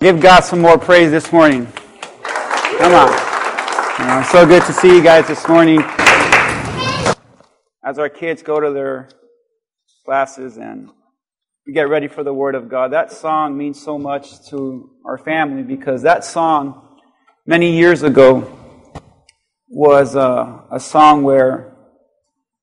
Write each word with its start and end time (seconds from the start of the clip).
Give 0.00 0.18
God 0.18 0.40
some 0.44 0.62
more 0.62 0.78
praise 0.78 1.10
this 1.10 1.30
morning. 1.30 1.66
Come 1.66 2.94
on. 2.94 3.10
You 3.98 4.06
know, 4.06 4.26
so 4.32 4.46
good 4.46 4.64
to 4.64 4.72
see 4.72 4.96
you 4.96 5.02
guys 5.02 5.28
this 5.28 5.46
morning. 5.46 5.82
As 7.84 7.98
our 7.98 8.08
kids 8.08 8.42
go 8.42 8.60
to 8.60 8.70
their 8.70 9.10
classes 10.06 10.56
and 10.56 10.88
we 11.66 11.74
get 11.74 11.90
ready 11.90 12.08
for 12.08 12.24
the 12.24 12.32
Word 12.32 12.54
of 12.54 12.70
God, 12.70 12.94
that 12.94 13.12
song 13.12 13.58
means 13.58 13.78
so 13.78 13.98
much 13.98 14.48
to 14.48 14.90
our 15.04 15.18
family 15.18 15.62
because 15.62 16.00
that 16.00 16.24
song, 16.24 16.96
many 17.44 17.76
years 17.76 18.02
ago, 18.02 18.50
was 19.68 20.14
a, 20.14 20.64
a 20.72 20.80
song 20.80 21.24
where 21.24 21.76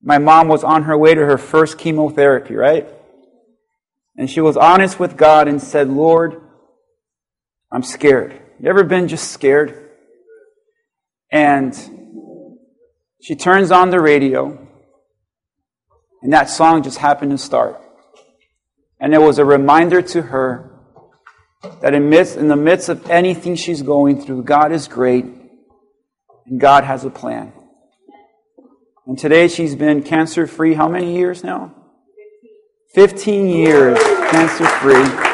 my 0.02 0.18
mom 0.18 0.48
was 0.48 0.64
on 0.64 0.82
her 0.82 0.98
way 0.98 1.14
to 1.14 1.24
her 1.24 1.38
first 1.38 1.78
chemotherapy, 1.78 2.56
right? 2.56 2.88
And 4.16 4.28
she 4.28 4.40
was 4.40 4.56
honest 4.56 4.98
with 4.98 5.16
God 5.16 5.46
and 5.46 5.62
said, 5.62 5.88
Lord, 5.88 6.42
I'm 7.70 7.82
scared. 7.82 8.40
You 8.60 8.70
ever 8.70 8.82
been 8.82 9.08
just 9.08 9.30
scared? 9.30 9.90
And 11.30 11.74
she 13.20 13.36
turns 13.36 13.70
on 13.70 13.90
the 13.90 14.00
radio, 14.00 14.66
and 16.22 16.32
that 16.32 16.48
song 16.48 16.82
just 16.82 16.98
happened 16.98 17.32
to 17.32 17.38
start. 17.38 17.80
And 19.00 19.14
it 19.14 19.20
was 19.20 19.38
a 19.38 19.44
reminder 19.44 20.00
to 20.00 20.22
her 20.22 20.70
that 21.82 21.92
in, 21.92 22.08
midst, 22.08 22.36
in 22.36 22.48
the 22.48 22.56
midst 22.56 22.88
of 22.88 23.10
anything 23.10 23.54
she's 23.54 23.82
going 23.82 24.22
through, 24.22 24.44
God 24.44 24.72
is 24.72 24.88
great, 24.88 25.26
and 26.46 26.60
God 26.60 26.84
has 26.84 27.04
a 27.04 27.10
plan. 27.10 27.52
And 29.06 29.18
today 29.18 29.48
she's 29.48 29.74
been 29.74 30.02
cancer 30.02 30.46
free 30.46 30.74
how 30.74 30.88
many 30.88 31.16
years 31.16 31.44
now? 31.44 31.74
15 32.94 33.48
years 33.48 33.98
cancer 34.30 34.66
free. 34.66 35.27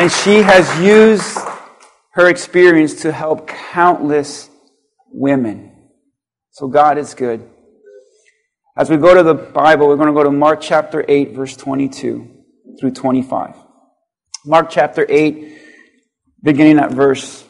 And 0.00 0.10
she 0.10 0.40
has 0.40 0.80
used 0.80 1.38
her 2.12 2.26
experience 2.30 3.02
to 3.02 3.12
help 3.12 3.46
countless 3.46 4.48
women. 5.12 5.72
So 6.52 6.68
God 6.68 6.96
is 6.96 7.12
good. 7.12 7.46
As 8.78 8.88
we 8.88 8.96
go 8.96 9.14
to 9.14 9.22
the 9.22 9.34
Bible, 9.34 9.88
we're 9.88 9.96
going 9.96 10.08
to 10.08 10.14
go 10.14 10.24
to 10.24 10.30
Mark 10.30 10.62
chapter 10.62 11.04
8, 11.06 11.34
verse 11.34 11.54
22 11.54 12.30
through 12.80 12.92
25. 12.92 13.54
Mark 14.46 14.70
chapter 14.70 15.04
8, 15.06 15.58
beginning 16.42 16.78
at 16.78 16.92
verse 16.92 17.44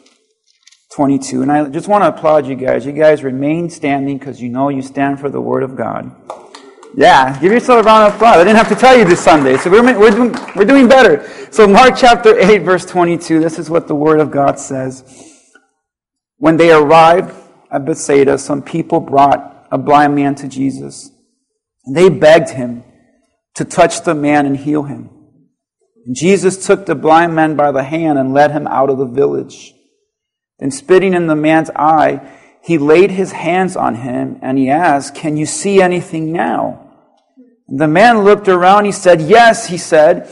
22. 0.93 1.43
And 1.43 1.51
I 1.53 1.69
just 1.69 1.87
want 1.87 2.03
to 2.03 2.09
applaud 2.09 2.47
you 2.47 2.55
guys. 2.55 2.85
You 2.85 2.91
guys 2.91 3.23
remain 3.23 3.69
standing 3.69 4.17
because 4.17 4.41
you 4.41 4.49
know 4.49 4.67
you 4.67 4.81
stand 4.81 5.21
for 5.21 5.29
the 5.29 5.39
Word 5.39 5.63
of 5.63 5.77
God. 5.77 6.13
Yeah, 6.93 7.39
give 7.39 7.53
yourself 7.53 7.85
a 7.85 7.87
round 7.87 8.07
of 8.07 8.15
applause. 8.15 8.37
I 8.37 8.43
didn't 8.43 8.57
have 8.57 8.67
to 8.69 8.75
tell 8.75 8.97
you 8.97 9.05
this 9.05 9.23
Sunday, 9.23 9.55
so 9.57 9.69
we're, 9.69 9.97
we're, 9.97 10.11
doing, 10.11 10.35
we're 10.55 10.65
doing 10.65 10.89
better. 10.89 11.25
So, 11.49 11.65
Mark 11.65 11.95
chapter 11.95 12.37
8, 12.37 12.59
verse 12.59 12.85
22, 12.85 13.39
this 13.39 13.57
is 13.57 13.69
what 13.69 13.87
the 13.87 13.95
Word 13.95 14.19
of 14.19 14.29
God 14.29 14.59
says. 14.59 15.03
When 16.37 16.57
they 16.57 16.71
arrived 16.71 17.33
at 17.71 17.85
Bethsaida, 17.85 18.37
some 18.37 18.61
people 18.61 18.99
brought 18.99 19.67
a 19.71 19.77
blind 19.77 20.15
man 20.15 20.35
to 20.35 20.49
Jesus. 20.49 21.11
And 21.85 21.95
they 21.95 22.09
begged 22.09 22.49
him 22.49 22.83
to 23.55 23.63
touch 23.63 24.03
the 24.03 24.13
man 24.13 24.45
and 24.45 24.57
heal 24.57 24.83
him. 24.83 25.09
And 26.05 26.15
Jesus 26.15 26.65
took 26.65 26.85
the 26.85 26.95
blind 26.95 27.35
man 27.35 27.55
by 27.55 27.71
the 27.71 27.83
hand 27.83 28.19
and 28.19 28.33
led 28.33 28.51
him 28.51 28.67
out 28.67 28.89
of 28.89 28.97
the 28.97 29.05
village. 29.05 29.73
Then, 30.59 30.71
spitting 30.71 31.13
in 31.13 31.27
the 31.27 31.35
man's 31.35 31.69
eye, 31.69 32.37
he 32.63 32.77
laid 32.77 33.11
his 33.11 33.31
hands 33.31 33.75
on 33.75 33.95
him 33.95 34.39
and 34.41 34.57
he 34.57 34.69
asked, 34.69 35.15
Can 35.15 35.35
you 35.35 35.45
see 35.45 35.81
anything 35.81 36.31
now? 36.31 36.91
The 37.67 37.87
man 37.87 38.19
looked 38.19 38.47
around. 38.47 38.85
He 38.85 38.91
said, 38.91 39.21
Yes, 39.21 39.67
he 39.67 39.77
said, 39.77 40.29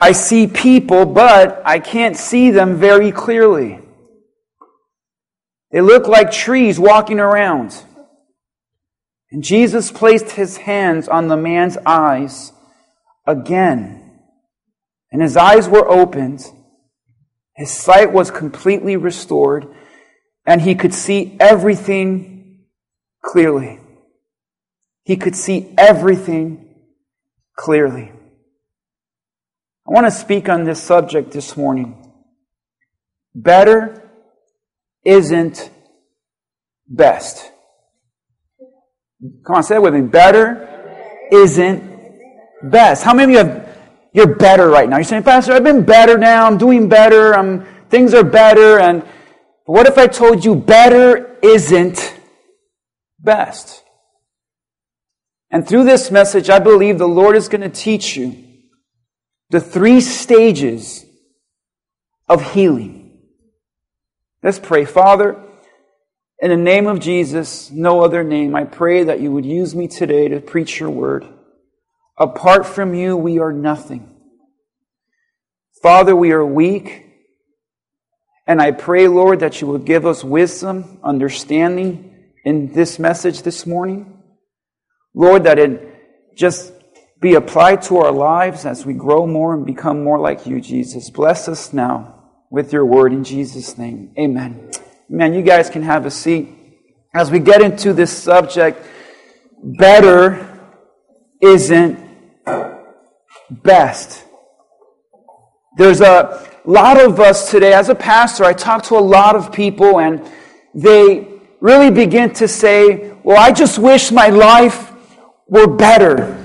I 0.00 0.12
see 0.12 0.46
people, 0.46 1.04
but 1.04 1.60
I 1.64 1.78
can't 1.78 2.16
see 2.16 2.50
them 2.50 2.76
very 2.76 3.12
clearly. 3.12 3.80
They 5.70 5.80
look 5.80 6.06
like 6.06 6.30
trees 6.30 6.78
walking 6.78 7.20
around. 7.20 7.82
And 9.30 9.42
Jesus 9.42 9.90
placed 9.90 10.30
his 10.30 10.58
hands 10.58 11.08
on 11.08 11.28
the 11.28 11.36
man's 11.36 11.76
eyes 11.84 12.52
again. 13.26 14.20
And 15.10 15.20
his 15.20 15.36
eyes 15.36 15.68
were 15.68 15.86
opened. 15.88 16.44
His 17.54 17.70
sight 17.70 18.12
was 18.12 18.30
completely 18.30 18.96
restored 18.96 19.66
and 20.46 20.62
he 20.62 20.74
could 20.74 20.94
see 20.94 21.36
everything 21.40 22.64
clearly. 23.22 23.80
He 25.04 25.16
could 25.16 25.36
see 25.36 25.74
everything 25.76 26.74
clearly. 27.56 28.12
I 29.88 29.92
want 29.92 30.06
to 30.06 30.10
speak 30.10 30.48
on 30.48 30.64
this 30.64 30.82
subject 30.82 31.32
this 31.32 31.56
morning. 31.56 32.12
Better 33.34 34.10
isn't 35.04 35.70
best. 36.88 37.50
Come 39.46 39.56
on, 39.56 39.62
say 39.62 39.76
it 39.76 39.82
with 39.82 39.94
me. 39.94 40.02
Better 40.02 40.68
isn't 41.30 41.82
best. 42.62 43.04
How 43.04 43.14
many 43.14 43.24
of 43.24 43.30
you 43.30 43.50
have, 43.52 43.78
you're 44.12 44.34
better 44.34 44.68
right 44.68 44.88
now? 44.88 44.96
You're 44.96 45.04
saying, 45.04 45.22
Pastor, 45.22 45.52
I've 45.52 45.64
been 45.64 45.84
better 45.84 46.18
now. 46.18 46.46
I'm 46.46 46.58
doing 46.58 46.88
better. 46.88 47.34
I'm, 47.34 47.64
things 47.88 48.14
are 48.14 48.24
better. 48.24 48.80
And 48.80 49.04
but 49.66 49.72
what 49.72 49.86
if 49.86 49.98
I 49.98 50.06
told 50.06 50.44
you 50.44 50.54
better 50.54 51.36
isn't 51.42 52.14
best? 53.18 53.82
And 55.50 55.66
through 55.66 55.84
this 55.84 56.10
message, 56.10 56.50
I 56.50 56.58
believe 56.58 56.98
the 56.98 57.08
Lord 57.08 57.36
is 57.36 57.48
going 57.48 57.62
to 57.62 57.68
teach 57.68 58.16
you 58.16 58.44
the 59.50 59.60
three 59.60 60.00
stages 60.00 61.04
of 62.28 62.52
healing. 62.52 63.18
Let's 64.42 64.58
pray. 64.58 64.84
Father, 64.84 65.40
in 66.40 66.50
the 66.50 66.56
name 66.56 66.86
of 66.86 67.00
Jesus, 67.00 67.70
no 67.70 68.02
other 68.02 68.22
name, 68.22 68.54
I 68.54 68.64
pray 68.64 69.04
that 69.04 69.20
you 69.20 69.32
would 69.32 69.46
use 69.46 69.74
me 69.74 69.88
today 69.88 70.28
to 70.28 70.40
preach 70.40 70.78
your 70.78 70.90
word. 70.90 71.26
Apart 72.18 72.66
from 72.66 72.94
you, 72.94 73.16
we 73.16 73.38
are 73.38 73.52
nothing. 73.52 74.14
Father, 75.82 76.14
we 76.14 76.32
are 76.32 76.44
weak. 76.44 77.05
And 78.46 78.60
I 78.60 78.70
pray, 78.70 79.08
Lord, 79.08 79.40
that 79.40 79.60
you 79.60 79.66
will 79.66 79.78
give 79.78 80.06
us 80.06 80.22
wisdom, 80.22 80.98
understanding 81.02 82.32
in 82.44 82.72
this 82.72 82.98
message 82.98 83.42
this 83.42 83.66
morning. 83.66 84.22
Lord, 85.14 85.44
that 85.44 85.58
it 85.58 86.36
just 86.36 86.72
be 87.20 87.34
applied 87.34 87.82
to 87.82 87.98
our 87.98 88.12
lives 88.12 88.64
as 88.64 88.86
we 88.86 88.94
grow 88.94 89.26
more 89.26 89.54
and 89.54 89.66
become 89.66 90.04
more 90.04 90.18
like 90.18 90.46
you, 90.46 90.60
Jesus. 90.60 91.10
Bless 91.10 91.48
us 91.48 91.72
now 91.72 92.30
with 92.50 92.72
your 92.72 92.84
word 92.84 93.12
in 93.12 93.24
Jesus' 93.24 93.76
name. 93.78 94.12
Amen. 94.18 94.70
Man, 95.08 95.34
You 95.34 95.42
guys 95.42 95.70
can 95.70 95.82
have 95.82 96.06
a 96.06 96.10
seat. 96.10 96.48
As 97.14 97.30
we 97.30 97.38
get 97.38 97.62
into 97.62 97.92
this 97.92 98.16
subject, 98.16 98.78
better 99.62 100.60
isn't 101.40 101.98
best. 103.50 104.24
There's 105.76 106.00
a 106.00 106.55
a 106.66 106.70
lot 106.70 107.00
of 107.00 107.20
us 107.20 107.48
today, 107.48 107.72
as 107.72 107.90
a 107.90 107.94
pastor, 107.94 108.44
I 108.44 108.52
talk 108.52 108.82
to 108.84 108.96
a 108.96 108.98
lot 108.98 109.36
of 109.36 109.52
people 109.52 110.00
and 110.00 110.28
they 110.74 111.28
really 111.60 111.92
begin 111.92 112.32
to 112.34 112.48
say, 112.48 113.14
well, 113.22 113.38
I 113.38 113.52
just 113.52 113.78
wish 113.78 114.10
my 114.10 114.28
life 114.28 114.92
were 115.46 115.68
better. 115.68 116.42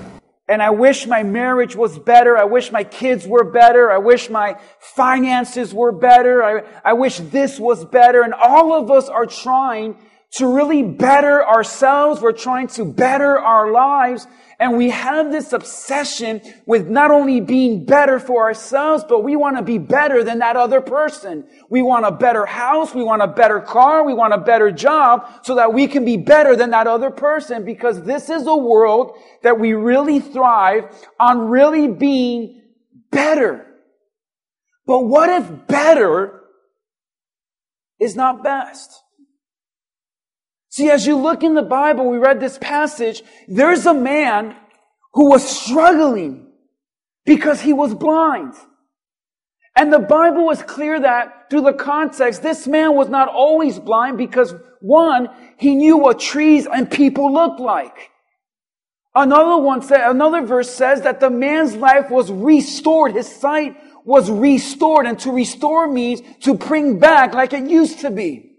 And 0.47 0.61
I 0.61 0.69
wish 0.69 1.07
my 1.07 1.23
marriage 1.23 1.75
was 1.75 1.97
better. 1.97 2.37
I 2.37 2.43
wish 2.43 2.71
my 2.71 2.83
kids 2.83 3.25
were 3.25 3.43
better. 3.43 3.91
I 3.91 3.97
wish 3.97 4.29
my 4.29 4.59
finances 4.79 5.73
were 5.73 5.91
better. 5.91 6.43
I, 6.43 6.63
I 6.85 6.93
wish 6.93 7.17
this 7.17 7.59
was 7.59 7.83
better. 7.85 8.21
And 8.21 8.35
all 8.35 8.73
of 8.73 8.91
us 8.91 9.09
are 9.09 9.25
trying 9.25 9.95
to 10.33 10.45
really 10.45 10.83
better 10.83 11.43
ourselves. 11.43 12.21
We're 12.21 12.31
trying 12.31 12.67
to 12.67 12.85
better 12.85 13.39
our 13.39 13.71
lives. 13.71 14.27
And 14.61 14.77
we 14.77 14.91
have 14.91 15.31
this 15.31 15.53
obsession 15.53 16.39
with 16.67 16.87
not 16.87 17.09
only 17.09 17.41
being 17.41 17.83
better 17.83 18.19
for 18.19 18.43
ourselves, 18.43 19.03
but 19.03 19.23
we 19.23 19.35
want 19.35 19.57
to 19.57 19.63
be 19.63 19.79
better 19.79 20.23
than 20.23 20.37
that 20.37 20.55
other 20.55 20.81
person. 20.81 21.47
We 21.71 21.81
want 21.81 22.05
a 22.05 22.11
better 22.11 22.45
house. 22.45 22.93
We 22.93 23.01
want 23.01 23.23
a 23.23 23.27
better 23.27 23.59
car. 23.59 24.05
We 24.05 24.13
want 24.13 24.35
a 24.35 24.37
better 24.37 24.69
job 24.71 25.27
so 25.41 25.55
that 25.55 25.73
we 25.73 25.87
can 25.87 26.05
be 26.05 26.15
better 26.15 26.55
than 26.55 26.69
that 26.69 26.85
other 26.85 27.09
person 27.09 27.65
because 27.65 28.03
this 28.03 28.29
is 28.29 28.45
a 28.45 28.55
world 28.55 29.17
that 29.41 29.59
we 29.59 29.73
really 29.73 30.19
thrive 30.19 30.95
on 31.19 31.49
really 31.49 31.87
being 31.87 32.61
better. 33.09 33.65
But 34.85 35.05
what 35.05 35.31
if 35.31 35.67
better 35.67 36.39
is 37.99 38.15
not 38.15 38.43
best? 38.43 39.00
See, 40.81 40.89
as 40.89 41.05
you 41.05 41.15
look 41.15 41.43
in 41.43 41.53
the 41.53 41.61
Bible, 41.61 42.09
we 42.09 42.17
read 42.17 42.39
this 42.39 42.57
passage, 42.57 43.21
there's 43.47 43.85
a 43.85 43.93
man 43.93 44.55
who 45.13 45.29
was 45.29 45.47
struggling 45.47 46.47
because 47.23 47.61
he 47.61 47.71
was 47.71 47.93
blind. 47.93 48.55
And 49.75 49.93
the 49.93 49.99
Bible 49.99 50.43
was 50.43 50.63
clear 50.63 50.99
that 50.99 51.51
through 51.51 51.61
the 51.61 51.73
context, 51.73 52.41
this 52.41 52.65
man 52.65 52.95
was 52.95 53.09
not 53.09 53.27
always 53.27 53.77
blind 53.77 54.17
because 54.17 54.55
one, 54.79 55.29
he 55.57 55.75
knew 55.75 55.97
what 55.97 56.19
trees 56.19 56.65
and 56.65 56.89
people 56.89 57.31
looked 57.31 57.59
like. 57.59 58.09
Another 59.13 59.61
one 59.61 59.83
said, 59.83 60.09
another 60.09 60.41
verse 60.41 60.71
says 60.71 61.03
that 61.03 61.19
the 61.19 61.29
man's 61.29 61.75
life 61.75 62.09
was 62.09 62.31
restored. 62.31 63.13
His 63.13 63.27
sight 63.27 63.77
was 64.03 64.31
restored. 64.31 65.05
And 65.05 65.19
to 65.19 65.31
restore 65.31 65.87
means 65.87 66.23
to 66.39 66.55
bring 66.55 66.97
back 66.97 67.35
like 67.35 67.53
it 67.53 67.69
used 67.69 67.99
to 67.99 68.09
be. 68.09 68.50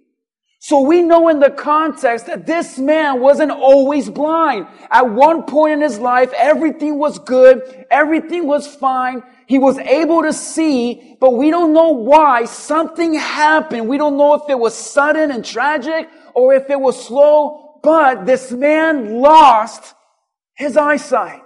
So 0.64 0.82
we 0.82 1.02
know 1.02 1.26
in 1.26 1.40
the 1.40 1.50
context 1.50 2.26
that 2.26 2.46
this 2.46 2.78
man 2.78 3.20
wasn't 3.20 3.50
always 3.50 4.08
blind. 4.08 4.68
At 4.92 5.10
one 5.10 5.42
point 5.42 5.72
in 5.72 5.80
his 5.80 5.98
life, 5.98 6.32
everything 6.36 7.00
was 7.00 7.18
good. 7.18 7.84
Everything 7.90 8.46
was 8.46 8.68
fine. 8.76 9.24
He 9.48 9.58
was 9.58 9.76
able 9.78 10.22
to 10.22 10.32
see, 10.32 11.16
but 11.20 11.32
we 11.32 11.50
don't 11.50 11.72
know 11.72 11.88
why 11.88 12.44
something 12.44 13.12
happened. 13.14 13.88
We 13.88 13.98
don't 13.98 14.16
know 14.16 14.34
if 14.34 14.48
it 14.48 14.56
was 14.56 14.72
sudden 14.72 15.32
and 15.32 15.44
tragic 15.44 16.08
or 16.32 16.54
if 16.54 16.70
it 16.70 16.78
was 16.78 17.06
slow, 17.06 17.80
but 17.82 18.24
this 18.24 18.52
man 18.52 19.16
lost 19.16 19.94
his 20.54 20.76
eyesight. 20.76 21.42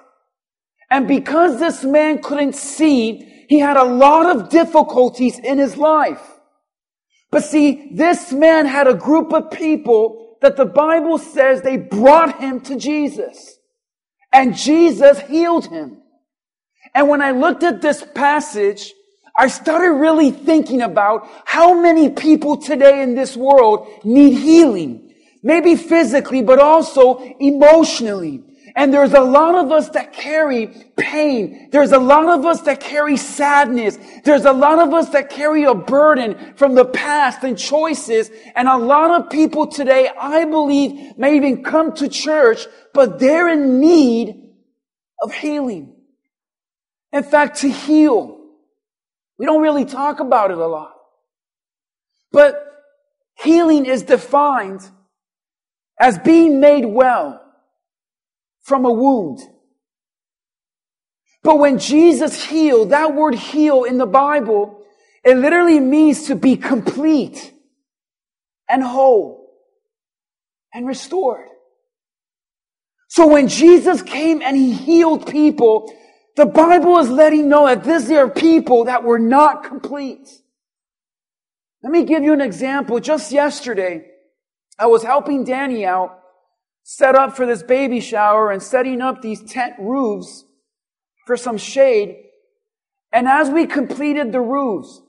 And 0.91 1.09
because 1.09 1.59
this 1.59 1.85
man 1.85 2.21
couldn't 2.23 2.55
see, 2.55 3.47
he 3.49 3.61
had 3.61 3.79
a 3.79 3.85
lot 3.85 4.27
of 4.27 4.51
difficulties 4.51 5.39
in 5.39 5.57
his 5.57 5.79
life. 5.79 6.36
But 7.37 7.45
see, 7.45 7.91
this 7.93 8.33
man 8.33 8.65
had 8.65 8.87
a 8.87 8.95
group 8.95 9.35
of 9.35 9.51
people 9.51 10.39
that 10.41 10.57
the 10.57 10.65
Bible 10.65 11.19
says 11.19 11.61
they 11.61 11.77
brought 11.77 12.41
him 12.41 12.63
to 12.63 12.77
Jesus. 12.77 13.59
And 14.33 14.57
Jesus 14.57 15.21
healed 15.21 15.67
him. 15.67 15.99
And 16.95 17.11
when 17.11 17.21
I 17.21 17.33
looked 17.33 17.63
at 17.63 17.83
this 17.83 18.03
passage, 18.15 18.91
I 19.37 19.49
started 19.49 19.91
really 19.91 20.31
thinking 20.31 20.81
about 20.81 21.29
how 21.45 21.79
many 21.79 22.09
people 22.09 22.57
today 22.57 23.03
in 23.03 23.15
this 23.15 23.37
world 23.37 23.87
need 24.03 24.33
healing. 24.39 25.13
Maybe 25.43 25.77
physically, 25.77 26.43
but 26.43 26.59
also 26.59 27.19
emotionally. 27.39 28.45
And 28.77 28.93
there's 28.93 29.15
a 29.15 29.23
lot 29.23 29.55
of 29.55 29.73
us 29.73 29.89
that 29.91 30.13
carry 30.13 30.67
pain. 30.99 31.71
There's 31.73 31.93
a 31.93 31.99
lot 31.99 32.29
of 32.29 32.45
us 32.45 32.61
that 32.63 32.79
carry 32.79 33.17
sadness. 33.17 33.99
There's 34.23 34.45
a 34.45 34.53
lot 34.53 34.79
of 34.79 34.93
us 34.93 35.09
that 35.11 35.31
carry 35.31 35.65
a 35.65 35.75
burden 35.75 36.55
from 36.57 36.75
the 36.75 36.85
past 36.85 37.43
and 37.43 37.57
choices. 37.57 38.31
And 38.55 38.69
a 38.69 38.77
lot 38.77 39.19
of 39.19 39.31
people 39.31 39.67
today, 39.67 40.11
I 40.11 40.45
believe, 40.45 41.17
may 41.17 41.37
even 41.37 41.65
come 41.65 41.95
to 41.95 42.09
church, 42.09 42.67
but 42.93 43.19
they're 43.19 43.49
in 43.49 43.81
need 43.81 44.53
of 45.23 45.33
healing. 45.33 45.97
In 47.15 47.23
fact, 47.23 47.61
to 47.61 47.71
heal. 47.71 48.39
We 49.39 49.47
don't 49.47 49.63
really 49.63 49.87
talk 49.87 50.21
about 50.21 50.51
it 50.51 50.59
a 50.59 50.67
lot. 50.67 50.93
But 52.31 52.63
healing 53.39 53.87
is 53.87 54.03
defined 54.03 54.83
as 55.99 56.19
being 56.19 56.61
made 56.61 56.85
well 56.85 57.46
from 58.67 58.85
a 58.85 58.93
wound. 58.93 59.39
But 61.45 61.61
when 61.61 61.79
Jesus 61.79 62.45
healed, 62.45 62.91
that 62.91 63.15
word 63.15 63.37
heal 63.37 63.85
in 63.85 63.97
the 63.97 64.07
Bible, 64.07 64.83
it 65.25 65.37
literally 65.37 65.79
means 65.79 66.27
to 66.27 66.35
be 66.35 66.57
complete 66.57 67.53
and 68.69 68.83
whole 68.83 69.53
and 70.75 70.85
restored. 70.85 71.47
So 73.07 73.29
when 73.29 73.47
Jesus 73.47 74.03
came 74.03 74.43
and 74.43 74.57
he 74.57 74.73
healed 74.73 75.31
people, 75.31 75.95
the 76.35 76.47
Bible 76.47 76.99
is 76.99 77.09
letting 77.09 77.49
know 77.49 77.67
that 77.67 77.85
these 77.85 78.11
are 78.11 78.29
people 78.29 78.87
that 78.87 79.05
were 79.05 79.21
not 79.21 79.63
complete. 79.63 80.29
Let 81.85 81.93
me 81.93 82.05
give 82.05 82.25
you 82.25 82.33
an 82.33 82.41
example. 82.41 82.99
Just 82.99 83.31
yesterday, 83.31 84.11
I 84.77 84.87
was 84.87 85.05
helping 85.05 85.45
Danny 85.45 85.87
out 85.87 86.21
set 86.89 87.17
up 87.17 87.35
for 87.35 87.47
this 87.47 87.65
baby 87.65 87.99
shower 87.99 88.53
and 88.53 88.63
setting 88.63 89.03
up 89.03 89.21
these 89.21 89.43
tent 89.43 89.75
roofs 89.77 90.45
for 91.27 91.37
some 91.37 91.59
shade. 91.59 92.17
And 93.13 93.27
as 93.27 93.51
we 93.51 93.67
completed 93.67 94.31
the 94.31 94.41
roofs, 94.41 95.03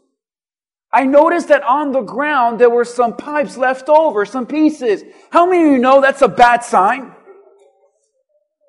I 0.92 1.04
noticed 1.04 1.50
that 1.50 1.62
on 1.62 1.92
the 1.92 2.02
ground 2.02 2.60
there 2.60 2.72
were 2.72 2.84
some 2.84 3.16
pipes 3.16 3.58
left 3.58 3.90
over, 3.90 4.26
some 4.26 4.48
pieces. 4.48 5.04
How 5.30 5.46
many 5.46 5.66
of 5.66 5.72
you 5.74 5.78
know 5.78 6.02
that's 6.02 6.24
a 6.24 6.28
bad 6.28 6.64
sign? 6.64 7.14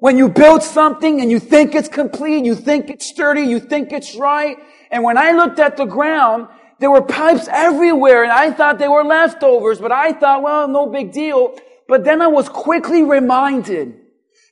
When 0.01 0.19
you 0.19 0.29
build 0.29 0.63
something 0.63 1.23
and 1.23 1.31
you 1.31 1.39
think 1.39 1.75
it's 1.75 1.89
complete, 1.89 2.45
you 2.45 2.55
think 2.55 2.91
it's 2.91 3.07
sturdy, 3.07 3.41
you 3.41 3.59
think 3.59 3.91
it's 3.91 4.17
right. 4.17 4.59
And 4.91 5.03
when 5.03 5.17
I 5.17 5.33
looked 5.33 5.61
at 5.61 5.79
the 5.79 5.87
ground, 5.87 6.49
there 6.79 6.91
were 6.91 7.01
pipes 7.01 7.49
everywhere 7.51 8.23
and 8.23 8.33
I 8.33 8.51
thought 8.51 8.79
they 8.79 8.87
were 8.87 9.03
leftovers, 9.03 9.81
but 9.81 9.93
I 9.93 10.13
thought, 10.13 10.43
well, 10.43 10.69
no 10.69 10.91
big 10.91 11.11
deal. 11.11 11.57
But 11.89 12.05
then 12.05 12.21
I 12.21 12.27
was 12.27 12.49
quickly 12.49 13.03
reminded 13.03 13.95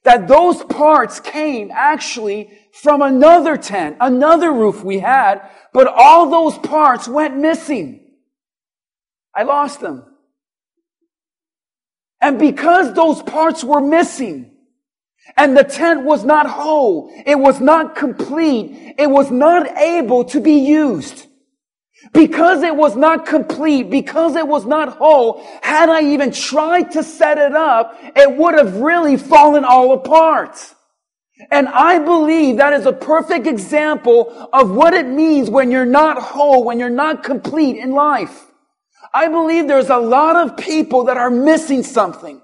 that 0.05 0.27
those 0.27 0.65
parts 0.65 1.21
came 1.21 1.71
actually 1.71 2.51
from 2.73 3.03
another 3.03 3.57
tent, 3.57 3.99
another 4.01 4.53
roof 4.53 4.83
we 4.83 5.01
had, 5.01 5.43
but 5.73 5.87
all 5.87 6.31
those 6.31 6.59
parts 6.59 7.07
went 7.07 7.37
missing. 7.37 8.15
I 9.35 9.43
lost 9.43 9.81
them. 9.81 10.05
And 12.21 12.39
because 12.39 12.95
those 12.95 13.23
parts 13.23 13.63
were 13.63 13.83
missing, 13.83 14.53
and 15.37 15.57
the 15.57 15.65
tent 15.65 16.05
was 16.05 16.25
not 16.25 16.49
whole, 16.49 17.13
it 17.27 17.39
was 17.39 17.61
not 17.61 17.97
complete, 17.97 18.95
it 18.99 19.11
was 19.11 19.31
not 19.31 19.77
able 19.77 20.25
to 20.27 20.41
be 20.41 20.55
used. 20.61 21.26
Because 22.13 22.63
it 22.63 22.77
was 22.77 22.95
not 22.95 23.27
complete, 23.27 23.91
because 23.91 24.37
it 24.37 24.47
was 24.47 24.67
not 24.67 24.97
whole, 24.99 25.43
had 25.63 25.89
I 25.89 26.03
even 26.03 26.31
tried 26.31 26.93
to 26.93 27.03
set 27.03 27.39
it 27.39 27.55
up, 27.55 27.99
it 28.15 28.37
would 28.37 28.55
have 28.55 28.77
really 28.77 29.17
fallen 29.17 29.65
all 29.65 29.93
apart. 29.95 30.59
And 31.51 31.69
I 31.69 31.99
believe 31.99 32.59
that 32.59 32.73
is 32.73 32.87
a 32.87 32.93
perfect 32.93 33.47
example 33.47 34.49
of 34.53 34.71
what 34.71 34.95
it 34.95 35.07
means 35.07 35.51
when 35.51 35.71
you're 35.71 35.85
not 35.85 36.21
whole, 36.21 36.65
when 36.65 36.79
you're 36.79 36.89
not 36.89 37.23
complete 37.23 37.77
in 37.77 37.93
life. 37.93 38.47
I 39.13 39.29
believe 39.29 39.67
there's 39.67 39.91
a 39.91 39.99
lot 39.99 40.37
of 40.37 40.57
people 40.57 41.05
that 41.05 41.17
are 41.17 41.31
missing 41.31 41.83
something. 41.83 42.41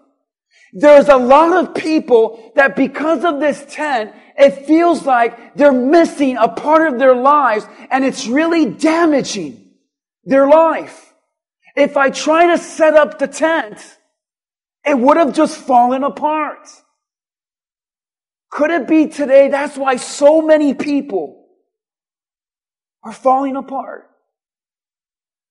There's 0.72 1.08
a 1.08 1.16
lot 1.16 1.52
of 1.52 1.74
people 1.74 2.52
that 2.54 2.76
because 2.76 3.24
of 3.24 3.40
this 3.40 3.64
tent, 3.68 4.14
it 4.38 4.66
feels 4.66 5.04
like 5.04 5.54
they're 5.54 5.72
missing 5.72 6.36
a 6.36 6.48
part 6.48 6.92
of 6.92 6.98
their 6.98 7.14
lives 7.14 7.66
and 7.90 8.04
it's 8.04 8.26
really 8.26 8.66
damaging 8.66 9.70
their 10.24 10.48
life. 10.48 11.12
If 11.76 11.96
I 11.96 12.10
try 12.10 12.48
to 12.48 12.58
set 12.58 12.94
up 12.94 13.18
the 13.18 13.26
tent, 13.28 13.78
it 14.84 14.98
would 14.98 15.16
have 15.16 15.32
just 15.32 15.56
fallen 15.56 16.04
apart. 16.04 16.68
Could 18.50 18.70
it 18.70 18.86
be 18.86 19.08
today 19.08 19.48
that's 19.48 19.76
why 19.76 19.96
so 19.96 20.42
many 20.42 20.74
people 20.74 21.46
are 23.02 23.12
falling 23.12 23.56
apart? 23.56 24.08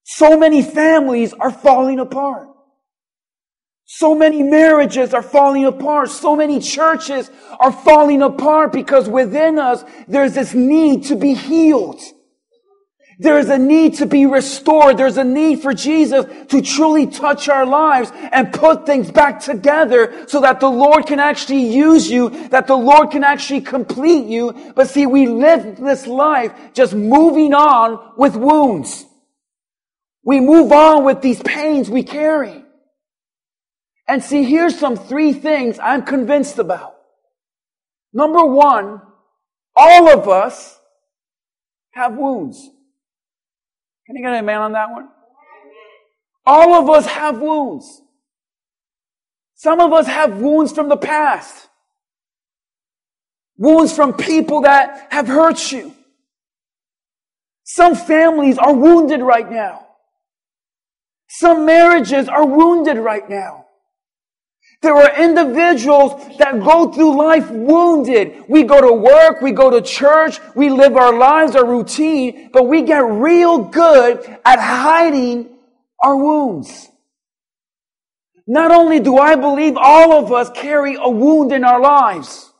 So 0.03 0.37
many 0.37 0.61
families 0.61 1.33
are 1.33 1.51
falling 1.51 1.99
apart. 1.99 2.50
So 3.93 4.15
many 4.15 4.41
marriages 4.41 5.13
are 5.13 5.21
falling 5.21 5.65
apart. 5.65 6.09
So 6.09 6.33
many 6.33 6.61
churches 6.61 7.29
are 7.59 7.73
falling 7.73 8.21
apart 8.21 8.71
because 8.71 9.09
within 9.09 9.59
us, 9.59 9.83
there's 10.07 10.33
this 10.33 10.53
need 10.53 11.03
to 11.07 11.17
be 11.17 11.33
healed. 11.33 11.99
There's 13.19 13.49
a 13.49 13.57
need 13.57 13.95
to 13.95 14.05
be 14.05 14.25
restored. 14.25 14.95
There's 14.95 15.17
a 15.17 15.25
need 15.25 15.61
for 15.61 15.73
Jesus 15.73 16.23
to 16.47 16.61
truly 16.61 17.05
touch 17.05 17.49
our 17.49 17.65
lives 17.65 18.13
and 18.13 18.53
put 18.53 18.85
things 18.85 19.11
back 19.11 19.41
together 19.41 20.25
so 20.25 20.39
that 20.39 20.61
the 20.61 20.69
Lord 20.69 21.05
can 21.05 21.19
actually 21.19 21.65
use 21.65 22.09
you, 22.09 22.29
that 22.47 22.67
the 22.67 22.77
Lord 22.77 23.11
can 23.11 23.25
actually 23.25 23.59
complete 23.59 24.25
you. 24.25 24.71
But 24.73 24.87
see, 24.87 25.05
we 25.05 25.27
live 25.27 25.75
this 25.75 26.07
life 26.07 26.53
just 26.73 26.93
moving 26.93 27.53
on 27.53 28.13
with 28.17 28.37
wounds. 28.37 29.05
We 30.23 30.39
move 30.39 30.71
on 30.71 31.03
with 31.03 31.21
these 31.21 31.43
pains 31.43 31.89
we 31.89 32.03
carry. 32.03 32.60
And 34.11 34.21
see, 34.21 34.43
here's 34.43 34.77
some 34.77 34.97
three 34.97 35.31
things 35.31 35.79
I'm 35.79 36.03
convinced 36.03 36.59
about. 36.59 36.97
Number 38.11 38.43
one, 38.43 39.01
all 39.73 40.09
of 40.09 40.27
us 40.27 40.77
have 41.91 42.17
wounds. 42.17 42.59
Can 44.05 44.17
you 44.17 44.21
get 44.21 44.37
a 44.37 44.41
man 44.41 44.59
on 44.59 44.73
that 44.73 44.91
one? 44.91 45.07
All 46.45 46.73
of 46.73 46.89
us 46.89 47.05
have 47.05 47.39
wounds. 47.39 48.01
Some 49.55 49.79
of 49.79 49.93
us 49.93 50.07
have 50.07 50.39
wounds 50.39 50.73
from 50.73 50.89
the 50.89 50.97
past. 50.97 51.69
Wounds 53.55 53.95
from 53.95 54.11
people 54.11 54.63
that 54.63 55.07
have 55.09 55.29
hurt 55.29 55.71
you. 55.71 55.95
Some 57.63 57.95
families 57.95 58.57
are 58.57 58.73
wounded 58.73 59.21
right 59.21 59.49
now. 59.49 59.87
Some 61.29 61.65
marriages 61.65 62.27
are 62.27 62.45
wounded 62.45 62.97
right 62.97 63.29
now. 63.29 63.60
There 64.81 64.95
are 64.95 65.15
individuals 65.15 66.37
that 66.39 66.59
go 66.59 66.91
through 66.91 67.15
life 67.15 67.49
wounded. 67.51 68.45
We 68.49 68.63
go 68.63 68.81
to 68.81 68.91
work, 68.91 69.39
we 69.39 69.51
go 69.51 69.69
to 69.69 69.81
church, 69.81 70.39
we 70.55 70.69
live 70.69 70.95
our 70.97 71.15
lives, 71.15 71.55
our 71.55 71.65
routine, 71.65 72.49
but 72.51 72.67
we 72.67 72.81
get 72.81 73.03
real 73.03 73.59
good 73.59 74.25
at 74.43 74.59
hiding 74.59 75.49
our 76.01 76.17
wounds. 76.17 76.89
Not 78.47 78.71
only 78.71 78.99
do 78.99 79.19
I 79.19 79.35
believe 79.35 79.77
all 79.77 80.13
of 80.13 80.31
us 80.31 80.49
carry 80.49 80.95
a 80.95 81.09
wound 81.09 81.51
in 81.51 81.63
our 81.63 81.79
lives, 81.79 82.51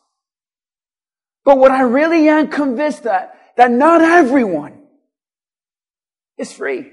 but 1.43 1.57
what 1.57 1.71
I 1.71 1.81
really 1.81 2.29
am 2.29 2.49
convinced 2.49 3.03
that, 3.03 3.35
that 3.57 3.71
not 3.71 3.99
everyone 3.99 4.79
is 6.37 6.53
free. 6.53 6.91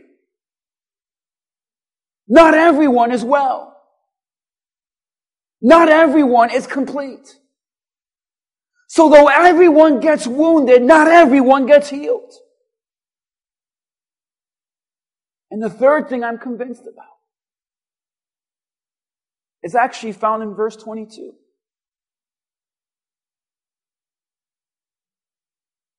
Not 2.26 2.54
everyone 2.54 3.12
is 3.12 3.22
well. 3.22 3.77
Not 5.60 5.88
everyone 5.88 6.50
is 6.50 6.66
complete. 6.66 7.36
So 8.88 9.10
though 9.10 9.28
everyone 9.28 10.00
gets 10.00 10.26
wounded, 10.26 10.82
not 10.82 11.08
everyone 11.08 11.66
gets 11.66 11.90
healed. 11.90 12.32
And 15.50 15.62
the 15.62 15.70
third 15.70 16.08
thing 16.08 16.24
I'm 16.24 16.38
convinced 16.38 16.82
about 16.82 17.04
is 19.62 19.74
actually 19.74 20.12
found 20.12 20.42
in 20.42 20.54
verse 20.54 20.76
22. 20.76 21.32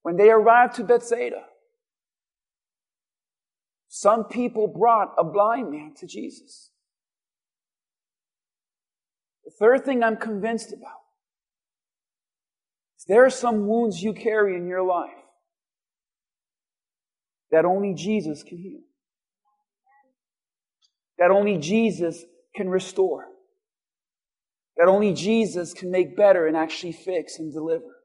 When 0.01 0.17
they 0.17 0.29
arrived 0.29 0.75
to 0.75 0.83
Bethsaida, 0.83 1.43
some 3.87 4.23
people 4.25 4.67
brought 4.67 5.13
a 5.17 5.23
blind 5.23 5.71
man 5.71 5.93
to 5.97 6.07
Jesus. 6.07 6.68
The 9.49 9.65
third 9.65 9.83
thing 9.83 10.03
I'm 10.03 10.15
convinced 10.15 10.73
about 10.73 11.01
is 12.99 13.05
there 13.07 13.25
are 13.25 13.31
some 13.31 13.65
wounds 13.65 13.99
you 13.99 14.13
carry 14.13 14.55
in 14.55 14.67
your 14.67 14.83
life 14.83 15.09
that 17.49 17.65
only 17.65 17.95
Jesus 17.95 18.43
can 18.43 18.59
heal. 18.59 18.81
That 21.17 21.31
only 21.31 21.57
Jesus 21.57 22.23
can 22.55 22.69
restore. 22.69 23.25
That 24.77 24.87
only 24.87 25.13
Jesus 25.13 25.73
can 25.73 25.89
make 25.89 26.15
better 26.15 26.45
and 26.45 26.55
actually 26.55 26.91
fix 26.91 27.39
and 27.39 27.51
deliver. 27.51 27.95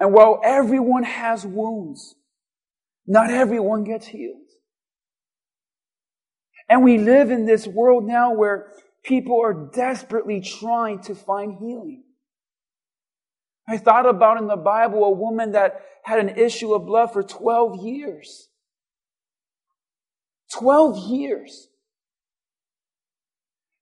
And 0.00 0.12
while 0.12 0.40
everyone 0.42 1.04
has 1.04 1.46
wounds, 1.46 2.16
not 3.06 3.30
everyone 3.30 3.84
gets 3.84 4.06
healed. 4.06 4.38
And 6.68 6.82
we 6.82 6.98
live 6.98 7.30
in 7.30 7.46
this 7.46 7.68
world 7.68 8.04
now 8.04 8.34
where 8.34 8.72
people 9.04 9.40
are 9.42 9.54
desperately 9.54 10.40
trying 10.40 11.00
to 11.02 11.14
find 11.14 11.54
healing. 11.58 12.04
I 13.68 13.78
thought 13.78 14.06
about 14.08 14.38
in 14.38 14.46
the 14.46 14.56
Bible 14.56 15.04
a 15.04 15.10
woman 15.10 15.52
that 15.52 15.80
had 16.04 16.18
an 16.18 16.30
issue 16.30 16.74
of 16.74 16.86
blood 16.86 17.12
for 17.12 17.22
12 17.22 17.84
years. 17.84 18.48
12 20.52 21.10
years. 21.10 21.68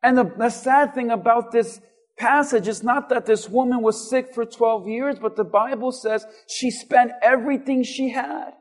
And 0.02 0.16
the, 0.16 0.24
the 0.24 0.50
sad 0.50 0.94
thing 0.94 1.10
about 1.10 1.50
this 1.50 1.80
passage 2.16 2.68
is 2.68 2.82
not 2.82 3.08
that 3.08 3.26
this 3.26 3.48
woman 3.48 3.80
was 3.82 4.08
sick 4.08 4.34
for 4.34 4.44
12 4.44 4.88
years, 4.88 5.18
but 5.18 5.36
the 5.36 5.44
Bible 5.44 5.92
says 5.92 6.26
she 6.46 6.70
spent 6.70 7.12
everything 7.22 7.82
she 7.82 8.10
had 8.10 8.52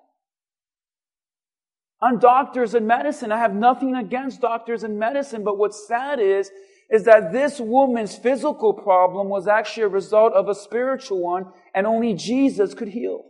on 2.02 2.20
doctors 2.20 2.74
and 2.74 2.88
medicine. 2.88 3.32
I 3.32 3.38
have 3.38 3.54
nothing 3.54 3.96
against 3.96 4.42
doctors 4.42 4.84
and 4.84 4.98
medicine, 4.98 5.44
but 5.44 5.58
what's 5.58 5.88
sad 5.88 6.20
is, 6.20 6.52
is 6.90 7.04
that 7.04 7.32
this 7.32 7.60
woman's 7.60 8.16
physical 8.16 8.74
problem 8.74 9.30
was 9.30 9.48
actually 9.48 9.84
a 9.84 9.90
result 9.90 10.34
of 10.34 10.48
a 10.48 10.56
spiritual 10.56 11.22
one, 11.22 11.46
and 11.74 11.86
only 11.86 12.14
Jesus 12.14 12.74
could 12.74 12.88
heal. 12.88 13.26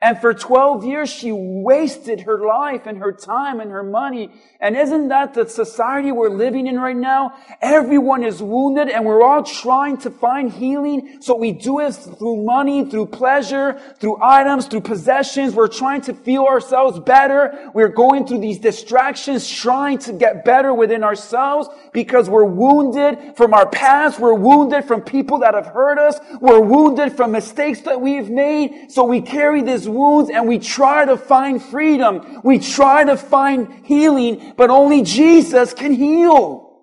And 0.00 0.16
for 0.20 0.32
12 0.32 0.84
years, 0.84 1.10
she 1.10 1.32
wasted 1.32 2.20
her 2.20 2.38
life 2.46 2.86
and 2.86 2.98
her 2.98 3.10
time 3.10 3.58
and 3.58 3.72
her 3.72 3.82
money. 3.82 4.30
And 4.60 4.76
isn't 4.76 5.08
that 5.08 5.34
the 5.34 5.48
society 5.48 6.12
we're 6.12 6.28
living 6.28 6.68
in 6.68 6.78
right 6.78 6.96
now? 6.96 7.32
Everyone 7.60 8.22
is 8.22 8.40
wounded 8.40 8.90
and 8.90 9.04
we're 9.04 9.24
all 9.24 9.42
trying 9.42 9.96
to 9.98 10.10
find 10.10 10.52
healing. 10.52 11.20
So 11.20 11.34
we 11.34 11.50
do 11.50 11.80
it 11.80 11.94
through 11.94 12.44
money, 12.44 12.88
through 12.88 13.06
pleasure, 13.06 13.80
through 13.98 14.22
items, 14.22 14.68
through 14.68 14.82
possessions. 14.82 15.52
We're 15.52 15.66
trying 15.66 16.02
to 16.02 16.14
feel 16.14 16.44
ourselves 16.44 17.00
better. 17.00 17.72
We're 17.74 17.88
going 17.88 18.24
through 18.24 18.38
these 18.40 18.60
distractions, 18.60 19.50
trying 19.50 19.98
to 19.98 20.12
get 20.12 20.44
better 20.44 20.72
within 20.72 21.02
ourselves 21.02 21.68
because 21.92 22.30
we're 22.30 22.44
wounded 22.44 23.36
from 23.36 23.52
our 23.52 23.68
past. 23.68 24.20
We're 24.20 24.34
wounded 24.34 24.84
from 24.84 25.02
people 25.02 25.40
that 25.40 25.54
have 25.54 25.66
hurt 25.66 25.98
us. 25.98 26.20
We're 26.40 26.60
wounded 26.60 27.16
from 27.16 27.32
mistakes 27.32 27.80
that 27.80 28.00
we've 28.00 28.30
made. 28.30 28.92
So 28.92 29.02
we 29.02 29.22
carry 29.22 29.62
this 29.62 29.87
wounds 29.88 30.30
and 30.30 30.46
we 30.46 30.58
try 30.58 31.04
to 31.04 31.16
find 31.16 31.62
freedom. 31.62 32.40
We 32.44 32.58
try 32.58 33.04
to 33.04 33.16
find 33.16 33.84
healing, 33.84 34.54
but 34.56 34.70
only 34.70 35.02
Jesus 35.02 35.74
can 35.74 35.92
heal. 35.92 36.82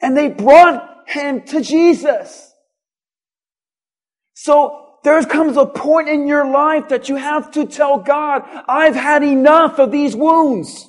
And 0.00 0.16
they 0.16 0.28
brought 0.28 1.08
him 1.08 1.42
to 1.46 1.60
Jesus. 1.60 2.52
So 4.34 4.98
there 5.04 5.22
comes 5.24 5.56
a 5.56 5.66
point 5.66 6.08
in 6.08 6.26
your 6.26 6.50
life 6.50 6.88
that 6.88 7.08
you 7.08 7.16
have 7.16 7.50
to 7.52 7.66
tell 7.66 7.98
God, 7.98 8.42
I've 8.66 8.94
had 8.94 9.22
enough 9.22 9.78
of 9.78 9.90
these 9.90 10.16
wounds. 10.16 10.88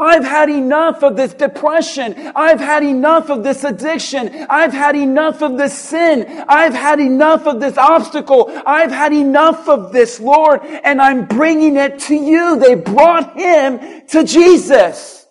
I've 0.00 0.24
had 0.24 0.48
enough 0.48 1.02
of 1.02 1.14
this 1.14 1.34
depression. 1.34 2.32
I've 2.34 2.58
had 2.58 2.82
enough 2.82 3.28
of 3.28 3.44
this 3.44 3.64
addiction. 3.64 4.46
I've 4.48 4.72
had 4.72 4.96
enough 4.96 5.42
of 5.42 5.58
this 5.58 5.76
sin. 5.78 6.44
I've 6.48 6.72
had 6.72 7.00
enough 7.00 7.46
of 7.46 7.60
this 7.60 7.76
obstacle. 7.76 8.50
I've 8.64 8.90
had 8.90 9.12
enough 9.12 9.68
of 9.68 9.92
this, 9.92 10.18
Lord, 10.18 10.62
and 10.62 11.02
I'm 11.02 11.26
bringing 11.26 11.76
it 11.76 11.98
to 12.00 12.14
you. 12.14 12.58
They 12.58 12.76
brought 12.76 13.36
him 13.38 14.06
to 14.08 14.24
Jesus. 14.24 15.26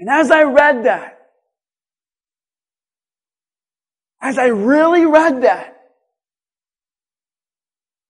And 0.00 0.10
as 0.10 0.30
I 0.32 0.42
read 0.42 0.84
that, 0.84 1.18
as 4.20 4.38
I 4.38 4.46
really 4.46 5.06
read 5.06 5.42
that, 5.42 5.72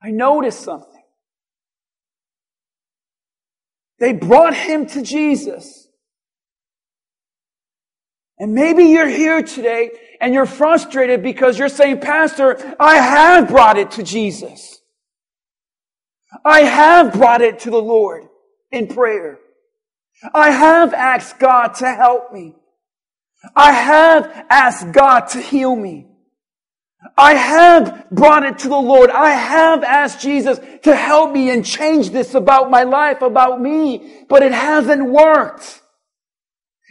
I 0.03 0.11
noticed 0.11 0.61
something. 0.61 0.96
They 3.99 4.13
brought 4.13 4.55
him 4.55 4.87
to 4.87 5.03
Jesus. 5.03 5.89
And 8.39 8.53
maybe 8.53 8.85
you're 8.85 9.09
here 9.09 9.43
today 9.43 9.91
and 10.21 10.35
you're 10.35 10.47
frustrated 10.47 11.23
because 11.23 11.59
you're 11.59 11.69
saying, 11.69 12.01
Pastor, 12.01 12.77
I 12.79 12.97
have 12.97 13.49
brought 13.49 13.79
it 13.79 13.93
to 13.93 14.03
Jesus. 14.03 14.81
I 16.45 16.61
have 16.61 17.15
brought 17.15 17.41
it 17.41 17.61
to 17.61 17.71
the 17.71 17.81
Lord 17.81 18.25
in 18.71 18.89
prayer. 18.89 19.39
I 20.35 20.51
have 20.51 20.93
asked 20.93 21.39
God 21.39 21.69
to 21.77 21.91
help 21.93 22.33
me. 22.33 22.55
I 23.55 23.73
have 23.73 24.47
asked 24.51 24.93
God 24.93 25.29
to 25.29 25.41
heal 25.41 25.75
me. 25.75 26.07
I 27.17 27.35
have 27.35 28.07
brought 28.11 28.45
it 28.45 28.59
to 28.61 28.69
the 28.69 28.77
Lord. 28.77 29.11
I 29.11 29.31
have 29.31 29.83
asked 29.83 30.21
Jesus 30.21 30.61
to 30.83 30.95
help 30.95 31.33
me 31.33 31.51
and 31.51 31.65
change 31.65 32.11
this 32.11 32.35
about 32.35 32.71
my 32.71 32.83
life, 32.83 33.23
about 33.23 33.61
me, 33.61 34.25
but 34.29 34.43
it 34.43 34.53
hasn't 34.53 35.09
worked. 35.09 35.83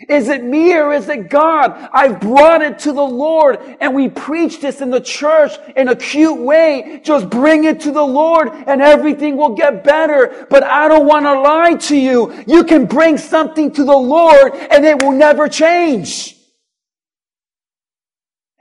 Is 0.09 0.27
it 0.27 0.43
me 0.43 0.73
or 0.73 0.91
is 0.91 1.07
it 1.07 1.29
God? 1.29 1.71
I've 1.93 2.19
brought 2.19 2.61
it 2.61 2.79
to 2.79 2.91
the 2.91 3.01
Lord 3.01 3.59
and 3.79 3.95
we 3.95 4.09
preach 4.09 4.59
this 4.59 4.81
in 4.81 4.89
the 4.89 4.99
church 4.99 5.53
in 5.77 5.87
a 5.87 5.95
cute 5.95 6.37
way. 6.37 6.99
Just 7.01 7.29
bring 7.29 7.63
it 7.63 7.79
to 7.81 7.91
the 7.91 8.03
Lord 8.03 8.49
and 8.49 8.81
everything 8.81 9.37
will 9.37 9.55
get 9.55 9.85
better. 9.85 10.47
But 10.49 10.63
I 10.63 10.89
don't 10.89 11.05
want 11.05 11.25
to 11.25 11.39
lie 11.39 11.75
to 11.75 11.95
you. 11.95 12.33
You 12.45 12.65
can 12.65 12.87
bring 12.87 13.17
something 13.17 13.71
to 13.71 13.85
the 13.85 13.95
Lord 13.95 14.53
and 14.53 14.85
it 14.85 15.01
will 15.01 15.13
never 15.13 15.47
change. 15.47 16.34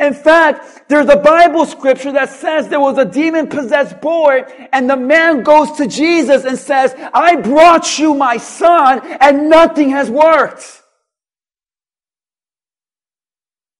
In 0.00 0.12
fact, 0.12 0.88
there's 0.88 1.08
a 1.08 1.16
Bible 1.16 1.64
scripture 1.66 2.12
that 2.12 2.28
says 2.28 2.68
there 2.68 2.80
was 2.80 2.98
a 2.98 3.04
demon 3.04 3.48
possessed 3.48 4.00
boy 4.00 4.42
and 4.72 4.90
the 4.90 4.96
man 4.96 5.42
goes 5.42 5.70
to 5.72 5.86
Jesus 5.86 6.44
and 6.44 6.58
says, 6.58 6.94
I 7.12 7.36
brought 7.36 7.98
you 7.98 8.14
my 8.14 8.36
son 8.36 9.00
and 9.20 9.48
nothing 9.48 9.90
has 9.90 10.10
worked. 10.10 10.82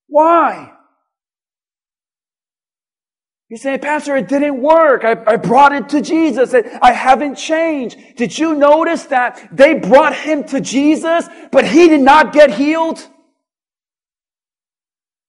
Why? 0.06 0.70
You 3.48 3.56
say, 3.56 3.76
Pastor, 3.78 4.16
it 4.16 4.28
didn't 4.28 4.62
work. 4.62 5.04
I, 5.04 5.16
I 5.26 5.36
brought 5.36 5.72
it 5.72 5.88
to 5.90 6.00
Jesus. 6.00 6.54
I, 6.54 6.62
I 6.80 6.92
haven't 6.92 7.34
changed. 7.34 7.98
Did 8.16 8.38
you 8.38 8.54
notice 8.54 9.04
that 9.06 9.48
they 9.52 9.74
brought 9.74 10.14
him 10.14 10.44
to 10.44 10.60
Jesus, 10.60 11.28
but 11.50 11.66
he 11.66 11.88
did 11.88 12.00
not 12.00 12.32
get 12.32 12.50
healed? 12.50 13.06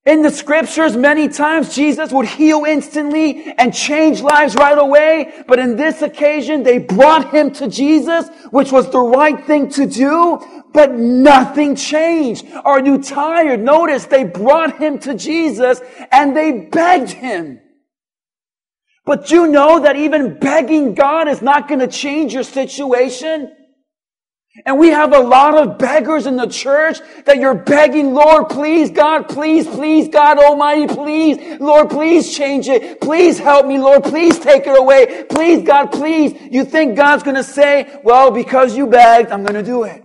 In 0.05 0.21
the 0.21 0.29
scriptures, 0.29 0.95
many 0.95 1.27
times 1.27 1.73
Jesus 1.73 2.11
would 2.11 2.27
heal 2.27 2.63
instantly 2.63 3.51
and 3.57 3.73
change 3.73 4.21
lives 4.21 4.53
right 4.53 4.77
away. 4.77 5.33
But 5.47 5.57
in 5.57 5.77
this 5.77 6.03
occasion, 6.03 6.61
they 6.61 6.77
brought 6.77 7.33
him 7.33 7.49
to 7.53 7.67
Jesus, 7.67 8.29
which 8.51 8.71
was 8.71 8.87
the 8.91 8.99
right 8.99 9.43
thing 9.45 9.67
to 9.69 9.87
do, 9.87 10.39
but 10.73 10.91
nothing 10.91 11.75
changed. 11.75 12.45
Are 12.65 12.85
you 12.85 12.99
tired? 13.01 13.61
Notice 13.61 14.05
they 14.05 14.25
brought 14.25 14.77
him 14.77 14.99
to 14.99 15.15
Jesus 15.15 15.81
and 16.11 16.37
they 16.37 16.67
begged 16.71 17.09
him. 17.09 17.59
But 19.05 19.31
you 19.31 19.47
know 19.47 19.79
that 19.79 19.95
even 19.95 20.37
begging 20.37 20.93
God 20.93 21.27
is 21.27 21.41
not 21.41 21.67
going 21.67 21.79
to 21.79 21.87
change 21.87 22.31
your 22.33 22.43
situation? 22.43 23.54
And 24.63 24.79
we 24.79 24.89
have 24.89 25.11
a 25.13 25.19
lot 25.19 25.55
of 25.55 25.77
beggars 25.77 26.25
in 26.25 26.37
the 26.37 26.47
church 26.47 26.99
that 27.25 27.37
you're 27.37 27.55
begging, 27.55 28.13
Lord, 28.13 28.47
please, 28.47 28.89
God, 28.89 29.27
please, 29.27 29.67
please, 29.67 30.07
God 30.07 30.39
Almighty, 30.39 30.87
please, 30.87 31.59
Lord, 31.59 31.89
please 31.89 32.33
change 32.33 32.69
it. 32.69 33.01
Please 33.01 33.37
help 33.37 33.65
me, 33.65 33.77
Lord, 33.77 34.03
please 34.03 34.39
take 34.39 34.65
it 34.65 34.79
away. 34.79 35.25
Please, 35.29 35.67
God, 35.67 35.87
please. 35.87 36.33
You 36.49 36.63
think 36.63 36.95
God's 36.95 37.23
going 37.23 37.35
to 37.35 37.43
say, 37.43 37.99
well, 38.03 38.31
because 38.31 38.77
you 38.77 38.87
begged, 38.87 39.31
I'm 39.31 39.43
going 39.43 39.55
to 39.55 39.63
do 39.63 39.83
it 39.83 40.04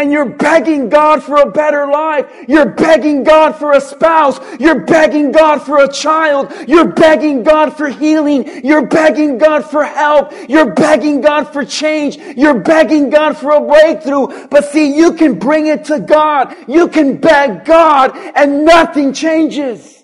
and 0.00 0.10
you're 0.10 0.30
begging 0.30 0.88
God 0.88 1.22
for 1.22 1.36
a 1.36 1.50
better 1.50 1.86
life. 1.86 2.26
You're 2.48 2.70
begging 2.70 3.22
God 3.22 3.52
for 3.56 3.72
a 3.72 3.80
spouse. 3.80 4.40
You're 4.58 4.80
begging 4.86 5.30
God 5.30 5.58
for 5.58 5.84
a 5.84 5.88
child. 5.92 6.52
You're 6.66 6.92
begging 6.92 7.42
God 7.42 7.76
for 7.76 7.88
healing. 7.88 8.64
You're 8.64 8.86
begging 8.86 9.36
God 9.36 9.62
for 9.70 9.84
help. 9.84 10.32
You're 10.48 10.72
begging 10.72 11.20
God 11.20 11.52
for 11.52 11.66
change. 11.66 12.16
You're 12.16 12.60
begging 12.60 13.10
God 13.10 13.36
for 13.36 13.52
a 13.52 13.60
breakthrough. 13.60 14.48
But 14.48 14.64
see, 14.64 14.96
you 14.96 15.12
can 15.12 15.38
bring 15.38 15.66
it 15.66 15.84
to 15.86 16.00
God. 16.00 16.56
You 16.66 16.88
can 16.88 17.18
beg 17.18 17.66
God 17.66 18.16
and 18.16 18.64
nothing 18.64 19.12
changes. 19.12 20.02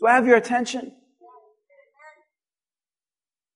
Do 0.00 0.06
I 0.06 0.14
have 0.14 0.26
your 0.26 0.36
attention? 0.36 0.92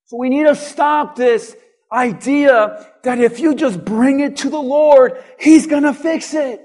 So 0.05 0.19
we 0.19 0.29
need 0.29 0.45
to 0.45 0.55
stop 0.55 1.17
this 1.17 1.57
idea 1.93 2.87
that 3.03 3.19
if 3.19 3.41
you 3.41 3.55
just 3.55 3.85
bring 3.85 4.21
it 4.21 4.39
to 4.39 4.51
the 4.51 4.61
Lord, 4.61 5.23
He's 5.39 5.67
gonna 5.67 5.95
fix 5.95 6.35
it. 6.35 6.61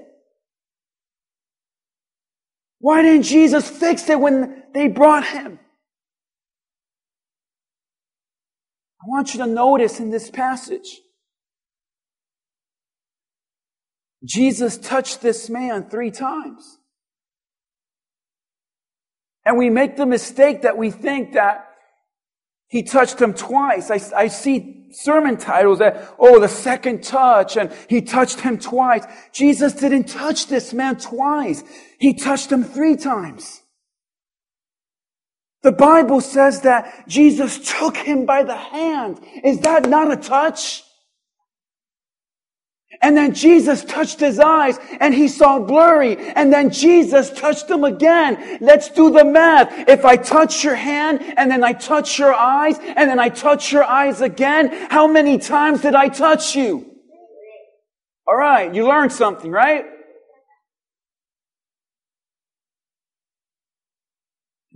Why 2.78 3.02
didn't 3.02 3.22
Jesus 3.22 3.68
fix 3.68 4.08
it 4.08 4.20
when 4.20 4.62
they 4.74 4.88
brought 4.88 5.24
Him? 5.26 5.58
I 9.02 9.06
want 9.06 9.34
you 9.34 9.40
to 9.40 9.46
notice 9.46 10.00
in 10.00 10.10
this 10.10 10.30
passage, 10.30 11.00
Jesus 14.24 14.78
touched 14.78 15.20
this 15.20 15.50
man 15.50 15.90
three 15.90 16.10
times. 16.10 16.78
And 19.44 19.58
we 19.58 19.68
make 19.68 19.96
the 19.96 20.06
mistake 20.06 20.62
that 20.62 20.78
we 20.78 20.90
think 20.90 21.34
that 21.34 21.73
he 22.68 22.82
touched 22.82 23.20
him 23.20 23.34
twice. 23.34 23.90
I, 23.90 24.00
I 24.16 24.28
see 24.28 24.86
sermon 24.92 25.36
titles 25.36 25.80
that, 25.80 26.14
oh, 26.18 26.38
the 26.38 26.48
second 26.48 27.02
touch, 27.02 27.56
and 27.56 27.72
he 27.88 28.00
touched 28.00 28.40
him 28.40 28.58
twice. 28.58 29.04
Jesus 29.32 29.72
didn't 29.72 30.04
touch 30.04 30.46
this 30.46 30.72
man 30.72 30.96
twice. 30.96 31.64
He 31.98 32.14
touched 32.14 32.50
him 32.50 32.64
three 32.64 32.96
times. 32.96 33.62
The 35.62 35.72
Bible 35.72 36.20
says 36.20 36.60
that 36.60 37.08
Jesus 37.08 37.78
took 37.78 37.96
him 37.96 38.26
by 38.26 38.44
the 38.44 38.56
hand. 38.56 39.20
Is 39.42 39.60
that 39.60 39.88
not 39.88 40.12
a 40.12 40.16
touch? 40.16 40.83
And 43.02 43.16
then 43.16 43.34
Jesus 43.34 43.84
touched 43.84 44.20
his 44.20 44.38
eyes 44.38 44.78
and 45.00 45.14
he 45.14 45.28
saw 45.28 45.58
blurry. 45.58 46.16
And 46.16 46.52
then 46.52 46.70
Jesus 46.70 47.30
touched 47.30 47.70
him 47.70 47.84
again. 47.84 48.58
Let's 48.60 48.88
do 48.88 49.10
the 49.10 49.24
math. 49.24 49.88
If 49.88 50.04
I 50.04 50.16
touch 50.16 50.64
your 50.64 50.74
hand 50.74 51.20
and 51.36 51.50
then 51.50 51.62
I 51.62 51.72
touch 51.72 52.18
your 52.18 52.34
eyes 52.34 52.78
and 52.78 53.10
then 53.10 53.18
I 53.18 53.28
touch 53.28 53.72
your 53.72 53.84
eyes 53.84 54.20
again, 54.20 54.70
how 54.90 55.06
many 55.06 55.38
times 55.38 55.82
did 55.82 55.94
I 55.94 56.08
touch 56.08 56.56
you? 56.56 56.90
All 58.26 58.36
right. 58.36 58.74
You 58.74 58.88
learned 58.88 59.12
something, 59.12 59.50
right? 59.50 59.84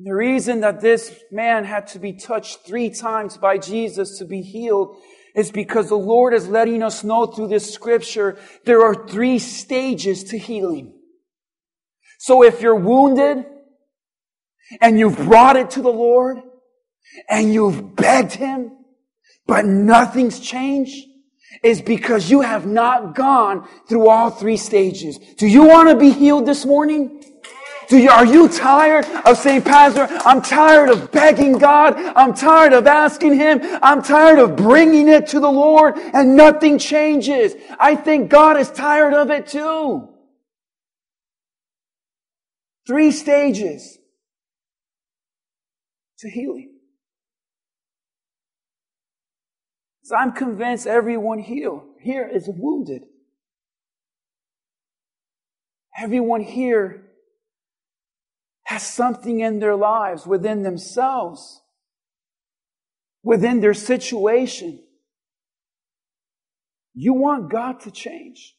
The 0.01 0.15
reason 0.15 0.61
that 0.61 0.81
this 0.81 1.13
man 1.33 1.65
had 1.65 1.89
to 1.89 1.99
be 1.99 2.13
touched 2.13 2.65
three 2.65 2.89
times 2.89 3.37
by 3.37 3.59
Jesus 3.59 4.19
to 4.19 4.25
be 4.25 4.43
healed 4.43 4.97
is 5.39 5.53
because 5.53 5.89
the 5.89 5.95
Lord 5.95 6.35
is 6.35 6.49
letting 6.49 6.83
us 6.83 7.05
know 7.05 7.25
through 7.27 7.47
this 7.47 7.73
scripture 7.73 8.37
there 8.65 8.83
are 8.83 9.07
three 9.07 9.39
stages 9.39 10.25
to 10.25 10.39
healing. 10.39 10.93
So 12.19 12.43
if 12.43 12.61
you're 12.61 12.75
wounded 12.75 13.47
and 14.81 14.99
you've 14.99 15.17
brought 15.17 15.57
it 15.57 15.71
to 15.71 15.83
the 15.83 15.93
Lord 15.93 16.39
and 17.31 17.55
you've 17.55 17.95
begged 17.95 18.33
Him, 18.33 18.73
but 19.47 19.65
nothing's 19.65 20.41
changed, 20.41 21.07
is 21.63 21.81
because 21.83 22.29
you 22.29 22.41
have 22.41 22.67
not 22.67 23.15
gone 23.15 23.67
through 23.89 24.09
all 24.09 24.31
three 24.31 24.57
stages. 24.57 25.19
Do 25.37 25.47
you 25.47 25.63
want 25.63 25.89
to 25.89 25.97
be 25.97 26.11
healed 26.11 26.47
this 26.47 26.67
morning? 26.67 27.18
Do 27.89 27.97
you, 27.97 28.11
are 28.11 28.27
you 28.27 28.49
tired 28.49 29.07
of 29.25 29.39
saying, 29.39 29.63
Pastor, 29.63 30.07
I'm 30.27 30.43
tired 30.43 30.91
of 30.91 31.11
begging 31.11 31.57
God. 31.57 31.95
I'm 31.95 32.35
tired 32.35 32.75
of 32.75 32.87
asking 32.87 33.35
Him. 33.35 33.61
I'm 33.83 34.03
tired 34.03 34.39
of 34.39 34.57
bringing 34.57 35.09
it 35.09 35.29
to 35.29 35.41
the 35.41 35.51
Lord 35.51 35.97
and 35.97 36.37
nothing 36.37 36.79
changes. 36.79 37.55
I 37.81 37.97
think 37.97 38.29
God 38.29 38.59
is 38.59 38.71
tired 38.71 39.15
of 39.15 39.31
it 39.31 39.47
too. 39.47 40.07
Three 42.87 43.11
stages 43.11 43.99
to 46.19 46.29
healing. 46.29 46.75
So 50.03 50.15
I'm 50.15 50.33
convinced 50.33 50.87
everyone 50.87 51.39
here, 51.39 51.81
here 52.01 52.29
is 52.31 52.49
wounded. 52.49 53.03
Everyone 55.99 56.43
here 56.43 57.08
has 58.79 58.87
something 58.87 59.41
in 59.41 59.59
their 59.59 59.75
lives 59.75 60.25
within 60.25 60.63
themselves, 60.63 61.63
within 63.25 63.61
their 63.61 63.75
situation. 63.75 64.81
You 66.95 67.13
want 67.15 67.51
God 67.51 67.81
to 67.81 67.91
change. 67.91 68.55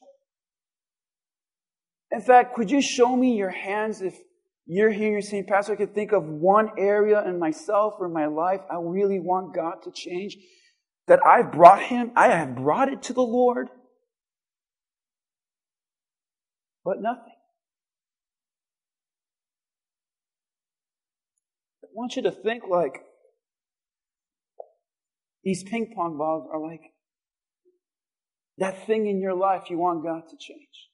In 2.11 2.21
fact, 2.21 2.53
could 2.55 2.69
you 2.69 2.81
show 2.81 3.15
me 3.15 3.37
your 3.37 3.49
hands 3.49 4.01
if 4.01 4.17
you're 4.65 4.91
here, 4.91 5.11
you're 5.13 5.21
saying, 5.21 5.45
Pastor, 5.47 5.73
I 5.73 5.75
could 5.77 5.95
think 5.95 6.11
of 6.11 6.23
one 6.25 6.71
area 6.77 7.23
in 7.25 7.39
myself 7.39 7.93
or 7.99 8.09
my 8.09 8.25
life 8.25 8.59
I 8.69 8.75
really 8.79 9.19
want 9.19 9.55
God 9.55 9.83
to 9.83 9.91
change, 9.91 10.37
that 11.07 11.19
I've 11.25 11.51
brought 11.51 11.81
Him, 11.81 12.11
I 12.15 12.27
have 12.27 12.55
brought 12.55 12.91
it 12.91 13.03
to 13.03 13.13
the 13.13 13.21
Lord, 13.21 13.69
but 16.83 17.01
nothing. 17.01 17.28
Want 21.99 22.15
you 22.15 22.21
to 22.21 22.31
think 22.31 22.63
like 22.69 23.01
these 25.43 25.63
ping 25.63 25.91
pong 25.93 26.17
balls 26.17 26.47
are 26.49 26.61
like 26.61 26.79
that 28.57 28.87
thing 28.87 29.05
in 29.07 29.19
your 29.19 29.33
life 29.33 29.63
you 29.69 29.77
want 29.77 30.01
God 30.01 30.21
to 30.29 30.37
change. 30.39 30.87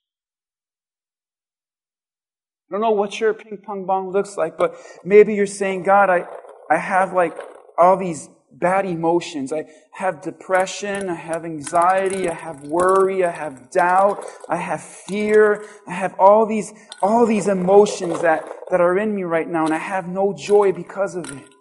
I 2.68 2.74
don't 2.74 2.82
know 2.82 2.90
what 2.90 3.20
your 3.20 3.36
ping 3.36 3.60
pong 3.64 3.86
ball 3.86 4.12
looks 4.12 4.36
like, 4.36 4.58
but 4.58 4.76
maybe 5.04 5.36
you're 5.36 5.46
saying, 5.46 5.84
God, 5.84 6.10
I, 6.10 6.26
I 6.72 6.78
have 6.78 7.14
like 7.14 7.38
all 7.78 7.98
these 7.98 8.28
bad 8.60 8.86
emotions. 8.86 9.52
I 9.52 9.66
have 9.92 10.22
depression. 10.22 11.10
I 11.10 11.16
have 11.16 11.46
anxiety. 11.46 12.30
I 12.30 12.34
have 12.34 12.64
worry. 12.64 13.24
I 13.24 13.32
have 13.32 13.70
doubt. 13.72 14.26
I 14.50 14.58
have 14.58 14.82
fear. 14.82 15.66
I 15.88 15.94
have 15.94 16.16
all 16.20 16.46
these, 16.46 16.74
all 17.02 17.26
these 17.26 17.48
emotions 17.48 18.22
that, 18.22 18.48
that 18.72 18.82
are 18.82 18.98
in 18.98 19.16
me 19.16 19.24
right 19.24 19.48
now, 19.48 19.66
and 19.66 19.74
I 19.74 19.80
have 19.80 20.08
no 20.08 20.34
joy 20.34 20.72
because 20.72 21.16
of 21.16 21.32
it. 21.32 21.55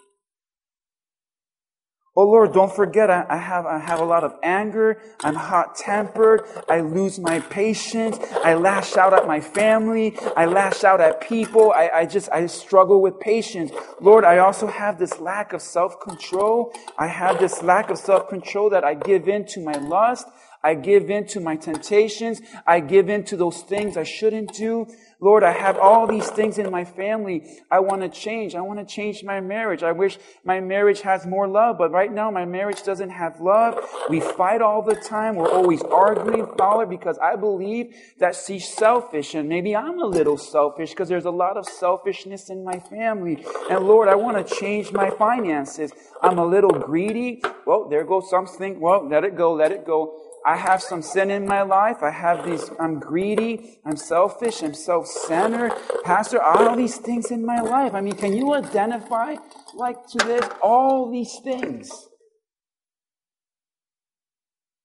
Oh 2.16 2.26
Lord, 2.26 2.52
don't 2.52 2.72
forget, 2.72 3.10
I, 3.10 3.26
I, 3.28 3.36
have, 3.36 3.66
I 3.66 3.80
have 3.80 3.98
a 3.98 4.04
lot 4.04 4.22
of 4.22 4.36
anger. 4.40 4.98
I'm 5.24 5.34
hot 5.34 5.74
tempered. 5.74 6.42
I 6.68 6.78
lose 6.80 7.18
my 7.18 7.40
patience. 7.40 8.18
I 8.44 8.54
lash 8.54 8.96
out 8.96 9.12
at 9.12 9.26
my 9.26 9.40
family. 9.40 10.16
I 10.36 10.46
lash 10.46 10.84
out 10.84 11.00
at 11.00 11.20
people. 11.20 11.72
I, 11.72 11.90
I 11.92 12.06
just, 12.06 12.30
I 12.30 12.46
struggle 12.46 13.02
with 13.02 13.18
patience. 13.18 13.72
Lord, 14.00 14.22
I 14.22 14.38
also 14.38 14.68
have 14.68 14.96
this 14.96 15.18
lack 15.18 15.52
of 15.52 15.60
self-control. 15.60 16.72
I 16.96 17.08
have 17.08 17.40
this 17.40 17.64
lack 17.64 17.90
of 17.90 17.98
self-control 17.98 18.70
that 18.70 18.84
I 18.84 18.94
give 18.94 19.26
in 19.26 19.44
to 19.46 19.60
my 19.60 19.76
lust. 19.76 20.28
I 20.62 20.74
give 20.74 21.10
in 21.10 21.26
to 21.26 21.40
my 21.40 21.56
temptations. 21.56 22.40
I 22.64 22.78
give 22.78 23.08
in 23.08 23.24
to 23.24 23.36
those 23.36 23.62
things 23.62 23.96
I 23.96 24.04
shouldn't 24.04 24.54
do. 24.54 24.86
Lord, 25.24 25.42
I 25.42 25.52
have 25.52 25.78
all 25.78 26.06
these 26.06 26.28
things 26.28 26.58
in 26.58 26.70
my 26.70 26.84
family. 26.84 27.62
I 27.70 27.80
want 27.80 28.02
to 28.02 28.10
change. 28.10 28.54
I 28.54 28.60
want 28.60 28.78
to 28.78 28.84
change 28.84 29.24
my 29.24 29.40
marriage. 29.40 29.82
I 29.82 29.90
wish 29.90 30.18
my 30.44 30.60
marriage 30.60 31.00
has 31.00 31.24
more 31.24 31.48
love, 31.48 31.78
but 31.78 31.90
right 31.90 32.12
now 32.12 32.30
my 32.30 32.44
marriage 32.44 32.82
doesn't 32.82 33.08
have 33.08 33.40
love. 33.40 33.82
We 34.10 34.20
fight 34.20 34.60
all 34.60 34.82
the 34.82 34.94
time. 34.94 35.36
We're 35.36 35.50
always 35.50 35.80
arguing, 35.80 36.46
Father, 36.58 36.84
because 36.84 37.16
I 37.16 37.36
believe 37.36 37.94
that 38.18 38.36
she's 38.36 38.68
selfish 38.68 39.34
and 39.34 39.48
maybe 39.48 39.74
I'm 39.74 39.98
a 39.98 40.04
little 40.04 40.36
selfish 40.36 40.90
because 40.90 41.08
there's 41.08 41.24
a 41.24 41.30
lot 41.30 41.56
of 41.56 41.64
selfishness 41.64 42.50
in 42.50 42.62
my 42.62 42.78
family. 42.78 43.46
And 43.70 43.86
Lord, 43.86 44.08
I 44.08 44.16
want 44.16 44.46
to 44.46 44.54
change 44.54 44.92
my 44.92 45.08
finances. 45.08 45.90
I'm 46.20 46.38
a 46.38 46.44
little 46.44 46.72
greedy. 46.72 47.42
Well, 47.64 47.88
there 47.88 48.04
goes 48.04 48.28
something. 48.28 48.78
Well, 48.78 49.08
let 49.08 49.24
it 49.24 49.38
go. 49.38 49.54
Let 49.54 49.72
it 49.72 49.86
go. 49.86 50.20
I 50.46 50.56
have 50.56 50.82
some 50.82 51.02
sin 51.02 51.30
in 51.30 51.46
my 51.46 51.62
life. 51.62 52.02
I 52.02 52.10
have 52.10 52.44
these, 52.44 52.70
I'm 52.78 52.98
greedy, 53.00 53.80
I'm 53.86 53.96
selfish, 53.96 54.62
I'm 54.62 54.74
self 54.74 55.06
centered. 55.06 55.72
Pastor, 56.04 56.42
all 56.42 56.76
these 56.76 56.98
things 56.98 57.30
in 57.30 57.44
my 57.44 57.60
life. 57.60 57.94
I 57.94 58.00
mean, 58.00 58.16
can 58.16 58.34
you 58.34 58.54
identify, 58.54 59.36
like, 59.74 60.06
to 60.08 60.18
this, 60.18 60.48
all 60.62 61.10
these 61.10 61.38
things? 61.42 62.08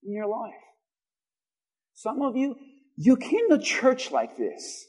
in 0.09 0.15
your 0.15 0.27
life. 0.27 0.53
Some 1.93 2.21
of 2.21 2.35
you, 2.35 2.55
you 2.97 3.17
came 3.17 3.49
to 3.49 3.59
church 3.59 4.11
like 4.11 4.37
this. 4.37 4.85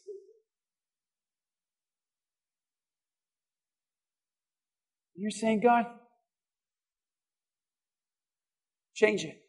You're 5.17 5.31
saying, 5.31 5.61
God, 5.61 5.85
change 8.95 9.25
it. 9.25 9.40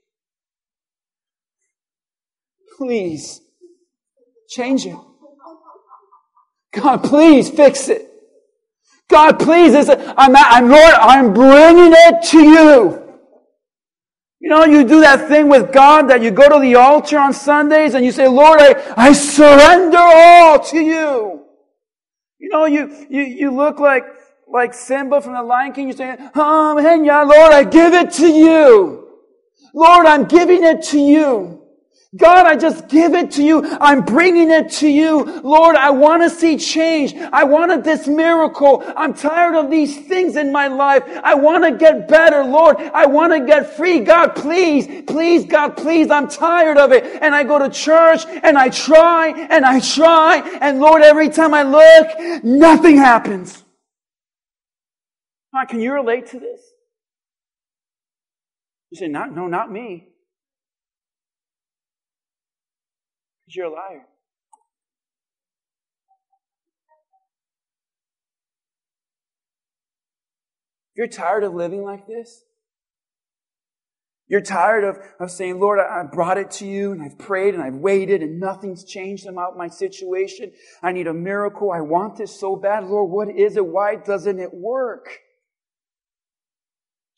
Please, 2.77 3.41
change 4.49 4.85
it. 4.85 4.97
God, 6.73 7.03
please 7.03 7.49
fix 7.49 7.89
it. 7.89 8.07
God, 9.09 9.39
please, 9.39 9.89
I'm, 9.89 10.35
I'm, 10.35 10.69
Lord, 10.69 10.93
I'm 10.93 11.33
bringing 11.33 11.93
it 11.93 12.23
to 12.29 12.39
you. 12.39 13.01
You 14.39 14.49
know, 14.49 14.65
you 14.65 14.83
do 14.83 15.01
that 15.01 15.27
thing 15.27 15.49
with 15.49 15.71
God 15.71 16.09
that 16.09 16.21
you 16.21 16.31
go 16.31 16.49
to 16.49 16.59
the 16.59 16.75
altar 16.75 17.19
on 17.19 17.33
Sundays 17.33 17.93
and 17.93 18.03
you 18.03 18.11
say, 18.11 18.27
Lord, 18.27 18.59
I, 18.59 18.93
I 18.97 19.13
surrender 19.13 19.97
all 19.99 20.59
to 20.59 20.79
you. 20.79 21.45
You 22.39 22.49
know, 22.49 22.65
you, 22.65 23.05
you, 23.09 23.21
you 23.21 23.51
look 23.51 23.79
like, 23.79 24.03
like 24.47 24.73
Simba 24.73 25.21
from 25.21 25.33
the 25.33 25.43
Lion 25.43 25.73
King. 25.73 25.87
You 25.87 25.93
say, 25.93 26.17
man, 26.35 27.05
yeah, 27.05 27.21
Lord, 27.21 27.53
I 27.53 27.63
give 27.63 27.93
it 27.93 28.11
to 28.13 28.27
you. 28.27 29.09
Lord, 29.75 30.05
I'm 30.05 30.25
giving 30.25 30.63
it 30.63 30.81
to 30.85 30.99
you. 30.99 31.60
God, 32.17 32.45
I 32.45 32.57
just 32.57 32.89
give 32.89 33.13
it 33.13 33.31
to 33.31 33.43
you. 33.43 33.65
I'm 33.79 34.01
bringing 34.01 34.51
it 34.51 34.69
to 34.73 34.89
you. 34.89 35.23
Lord, 35.43 35.77
I 35.77 35.91
want 35.91 36.23
to 36.23 36.29
see 36.29 36.57
change. 36.57 37.15
I 37.15 37.45
wanted 37.45 37.85
this 37.85 38.05
miracle. 38.05 38.83
I'm 38.97 39.13
tired 39.13 39.55
of 39.55 39.71
these 39.71 39.97
things 40.07 40.35
in 40.35 40.51
my 40.51 40.67
life. 40.67 41.03
I 41.23 41.35
want 41.35 41.63
to 41.63 41.71
get 41.71 42.09
better. 42.09 42.43
Lord, 42.43 42.75
I 42.77 43.05
want 43.05 43.31
to 43.31 43.45
get 43.45 43.77
free. 43.77 44.01
God, 44.01 44.35
please, 44.35 45.03
please, 45.07 45.45
God, 45.45 45.77
please. 45.77 46.11
I'm 46.11 46.27
tired 46.27 46.77
of 46.77 46.91
it. 46.91 47.05
And 47.21 47.33
I 47.33 47.43
go 47.43 47.57
to 47.59 47.69
church 47.69 48.25
and 48.27 48.57
I 48.57 48.67
try 48.67 49.29
and 49.29 49.65
I 49.65 49.79
try. 49.79 50.39
And 50.59 50.81
Lord, 50.81 51.03
every 51.03 51.29
time 51.29 51.53
I 51.53 51.63
look, 51.63 52.43
nothing 52.43 52.97
happens. 52.97 53.63
can 55.69 55.79
you 55.79 55.93
relate 55.93 56.27
to 56.31 56.39
this? 56.41 56.59
You 58.89 58.99
say, 58.99 59.07
not, 59.07 59.33
no, 59.33 59.47
not 59.47 59.71
me. 59.71 60.10
Because 63.51 63.57
you're 63.57 63.65
a 63.65 63.73
liar. 63.73 64.05
You're 70.95 71.07
tired 71.07 71.43
of 71.43 71.53
living 71.53 71.83
like 71.83 72.07
this? 72.07 72.43
You're 74.27 74.41
tired 74.41 74.83
of, 74.85 74.97
of 75.19 75.31
saying, 75.31 75.59
Lord, 75.59 75.79
I 75.79 76.03
brought 76.03 76.37
it 76.37 76.51
to 76.51 76.65
you 76.65 76.93
and 76.93 77.01
I've 77.01 77.17
prayed 77.17 77.53
and 77.53 77.61
I've 77.61 77.75
waited 77.75 78.21
and 78.21 78.39
nothing's 78.39 78.85
changed 78.85 79.27
about 79.27 79.57
my 79.57 79.67
situation. 79.67 80.51
I 80.81 80.93
need 80.93 81.07
a 81.07 81.13
miracle. 81.13 81.71
I 81.71 81.81
want 81.81 82.17
this 82.17 82.39
so 82.39 82.55
bad. 82.55 82.85
Lord, 82.85 83.11
what 83.11 83.35
is 83.35 83.57
it? 83.57 83.65
Why 83.65 83.95
doesn't 83.95 84.39
it 84.39 84.53
work? 84.53 85.09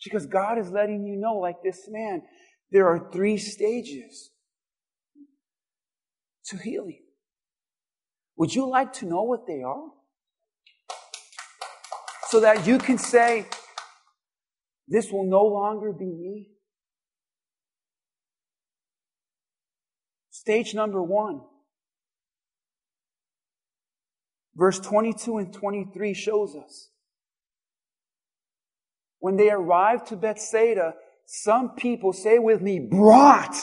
Because 0.03 0.25
God 0.25 0.57
is 0.57 0.71
letting 0.71 1.05
you 1.05 1.15
know, 1.15 1.35
like 1.35 1.57
this 1.63 1.87
man, 1.87 2.23
there 2.71 2.87
are 2.87 3.11
three 3.11 3.37
stages 3.37 4.31
to 6.45 6.57
heal 6.57 6.89
you. 6.89 7.03
Would 8.37 8.53
you 8.53 8.67
like 8.67 8.93
to 8.93 9.05
know 9.05 9.23
what 9.23 9.47
they 9.47 9.61
are? 9.61 9.89
So 12.29 12.39
that 12.39 12.65
you 12.65 12.77
can 12.79 12.97
say, 12.97 13.45
this 14.87 15.11
will 15.11 15.25
no 15.25 15.43
longer 15.43 15.93
be 15.93 16.05
me. 16.05 16.47
Stage 20.31 20.73
number 20.73 21.01
one. 21.01 21.41
Verse 24.55 24.79
22 24.79 25.37
and 25.37 25.53
23 25.53 26.13
shows 26.13 26.55
us. 26.55 26.89
When 29.19 29.37
they 29.37 29.49
arrived 29.49 30.07
to 30.07 30.17
Bethsaida, 30.17 30.95
some 31.25 31.75
people, 31.75 32.11
say 32.11 32.39
with 32.39 32.61
me, 32.61 32.79
brought 32.79 33.55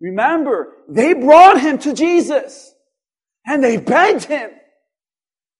Remember, 0.00 0.74
they 0.88 1.12
brought 1.12 1.60
him 1.60 1.78
to 1.78 1.92
Jesus 1.92 2.72
and 3.44 3.62
they 3.62 3.76
begged 3.76 4.24
him 4.24 4.50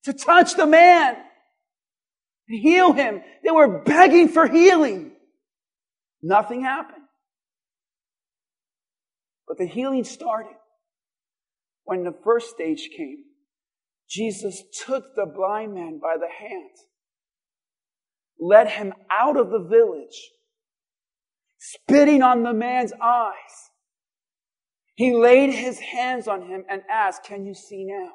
to 0.05 0.13
touch 0.13 0.55
the 0.55 0.67
man 0.67 1.17
and 2.49 2.61
heal 2.61 2.93
him. 2.93 3.23
They 3.45 3.51
were 3.51 3.83
begging 3.83 4.29
for 4.29 4.47
healing. 4.47 5.13
Nothing 6.23 6.63
happened. 6.63 7.05
But 9.47 9.59
the 9.59 9.67
healing 9.67 10.05
started 10.05 10.57
when 11.85 12.05
the 12.05 12.15
first 12.25 12.51
stage 12.51 12.91
came. 12.97 13.25
Jesus 14.09 14.63
took 14.85 15.15
the 15.15 15.27
blind 15.27 15.75
man 15.75 15.99
by 16.01 16.17
the 16.19 16.29
hand, 16.29 16.71
led 18.41 18.69
him 18.69 18.93
out 19.11 19.37
of 19.37 19.51
the 19.51 19.59
village, 19.59 20.31
spitting 21.59 22.23
on 22.23 22.43
the 22.43 22.55
man's 22.55 22.93
eyes, 23.03 23.68
he 24.99 25.15
laid 25.15 25.55
his 25.55 25.79
hands 25.79 26.27
on 26.27 26.43
him 26.43 26.65
and 26.69 26.83
asked, 26.91 27.23
Can 27.23 27.47
you 27.47 27.55
see 27.55 27.85
now? 27.85 28.11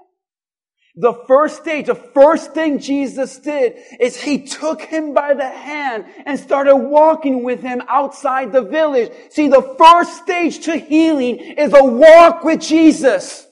The 0.98 1.14
first 1.30 1.62
stage, 1.62 1.86
the 1.86 1.96
first 1.96 2.54
thing 2.54 2.78
Jesus 2.80 3.38
did 3.38 3.78
is 4.02 4.18
he 4.18 4.44
took 4.44 4.82
him 4.82 5.14
by 5.14 5.34
the 5.34 5.48
hand 5.48 6.04
and 6.26 6.38
started 6.38 6.76
walking 6.76 7.42
with 7.42 7.62
him 7.62 7.82
outside 7.88 8.52
the 8.52 8.64
village. 8.64 9.14
See, 9.30 9.48
the 9.48 9.76
first 9.78 10.24
stage 10.24 10.66
to 10.66 10.76
healing 10.76 11.38
is 11.38 11.74
a 11.74 11.86
walk 11.86 12.44
with 12.44 12.60
Jesus. 12.60 13.48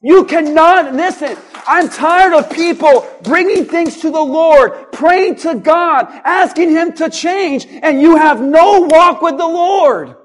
You 0.00 0.24
cannot, 0.24 0.94
listen, 0.94 1.36
I'm 1.66 1.90
tired 1.90 2.32
of 2.32 2.50
people 2.50 3.06
bringing 3.24 3.66
things 3.66 3.98
to 4.00 4.10
the 4.10 4.18
Lord, 4.22 4.90
praying 4.90 5.36
to 5.40 5.56
God, 5.56 6.06
asking 6.24 6.70
Him 6.70 6.94
to 6.94 7.10
change, 7.10 7.66
and 7.66 8.00
you 8.00 8.16
have 8.16 8.40
no 8.40 8.88
walk 8.90 9.20
with 9.20 9.36
the 9.36 9.46
Lord. 9.46 10.16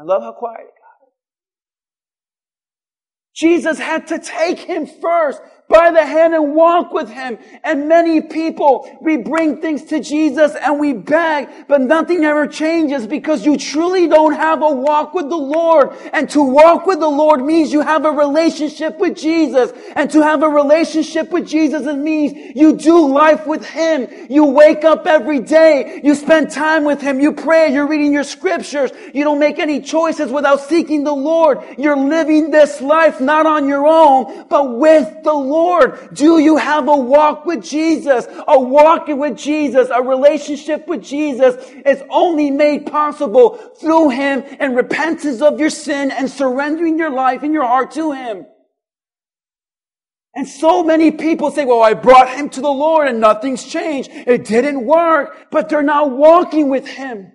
I 0.00 0.04
love 0.04 0.22
how 0.22 0.32
quiet 0.32 0.60
it 0.60 0.64
got. 0.66 1.08
Jesus 3.34 3.78
had 3.78 4.06
to 4.08 4.18
take 4.18 4.58
him 4.60 4.86
first 4.86 5.42
by 5.70 5.92
the 5.92 6.04
hand 6.04 6.34
and 6.34 6.54
walk 6.54 6.92
with 6.92 7.08
him. 7.08 7.38
And 7.62 7.88
many 7.88 8.20
people, 8.20 8.98
we 9.00 9.16
bring 9.16 9.60
things 9.60 9.84
to 9.84 10.00
Jesus 10.00 10.54
and 10.56 10.80
we 10.80 10.92
beg, 10.92 11.48
but 11.68 11.80
nothing 11.80 12.24
ever 12.24 12.46
changes 12.48 13.06
because 13.06 13.46
you 13.46 13.56
truly 13.56 14.08
don't 14.08 14.34
have 14.34 14.62
a 14.62 14.70
walk 14.70 15.14
with 15.14 15.30
the 15.30 15.36
Lord. 15.36 15.92
And 16.12 16.28
to 16.30 16.42
walk 16.42 16.86
with 16.86 16.98
the 16.98 17.08
Lord 17.08 17.40
means 17.40 17.72
you 17.72 17.82
have 17.82 18.04
a 18.04 18.10
relationship 18.10 18.98
with 18.98 19.16
Jesus. 19.16 19.72
And 19.94 20.10
to 20.10 20.22
have 20.22 20.42
a 20.42 20.48
relationship 20.48 21.30
with 21.30 21.46
Jesus 21.46 21.86
it 21.86 21.96
means 21.96 22.56
you 22.56 22.76
do 22.76 23.08
life 23.08 23.46
with 23.46 23.64
him. 23.64 24.08
You 24.28 24.46
wake 24.46 24.84
up 24.84 25.06
every 25.06 25.38
day. 25.38 26.00
You 26.02 26.16
spend 26.16 26.50
time 26.50 26.84
with 26.84 27.00
him. 27.00 27.20
You 27.20 27.32
pray. 27.32 27.72
You're 27.72 27.86
reading 27.86 28.12
your 28.12 28.24
scriptures. 28.24 28.90
You 29.14 29.22
don't 29.22 29.38
make 29.38 29.60
any 29.60 29.80
choices 29.80 30.32
without 30.32 30.60
seeking 30.62 31.04
the 31.04 31.14
Lord. 31.14 31.58
You're 31.78 31.96
living 31.96 32.50
this 32.50 32.80
life 32.80 33.20
not 33.20 33.46
on 33.46 33.68
your 33.68 33.86
own, 33.86 34.46
but 34.48 34.76
with 34.76 35.22
the 35.22 35.32
Lord. 35.32 35.59
Lord? 35.60 36.14
Do 36.14 36.38
you 36.38 36.56
have 36.56 36.88
a 36.88 36.96
walk 36.96 37.44
with 37.44 37.62
Jesus? 37.62 38.26
A 38.48 38.58
walk 38.58 39.08
with 39.08 39.36
Jesus, 39.36 39.88
a 39.94 40.02
relationship 40.02 40.88
with 40.88 41.02
Jesus 41.02 41.54
is 41.84 42.02
only 42.10 42.50
made 42.50 42.86
possible 42.86 43.56
through 43.80 44.10
Him 44.10 44.42
and 44.58 44.74
repentance 44.74 45.40
of 45.42 45.60
your 45.60 45.70
sin 45.70 46.10
and 46.10 46.30
surrendering 46.30 46.98
your 46.98 47.10
life 47.10 47.42
and 47.42 47.52
your 47.52 47.66
heart 47.66 47.90
to 47.92 48.12
Him. 48.12 48.46
And 50.34 50.46
so 50.46 50.84
many 50.84 51.10
people 51.10 51.50
say, 51.50 51.64
well, 51.64 51.82
I 51.82 51.94
brought 51.94 52.28
him 52.30 52.48
to 52.50 52.60
the 52.60 52.70
Lord 52.70 53.08
and 53.08 53.20
nothing's 53.20 53.64
changed. 53.64 54.10
It 54.12 54.44
didn't 54.44 54.86
work, 54.86 55.48
but 55.50 55.68
they're 55.68 55.82
not 55.82 56.12
walking 56.12 56.68
with 56.68 56.86
him. 56.86 57.32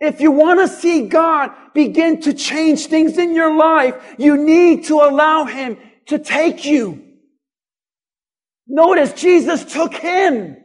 If 0.00 0.20
you 0.20 0.30
want 0.30 0.60
to 0.60 0.68
see 0.68 1.08
God 1.08 1.50
begin 1.72 2.20
to 2.22 2.32
change 2.32 2.86
things 2.86 3.18
in 3.18 3.34
your 3.34 3.54
life, 3.56 3.94
you 4.18 4.36
need 4.36 4.84
to 4.84 5.00
allow 5.00 5.44
him 5.44 5.76
to 6.06 6.18
take 6.18 6.64
you. 6.64 7.02
Notice 8.66 9.12
Jesus 9.12 9.64
took 9.64 9.94
him. 9.94 10.56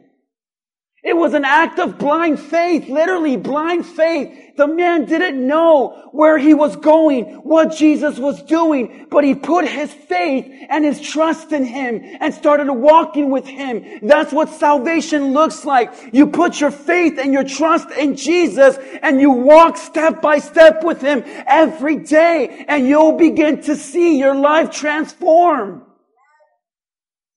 It 1.02 1.16
was 1.16 1.32
an 1.32 1.46
act 1.46 1.78
of 1.78 1.96
blind 1.96 2.38
faith, 2.38 2.86
literally 2.86 3.38
blind 3.38 3.86
faith. 3.86 4.56
The 4.56 4.66
man 4.66 5.06
didn't 5.06 5.46
know 5.46 6.10
where 6.12 6.36
he 6.36 6.52
was 6.52 6.76
going, 6.76 7.24
what 7.36 7.74
Jesus 7.74 8.18
was 8.18 8.42
doing, 8.42 9.06
but 9.10 9.24
he 9.24 9.34
put 9.34 9.66
his 9.66 9.90
faith 9.90 10.46
and 10.68 10.84
his 10.84 11.00
trust 11.00 11.52
in 11.52 11.64
him 11.64 12.02
and 12.20 12.34
started 12.34 12.70
walking 12.70 13.30
with 13.30 13.46
him. 13.46 14.00
That's 14.02 14.30
what 14.30 14.50
salvation 14.50 15.32
looks 15.32 15.64
like. 15.64 15.90
You 16.12 16.26
put 16.26 16.60
your 16.60 16.70
faith 16.70 17.18
and 17.18 17.32
your 17.32 17.44
trust 17.44 17.90
in 17.92 18.14
Jesus 18.14 18.76
and 19.00 19.22
you 19.22 19.30
walk 19.30 19.78
step 19.78 20.20
by 20.20 20.38
step 20.38 20.84
with 20.84 21.00
him 21.00 21.22
every 21.46 21.96
day 21.96 22.66
and 22.68 22.86
you'll 22.86 23.16
begin 23.16 23.62
to 23.62 23.74
see 23.74 24.18
your 24.18 24.34
life 24.34 24.70
transform. 24.70 25.86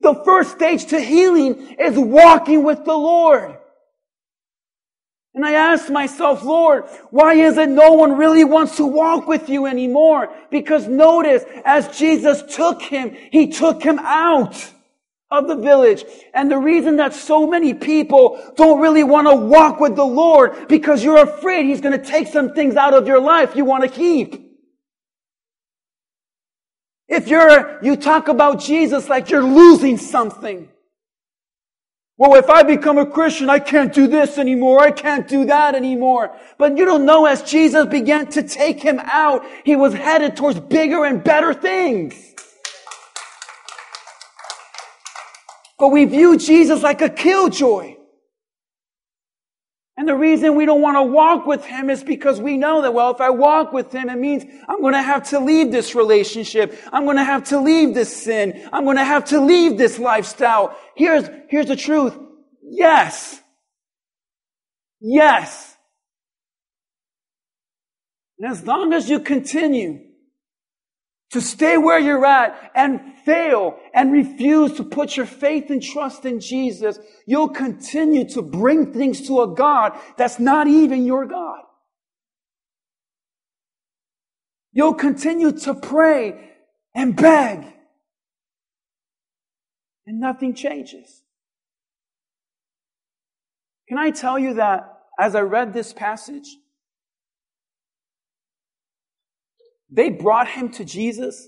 The 0.03 0.21
first 0.23 0.51
stage 0.51 0.85
to 0.87 0.99
healing 0.99 1.75
is 1.79 1.97
walking 1.97 2.63
with 2.63 2.85
the 2.85 2.95
Lord. 2.95 3.57
And 5.33 5.43
I 5.43 5.53
asked 5.53 5.89
myself, 5.89 6.43
Lord, 6.43 6.83
why 7.09 7.33
is 7.33 7.57
it 7.57 7.69
no 7.69 7.93
one 7.93 8.17
really 8.17 8.43
wants 8.43 8.77
to 8.77 8.85
walk 8.85 9.27
with 9.27 9.49
you 9.49 9.65
anymore? 9.65 10.31
Because 10.51 10.87
notice, 10.87 11.43
as 11.65 11.97
Jesus 11.97 12.43
took 12.55 12.83
him, 12.83 13.15
he 13.31 13.47
took 13.47 13.81
him 13.81 13.97
out 13.97 14.71
of 15.31 15.47
the 15.47 15.55
village. 15.55 16.03
And 16.35 16.51
the 16.51 16.59
reason 16.59 16.97
that 16.97 17.15
so 17.15 17.47
many 17.47 17.73
people 17.73 18.39
don't 18.55 18.79
really 18.79 19.03
want 19.03 19.27
to 19.27 19.35
walk 19.35 19.79
with 19.79 19.95
the 19.95 20.05
Lord, 20.05 20.67
because 20.67 21.03
you're 21.03 21.23
afraid 21.23 21.65
he's 21.65 21.81
going 21.81 21.99
to 21.99 22.05
take 22.05 22.27
some 22.27 22.53
things 22.53 22.75
out 22.75 22.93
of 22.93 23.07
your 23.07 23.19
life 23.19 23.55
you 23.55 23.65
want 23.65 23.83
to 23.83 23.89
keep. 23.89 24.42
If 27.07 27.27
you're, 27.27 27.83
you 27.83 27.95
talk 27.95 28.27
about 28.27 28.61
Jesus 28.61 29.09
like 29.09 29.29
you're 29.29 29.43
losing 29.43 29.97
something. 29.97 30.69
Well, 32.15 32.35
if 32.35 32.49
I 32.49 32.63
become 32.63 32.97
a 32.97 33.05
Christian, 33.05 33.49
I 33.49 33.59
can't 33.59 33.91
do 33.91 34.07
this 34.07 34.37
anymore. 34.37 34.79
I 34.79 34.91
can't 34.91 35.27
do 35.27 35.45
that 35.45 35.73
anymore. 35.73 36.37
But 36.57 36.77
you 36.77 36.85
don't 36.85 37.05
know 37.05 37.25
as 37.25 37.41
Jesus 37.41 37.87
began 37.87 38.27
to 38.27 38.43
take 38.43 38.81
him 38.81 38.99
out, 39.03 39.43
he 39.65 39.75
was 39.75 39.93
headed 39.93 40.35
towards 40.35 40.59
bigger 40.59 41.05
and 41.05 41.23
better 41.23 41.53
things. 41.53 42.15
But 45.79 45.89
we 45.89 46.05
view 46.05 46.37
Jesus 46.37 46.83
like 46.83 47.01
a 47.01 47.09
killjoy. 47.09 47.95
And 49.95 50.07
the 50.07 50.15
reason 50.15 50.55
we 50.55 50.65
don't 50.65 50.81
want 50.81 50.97
to 50.97 51.03
walk 51.03 51.45
with 51.45 51.63
him 51.65 51.89
is 51.89 52.03
because 52.03 52.41
we 52.41 52.57
know 52.57 52.81
that, 52.81 52.93
well, 52.93 53.11
if 53.11 53.21
I 53.21 53.29
walk 53.29 53.73
with 53.73 53.91
him, 53.91 54.09
it 54.09 54.17
means 54.17 54.43
I'm 54.67 54.81
going 54.81 54.93
to 54.93 55.01
have 55.01 55.29
to 55.29 55.39
leave 55.39 55.71
this 55.71 55.93
relationship. 55.93 56.75
I'm 56.91 57.05
going 57.05 57.17
to 57.17 57.23
have 57.23 57.43
to 57.49 57.59
leave 57.59 57.93
this 57.93 58.23
sin. 58.23 58.67
I'm 58.73 58.85
going 58.85 58.97
to 58.97 59.03
have 59.03 59.25
to 59.25 59.39
leave 59.39 59.77
this 59.77 59.99
lifestyle. 59.99 60.75
Here's, 60.95 61.29
here's 61.47 61.67
the 61.67 61.75
truth. 61.75 62.17
Yes. 62.63 63.39
Yes. 64.99 65.77
And 68.39 68.51
as 68.51 68.65
long 68.65 68.93
as 68.93 69.07
you 69.07 69.19
continue 69.19 69.99
to 71.33 71.41
stay 71.41 71.77
where 71.77 71.99
you're 71.99 72.25
at 72.25 72.71
and 72.75 73.01
fail 73.25 73.77
and 73.93 74.11
refuse 74.11 74.73
to 74.73 74.83
put 74.83 75.17
your 75.17 75.25
faith 75.25 75.69
and 75.69 75.81
trust 75.81 76.25
in 76.25 76.39
Jesus, 76.39 76.99
you'll 77.25 77.49
continue 77.49 78.27
to 78.29 78.41
bring 78.41 78.93
things 78.93 79.27
to 79.27 79.41
a 79.41 79.47
God 79.47 79.97
that's 80.15 80.39
not 80.39 80.67
even 80.67 81.05
your 81.05 81.25
God. 81.25 81.61
You'll 84.71 84.93
continue 84.93 85.51
to 85.51 85.73
pray 85.73 86.51
and 86.95 87.15
beg 87.15 87.65
and 90.05 90.19
nothing 90.19 90.53
changes. 90.53 91.23
Can 93.87 93.97
I 93.97 94.11
tell 94.11 94.37
you 94.37 94.55
that 94.55 94.99
as 95.19 95.35
I 95.35 95.41
read 95.41 95.73
this 95.73 95.93
passage, 95.93 96.57
They 99.93 100.09
brought 100.09 100.47
him 100.47 100.69
to 100.69 100.83
Jesus. 100.83 101.47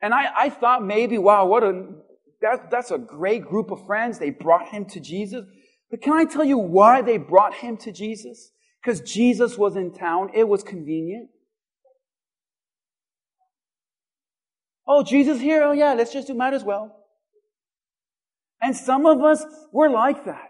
And 0.00 0.14
I, 0.14 0.26
I 0.36 0.50
thought 0.50 0.84
maybe, 0.84 1.18
wow, 1.18 1.44
what 1.46 1.64
a, 1.64 1.86
that, 2.40 2.70
that's 2.70 2.92
a 2.92 2.98
great 2.98 3.44
group 3.44 3.72
of 3.72 3.84
friends. 3.86 4.18
They 4.18 4.30
brought 4.30 4.68
him 4.68 4.84
to 4.86 5.00
Jesus. 5.00 5.44
But 5.90 6.00
can 6.00 6.12
I 6.12 6.24
tell 6.24 6.44
you 6.44 6.58
why 6.58 7.02
they 7.02 7.18
brought 7.18 7.54
him 7.54 7.76
to 7.78 7.92
Jesus? 7.92 8.52
Because 8.80 9.00
Jesus 9.00 9.58
was 9.58 9.74
in 9.74 9.92
town. 9.92 10.30
It 10.32 10.46
was 10.46 10.62
convenient. 10.62 11.28
Oh, 14.86 15.02
Jesus 15.02 15.40
here? 15.40 15.64
Oh 15.64 15.72
yeah, 15.72 15.92
let's 15.94 16.12
just 16.12 16.28
do, 16.28 16.34
might 16.34 16.54
as 16.54 16.64
well. 16.64 16.96
And 18.62 18.76
some 18.76 19.06
of 19.06 19.22
us, 19.22 19.44
we're 19.72 19.90
like 19.90 20.24
that. 20.24 20.49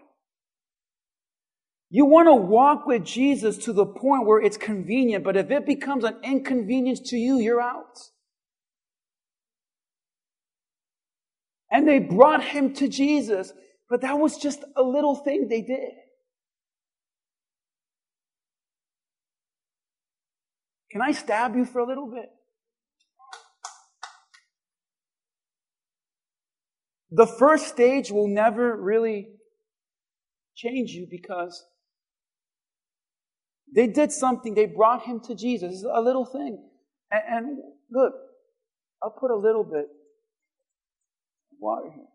You 1.93 2.05
want 2.05 2.29
to 2.29 2.33
walk 2.33 2.87
with 2.87 3.03
Jesus 3.03 3.57
to 3.65 3.73
the 3.73 3.85
point 3.85 4.25
where 4.25 4.41
it's 4.41 4.55
convenient, 4.55 5.25
but 5.25 5.35
if 5.35 5.51
it 5.51 5.65
becomes 5.65 6.05
an 6.05 6.15
inconvenience 6.23 7.01
to 7.09 7.17
you, 7.17 7.37
you're 7.37 7.59
out. 7.61 7.99
And 11.69 11.85
they 11.85 11.99
brought 11.99 12.41
him 12.45 12.73
to 12.75 12.87
Jesus, 12.87 13.51
but 13.89 13.99
that 14.01 14.17
was 14.17 14.37
just 14.37 14.63
a 14.77 14.81
little 14.81 15.15
thing 15.15 15.49
they 15.49 15.61
did. 15.61 15.91
Can 20.91 21.01
I 21.01 21.11
stab 21.11 21.57
you 21.57 21.65
for 21.65 21.79
a 21.79 21.85
little 21.85 22.09
bit? 22.09 22.29
The 27.11 27.27
first 27.27 27.67
stage 27.67 28.11
will 28.11 28.29
never 28.29 28.81
really 28.81 29.27
change 30.55 30.91
you 30.91 31.05
because 31.11 31.65
they 33.73 33.87
did 33.87 34.11
something. 34.11 34.53
They 34.53 34.65
brought 34.65 35.03
him 35.03 35.19
to 35.21 35.35
Jesus. 35.35 35.83
a 35.83 36.01
little 36.01 36.25
thing. 36.25 36.61
And, 37.11 37.21
and 37.27 37.57
look, 37.89 38.13
I'll 39.03 39.11
put 39.11 39.31
a 39.31 39.35
little 39.35 39.63
bit 39.63 39.85
of 39.85 41.57
water 41.59 41.89
here. 41.93 42.05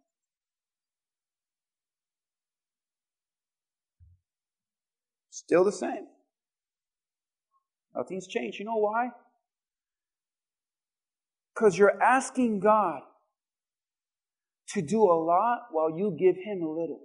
Still 5.30 5.64
the 5.64 5.72
same. 5.72 6.06
Nothing's 7.94 8.26
changed. 8.26 8.58
You 8.58 8.66
know 8.66 8.76
why? 8.76 9.10
Because 11.54 11.78
you're 11.78 12.00
asking 12.02 12.60
God 12.60 13.00
to 14.68 14.82
do 14.82 15.02
a 15.02 15.18
lot 15.24 15.68
while 15.70 15.90
you 15.90 16.16
give 16.18 16.36
Him 16.36 16.62
a 16.62 16.70
little. 16.70 17.00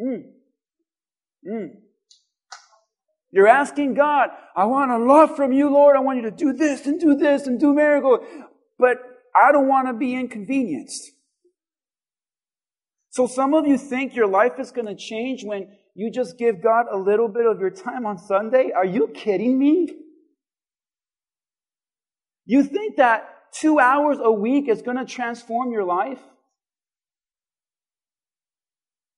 Mm. 0.00 0.22
Mm. 1.48 1.68
You're 3.32 3.48
asking 3.48 3.94
God, 3.94 4.28
I 4.54 4.66
want 4.66 4.90
a 4.90 4.98
lot 4.98 5.36
from 5.36 5.52
you, 5.52 5.70
Lord. 5.70 5.96
I 5.96 6.00
want 6.00 6.18
you 6.18 6.30
to 6.30 6.36
do 6.36 6.52
this 6.52 6.86
and 6.86 7.00
do 7.00 7.16
this 7.16 7.46
and 7.46 7.58
do 7.58 7.72
miracles. 7.72 8.20
But 8.78 8.98
I 9.34 9.50
don't 9.52 9.66
want 9.66 9.88
to 9.88 9.94
be 9.94 10.14
inconvenienced. 10.14 11.12
So 13.08 13.26
some 13.26 13.54
of 13.54 13.66
you 13.66 13.78
think 13.78 14.14
your 14.14 14.26
life 14.26 14.52
is 14.58 14.70
going 14.70 14.86
to 14.86 14.94
change 14.94 15.44
when 15.44 15.68
you 15.94 16.10
just 16.10 16.38
give 16.38 16.62
God 16.62 16.86
a 16.90 16.96
little 16.96 17.28
bit 17.28 17.46
of 17.46 17.58
your 17.58 17.70
time 17.70 18.06
on 18.06 18.18
Sunday? 18.18 18.70
Are 18.74 18.84
you 18.84 19.08
kidding 19.08 19.58
me? 19.58 19.88
You 22.44 22.62
think 22.62 22.96
that 22.96 23.28
two 23.52 23.78
hours 23.78 24.18
a 24.20 24.32
week 24.32 24.68
is 24.68 24.82
going 24.82 24.96
to 24.96 25.04
transform 25.04 25.72
your 25.72 25.84
life? 25.84 26.20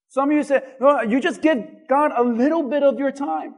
Some 0.09 0.31
of 0.31 0.37
you 0.37 0.45
say, 0.45 0.63
no, 0.81 1.03
you 1.03 1.21
just 1.21 1.43
give 1.43 1.59
God 1.89 2.13
a 2.17 2.23
little 2.23 2.69
bit 2.69 2.85
of 2.85 2.99
your 2.99 3.11
time. 3.11 3.55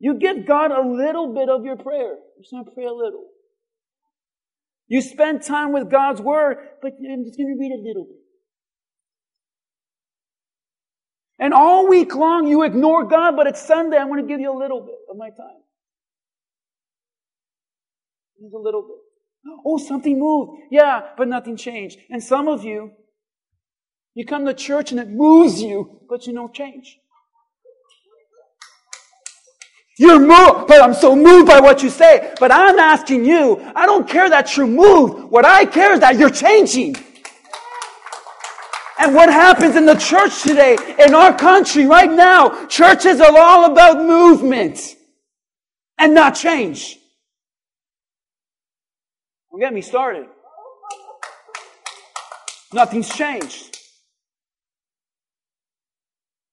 You 0.00 0.14
give 0.14 0.46
God 0.46 0.72
a 0.72 0.80
little 0.80 1.34
bit 1.34 1.50
of 1.50 1.64
your 1.64 1.76
prayer. 1.76 2.14
You 2.36 2.42
just 2.42 2.50
to 2.52 2.72
pray 2.74 2.86
a 2.86 2.92
little. 2.92 3.26
You 4.88 5.02
spend 5.02 5.42
time 5.42 5.72
with 5.72 5.90
God's 5.90 6.20
Word, 6.20 6.56
but 6.82 6.92
I'm 6.94 7.24
just 7.24 7.36
going 7.36 7.54
to 7.54 7.60
read 7.60 7.70
a 7.70 7.82
little 7.86 8.06
bit. 8.06 8.16
And 11.38 11.54
all 11.54 11.86
week 11.86 12.14
long 12.14 12.46
you 12.46 12.62
ignore 12.64 13.04
God, 13.04 13.36
but 13.36 13.46
it's 13.46 13.64
Sunday, 13.64 13.98
I'm 13.98 14.08
going 14.08 14.22
to 14.22 14.28
give 14.28 14.40
you 14.40 14.52
a 14.52 14.58
little 14.58 14.80
bit 14.80 14.96
of 15.10 15.16
my 15.16 15.28
time. 15.28 15.60
Just 18.42 18.54
a 18.54 18.58
little 18.58 18.82
bit. 18.82 19.52
Oh, 19.64 19.78
something 19.78 20.18
moved. 20.18 20.62
Yeah, 20.70 21.02
but 21.16 21.28
nothing 21.28 21.56
changed. 21.56 21.98
And 22.10 22.22
some 22.22 22.48
of 22.48 22.64
you, 22.64 22.92
you 24.14 24.24
come 24.26 24.44
to 24.46 24.54
church 24.54 24.90
and 24.92 25.00
it 25.00 25.08
moves 25.08 25.62
you, 25.62 26.00
but 26.08 26.26
you 26.26 26.32
don't 26.32 26.54
change. 26.54 26.98
You're 30.00 30.18
moved, 30.18 30.66
but 30.66 30.80
I'm 30.80 30.94
so 30.94 31.14
moved 31.14 31.48
by 31.48 31.60
what 31.60 31.82
you 31.82 31.90
say. 31.90 32.32
But 32.40 32.50
I'm 32.50 32.78
asking 32.78 33.26
you, 33.26 33.60
I 33.76 33.84
don't 33.84 34.08
care 34.08 34.30
that 34.30 34.56
you're 34.56 34.66
moved. 34.66 35.24
What 35.24 35.44
I 35.44 35.66
care 35.66 35.92
is 35.92 36.00
that 36.00 36.16
you're 36.16 36.30
changing. 36.30 36.96
And 38.98 39.14
what 39.14 39.30
happens 39.30 39.76
in 39.76 39.84
the 39.84 39.96
church 39.96 40.42
today, 40.42 40.78
in 40.98 41.14
our 41.14 41.36
country 41.36 41.84
right 41.84 42.10
now, 42.10 42.64
churches 42.64 43.20
are 43.20 43.38
all 43.38 43.70
about 43.70 43.98
movement 43.98 44.96
and 45.98 46.14
not 46.14 46.34
change. 46.34 46.98
Don't 49.50 49.60
get 49.60 49.74
me 49.74 49.82
started. 49.82 50.28
Nothing's 52.72 53.10
changed. 53.10 53.76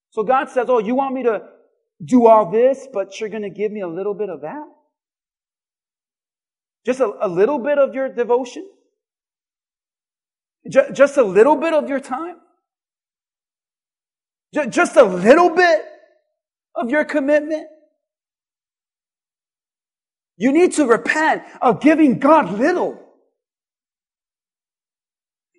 So 0.09 0.23
God 0.23 0.49
says, 0.49 0.65
Oh, 0.67 0.79
you 0.79 0.95
want 0.95 1.15
me 1.15 1.23
to 1.23 1.55
do 2.03 2.27
all 2.27 2.51
this, 2.51 2.87
but 2.91 3.19
you're 3.19 3.29
going 3.29 3.43
to 3.43 3.49
give 3.49 3.71
me 3.71 3.81
a 3.81 3.87
little 3.87 4.13
bit 4.13 4.29
of 4.29 4.41
that? 4.41 4.65
Just 6.85 6.99
a, 6.99 7.11
a 7.21 7.27
little 7.27 7.59
bit 7.59 7.77
of 7.77 7.93
your 7.93 8.09
devotion? 8.09 8.67
Just, 10.69 10.93
just 10.93 11.17
a 11.17 11.23
little 11.23 11.55
bit 11.55 11.73
of 11.73 11.89
your 11.89 11.99
time? 11.99 12.37
Just, 14.53 14.69
just 14.69 14.95
a 14.95 15.03
little 15.03 15.49
bit 15.49 15.81
of 16.75 16.89
your 16.89 17.03
commitment? 17.03 17.67
You 20.37 20.51
need 20.51 20.73
to 20.73 20.85
repent 20.85 21.43
of 21.61 21.81
giving 21.81 22.19
God 22.19 22.57
little 22.57 23.03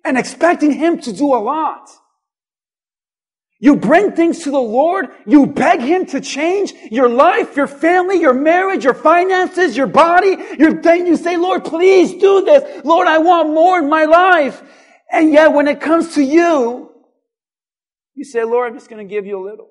and 0.05 0.17
expecting 0.17 0.71
Him 0.71 0.99
to 1.01 1.11
do 1.11 1.33
a 1.33 1.37
lot. 1.37 1.89
You 3.61 3.75
bring 3.75 4.13
things 4.13 4.43
to 4.43 4.51
the 4.51 4.59
Lord. 4.59 5.07
You 5.25 5.45
beg 5.45 5.81
Him 5.81 6.05
to 6.07 6.21
change 6.21 6.73
your 6.89 7.09
life, 7.09 7.57
your 7.57 7.67
family, 7.67 8.19
your 8.19 8.33
marriage, 8.33 8.85
your 8.85 8.93
finances, 8.93 9.75
your 9.75 9.87
body. 9.87 10.37
Your 10.57 10.81
thing. 10.81 11.05
You 11.05 11.17
say, 11.17 11.35
Lord, 11.35 11.65
please 11.65 12.13
do 12.13 12.45
this. 12.45 12.85
Lord, 12.85 13.07
I 13.07 13.17
want 13.17 13.49
more 13.49 13.79
in 13.79 13.89
my 13.89 14.05
life. 14.05 14.61
And 15.11 15.33
yet 15.33 15.51
when 15.51 15.67
it 15.67 15.81
comes 15.81 16.15
to 16.15 16.23
you, 16.23 16.89
you 18.15 18.23
say, 18.23 18.45
Lord, 18.45 18.71
I'm 18.71 18.77
just 18.77 18.89
going 18.89 19.05
to 19.05 19.13
give 19.13 19.25
you 19.25 19.41
a 19.41 19.43
little. 19.43 19.69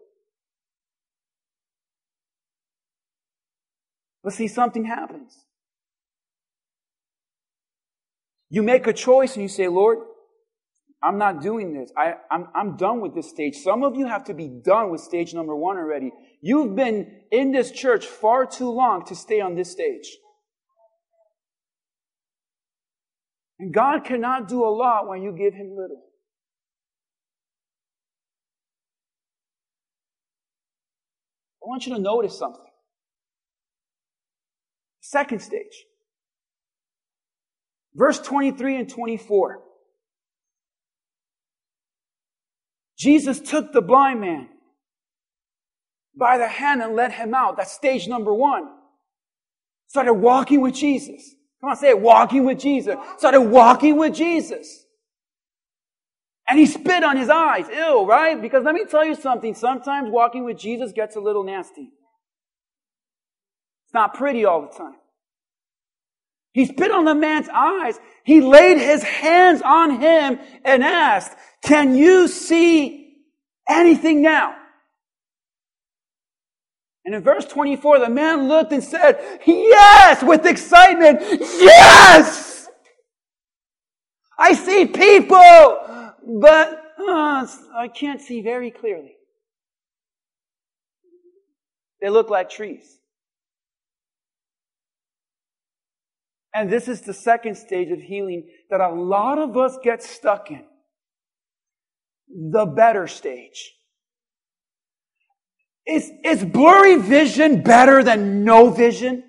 But 4.23 4.35
see, 4.35 4.49
something 4.49 4.85
happens. 4.85 5.35
You 8.51 8.63
make 8.63 8.87
a 8.87 8.93
choice 8.93 9.35
and 9.35 9.43
you 9.43 9.49
say, 9.49 9.69
Lord, 9.69 9.99
I'm 11.03 11.17
not 11.17 11.41
doing 11.41 11.73
this. 11.73 11.93
I, 11.97 12.15
I'm, 12.31 12.49
I'm 12.55 12.77
done 12.77 13.01
with 13.01 13.15
this 13.15 13.29
stage. 13.29 13.57
Some 13.57 13.85
of 13.85 13.95
you 13.95 14.07
have 14.07 14.25
to 14.25 14.35
be 14.35 14.49
done 14.49 14.91
with 14.91 15.01
stage 15.01 15.33
number 15.33 15.55
one 15.55 15.77
already. 15.77 16.11
You've 16.41 16.75
been 16.75 17.21
in 17.31 17.53
this 17.53 17.71
church 17.71 18.05
far 18.07 18.47
too 18.47 18.71
long 18.71 19.05
to 19.07 19.15
stay 19.15 19.41
on 19.41 19.55
this 19.55 19.71
stage. 19.71 20.17
And 23.61 23.73
God 23.73 24.05
cannot 24.05 24.49
do 24.49 24.65
a 24.65 24.71
lot 24.71 25.09
when 25.09 25.23
you 25.23 25.33
give 25.33 25.55
Him 25.55 25.71
little. 25.71 26.03
I 31.63 31.67
want 31.67 31.87
you 31.87 31.95
to 31.95 32.01
notice 32.01 32.37
something. 32.37 32.65
Second 35.01 35.41
stage. 35.41 35.85
Verse 37.95 38.19
23 38.21 38.77
and 38.77 38.89
24. 38.89 39.63
Jesus 42.99 43.39
took 43.41 43.73
the 43.73 43.81
blind 43.81 44.21
man 44.21 44.49
by 46.17 46.37
the 46.37 46.49
hand 46.49 46.83
and 46.83 46.97
led 46.97 47.13
him 47.13 47.33
out. 47.33 47.57
That's 47.57 47.73
stage 47.73 48.09
number 48.09 48.35
one. 48.35 48.69
Started 49.87 50.15
walking 50.15 50.61
with 50.61 50.75
Jesus. 50.75 51.35
Come 51.61 51.71
on, 51.71 51.77
say 51.77 51.91
it. 51.91 52.01
Walking 52.01 52.45
with 52.45 52.59
Jesus. 52.59 52.97
Started 53.17 53.43
walking 53.43 53.97
with 53.97 54.15
Jesus. 54.15 54.85
And 56.49 56.59
he 56.59 56.67
spit 56.67 57.05
on 57.05 57.17
his 57.17 57.29
eyes. 57.29 57.67
Ew, 57.69 58.05
right? 58.07 58.41
Because 58.41 58.65
let 58.65 58.75
me 58.75 58.85
tell 58.85 59.05
you 59.05 59.15
something. 59.15 59.55
Sometimes 59.55 60.11
walking 60.11 60.45
with 60.45 60.59
Jesus 60.59 60.93
gets 60.93 61.15
a 61.15 61.21
little 61.21 61.45
nasty. 61.45 61.91
It's 63.85 63.95
not 63.95 64.15
pretty 64.15 64.45
all 64.45 64.63
the 64.63 64.77
time. 64.77 64.95
He 66.53 66.67
spit 66.67 66.91
on 66.91 67.05
the 67.05 67.15
man's 67.15 67.49
eyes. 67.53 67.99
He 68.25 68.41
laid 68.41 68.79
his 68.79 69.03
hands 69.03 69.63
on 69.63 70.01
him 70.01 70.41
and 70.65 70.83
asked, 70.83 71.37
can 71.63 71.95
you 71.97 72.29
see 72.29 73.17
anything 73.69 74.23
now? 74.23 74.55
And 77.05 77.15
in 77.15 77.23
verse 77.23 77.47
24, 77.47 78.01
the 78.01 78.11
man 78.11 78.49
looked 78.49 78.73
and 78.73 78.85
said, 78.85 79.41
Yes, 79.47 80.23
with 80.23 80.45
excitement, 80.45 81.21
yes! 81.21 82.69
I 84.39 84.53
see 84.53 84.87
people, 84.87 86.13
but 86.41 86.85
uh, 87.01 87.47
I 87.75 87.89
can't 87.89 88.21
see 88.21 88.43
very 88.43 88.71
clearly. 88.71 89.15
They 92.01 92.11
look 92.11 92.31
like 92.31 92.51
trees. 92.51 92.99
And 96.55 96.71
this 96.71 96.89
is 96.89 97.01
the 97.01 97.15
second 97.15 97.57
stage 97.57 97.91
of 97.91 98.01
healing 98.01 98.49
that 98.71 98.81
a 98.81 98.91
lot 98.91 99.39
of 99.39 99.57
us 99.57 99.79
get 99.83 100.03
stuck 100.03 100.51
in 100.51 100.65
the 102.29 102.67
better 102.67 103.07
stage. 103.07 103.75
Is, 105.87 106.11
is 106.23 106.45
blurry 106.45 106.97
vision 106.97 107.63
better 107.63 108.03
than 108.03 108.45
no 108.45 108.71
vision? 108.71 109.25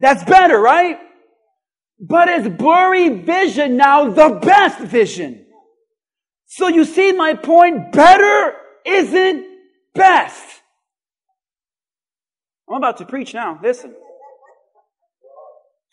That's 0.00 0.24
better, 0.24 0.58
right? 0.58 0.98
But 2.00 2.28
is 2.28 2.48
blurry 2.48 3.10
vision 3.10 3.76
now 3.76 4.10
the 4.10 4.40
best 4.42 4.80
vision? 4.80 5.46
So 6.46 6.68
you 6.68 6.84
see 6.84 7.12
my 7.12 7.34
point? 7.34 7.92
Better 7.92 8.54
isn't 8.84 9.46
best. 9.94 10.62
I'm 12.68 12.76
about 12.76 12.96
to 12.98 13.04
preach 13.04 13.34
now. 13.34 13.60
Listen. 13.62 13.94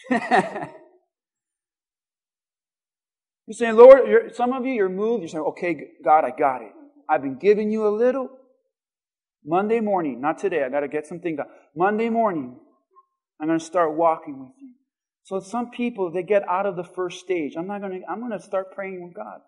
You're 3.49 3.55
saying, 3.55 3.77
Lord, 3.77 4.35
some 4.35 4.53
of 4.53 4.63
you, 4.67 4.73
you're 4.73 4.89
moved. 4.89 5.23
You're 5.23 5.29
saying, 5.29 5.43
okay, 5.43 5.75
God, 6.05 6.23
I 6.23 6.29
got 6.29 6.62
it. 6.62 6.71
I've 7.09 7.23
been 7.23 7.39
giving 7.39 7.71
you 7.71 7.88
a 7.88 7.89
little. 7.89 8.29
Monday 9.43 9.79
morning, 9.79 10.21
not 10.21 10.38
today, 10.38 10.63
I 10.63 10.69
got 10.69 10.81
to 10.81 10.88
get 10.88 11.07
something 11.07 11.35
done. 11.35 11.47
Monday 11.75 12.09
morning, 12.09 12.59
I'm 13.41 13.47
going 13.47 13.57
to 13.57 13.65
start 13.65 13.95
walking 13.95 14.39
with 14.39 14.51
you. 14.62 14.73
So 15.23 15.39
some 15.39 15.71
people, 15.71 16.12
they 16.12 16.21
get 16.21 16.47
out 16.47 16.67
of 16.67 16.75
the 16.75 16.83
first 16.83 17.21
stage. 17.21 17.53
I'm 17.57 17.65
not 17.65 17.81
going 17.81 18.01
to, 18.01 18.07
I'm 18.07 18.19
going 18.19 18.38
to 18.38 18.39
start 18.39 18.71
praying 18.75 19.03
with 19.03 19.15
God. 19.15 19.39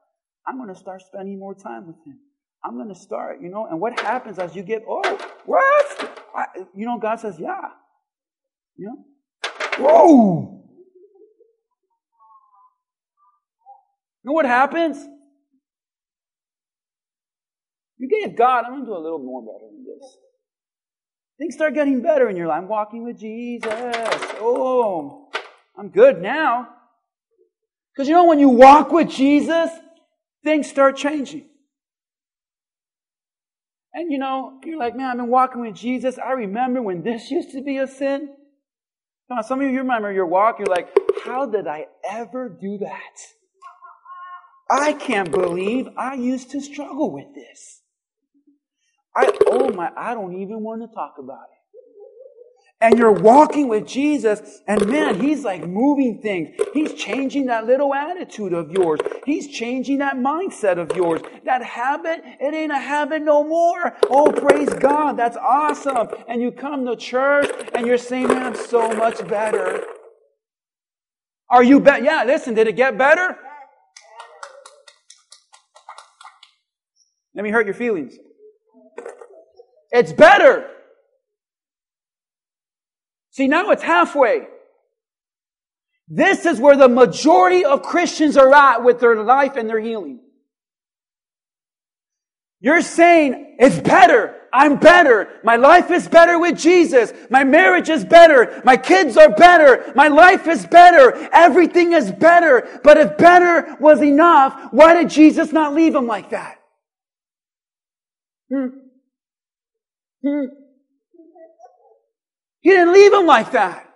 I'm 0.48 0.58
going 0.58 0.74
to 0.74 0.80
start 0.80 1.04
spending 1.04 1.38
more 1.38 1.54
time 1.54 1.86
with 1.86 1.98
Him. 2.04 2.18
I'm 2.66 2.78
going 2.78 2.90
to 2.90 3.00
start, 3.00 3.40
you 3.40 3.50
know, 3.50 3.68
and 3.70 3.80
what 3.80 4.00
happens 4.00 4.40
as 4.40 4.56
you 4.56 4.64
get, 4.64 4.82
oh, 4.90 5.32
what? 5.46 6.26
I, 6.36 6.46
you 6.74 6.88
know, 6.88 6.98
God 6.98 7.20
says, 7.20 7.38
yeah. 7.40 7.70
You 8.78 8.88
know? 8.88 9.06
Whoa! 9.78 10.58
You 10.58 10.62
know 14.24 14.34
what 14.34 14.46
happens? 14.46 14.98
You 17.98 18.10
get 18.10 18.36
God, 18.36 18.66
I'm 18.66 18.72
going 18.72 18.86
to 18.86 18.88
do 18.88 18.94
a 18.94 18.98
little 18.98 19.20
more 19.20 19.42
better 19.42 19.66
than 19.72 19.86
this. 19.86 20.18
Things 21.38 21.56
start 21.56 21.74
getting 21.74 22.02
better 22.02 22.30
in 22.30 22.36
your 22.36 22.48
life. 22.48 22.60
I'm 22.64 22.68
walking 22.68 23.04
with 23.04 23.20
Jesus. 23.20 23.72
Oh, 24.40 25.30
I'm 25.78 25.90
good 25.90 26.22
now. 26.22 26.68
Because 27.94 28.08
you 28.08 28.16
know, 28.16 28.26
when 28.26 28.40
you 28.40 28.50
walk 28.50 28.92
with 28.92 29.10
Jesus, 29.10 29.70
things 30.44 30.68
start 30.68 30.98
changing. 30.98 31.48
And 33.94 34.12
you 34.12 34.18
know, 34.18 34.60
you're 34.64 34.80
like, 34.80 34.96
man, 34.96 35.08
I've 35.12 35.18
been 35.18 35.28
walking 35.28 35.62
with 35.62 35.76
Jesus. 35.76 36.18
I 36.18 36.32
remember 36.32 36.82
when 36.82 37.04
this 37.04 37.30
used 37.30 37.52
to 37.52 37.62
be 37.62 37.78
a 37.78 37.88
sin. 37.88 38.34
On, 39.30 39.44
some 39.44 39.62
of 39.62 39.70
you 39.70 39.80
remember 39.80 40.12
your 40.12 40.26
walk. 40.26 40.60
You're 40.60 40.68
like, 40.68 40.90
how 41.24 41.46
did 41.46 41.68
I 41.68 41.88
ever 42.10 42.50
do 42.50 42.80
that? 42.80 43.41
I 44.72 44.94
can't 44.94 45.32
believe 45.32 45.90
I 45.98 46.16
used 46.16 46.52
to 46.52 46.62
struggle 46.62 47.12
with 47.14 47.36
this. 47.36 47.82
I, 49.16 49.32
oh 49.48 49.70
my, 49.74 49.92
I 49.98 50.14
don't 50.14 50.36
even 50.42 50.62
want 50.64 50.82
to 50.84 50.96
talk 50.96 51.16
about 51.20 51.44
it. 51.52 51.58
And 52.84 52.98
you're 52.98 53.12
walking 53.12 53.68
with 53.68 53.86
Jesus, 53.86 54.62
and 54.68 54.88
man, 54.88 55.20
He's 55.22 55.44
like 55.44 55.68
moving 55.68 56.22
things. 56.22 56.58
He's 56.74 56.94
changing 56.94 57.48
that 57.48 57.68
little 57.68 57.94
attitude 57.94 58.54
of 58.54 58.72
yours. 58.72 59.00
He's 59.26 59.48
changing 59.50 60.00
that 60.00 60.16
mindset 60.16 60.80
of 60.80 60.96
yours. 60.96 61.22
That 61.46 61.64
habit, 61.64 62.24
it 62.40 62.54
ain't 62.56 62.72
a 62.72 62.80
habit 62.80 63.24
no 63.24 63.44
more. 63.44 63.98
Oh, 64.10 64.32
praise 64.32 64.70
God. 64.70 65.18
That's 65.18 65.38
awesome. 65.38 66.08
And 66.28 66.42
you 66.42 66.52
come 66.52 66.86
to 66.88 66.96
church, 66.96 67.50
and 67.76 67.86
you're 67.86 68.00
saying, 68.00 68.30
man, 68.30 68.44
I'm 68.44 68.56
so 68.56 68.92
much 68.94 69.28
better. 69.28 69.84
Are 71.52 71.64
you 71.64 71.80
better? 71.82 72.04
Yeah, 72.04 72.24
listen, 72.26 72.56
did 72.56 72.68
it 72.68 72.78
get 72.78 72.98
better? 72.98 73.38
Let 77.34 77.44
me 77.44 77.50
hurt 77.50 77.66
your 77.66 77.76
feelings. 77.76 78.16
It's 79.92 80.12
better. 80.12 80.68
See, 83.32 83.48
now 83.48 83.72
it's 83.72 83.84
halfway. 83.84 84.48
This 86.08 86.46
is 86.46 86.60
where 86.60 86.76
the 86.76 86.90
majority 86.90 87.64
of 87.64 87.82
Christians 87.82 88.36
are 88.36 88.54
at 88.54 88.84
with 88.84 89.00
their 89.00 89.24
life 89.24 89.56
and 89.56 89.70
their 89.70 89.80
healing. 89.80 90.20
You're 92.60 92.82
saying, 92.82 93.56
it's 93.60 93.80
better. 93.80 94.36
I'm 94.54 94.78
better. 94.78 95.40
My 95.44 95.56
life 95.56 95.90
is 95.90 96.08
better 96.08 96.38
with 96.38 96.60
Jesus. 96.60 97.12
My 97.30 97.44
marriage 97.44 97.90
is 97.90 98.04
better. 98.04 98.62
My 98.66 98.76
kids 98.78 99.18
are 99.18 99.30
better. 99.30 99.92
My 99.96 100.10
life 100.10 100.48
is 100.48 100.66
better. 100.68 101.30
Everything 101.32 101.94
is 101.94 102.12
better. 102.12 102.82
But 102.84 102.98
if 102.98 103.18
better 103.18 103.78
was 103.80 104.02
enough, 104.02 104.72
why 104.72 104.94
did 104.94 105.10
Jesus 105.10 105.52
not 105.52 105.74
leave 105.74 105.94
them 105.94 106.06
like 106.06 106.32
that? 106.32 106.61
Hmm. 108.52 108.68
Hmm. 110.26 110.46
He 112.62 112.70
didn't 112.70 112.94
leave 112.94 113.14
him 113.14 113.26
like 113.26 113.52
that. 113.54 113.88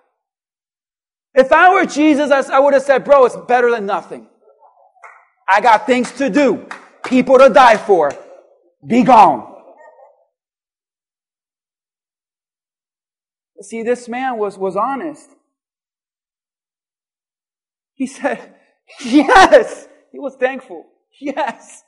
If 1.33 1.51
I 1.51 1.73
were 1.73 1.85
Jesus, 1.85 2.31
I 2.31 2.59
would 2.59 2.73
have 2.73 2.83
said, 2.83 3.03
bro, 3.03 3.25
it's 3.25 3.35
better 3.35 3.69
than 3.69 3.85
nothing. 3.85 4.27
I 5.47 5.61
got 5.61 5.85
things 5.85 6.11
to 6.13 6.29
do, 6.29 6.67
people 7.05 7.37
to 7.37 7.49
die 7.49 7.77
for. 7.77 8.11
Be 8.85 9.03
gone. 9.03 9.53
See, 13.61 13.83
this 13.83 14.07
man 14.07 14.37
was, 14.37 14.57
was 14.57 14.75
honest. 14.75 15.29
He 17.95 18.07
said, 18.07 18.55
yes. 19.01 19.87
He 20.11 20.19
was 20.19 20.35
thankful. 20.35 20.85
Yes. 21.19 21.84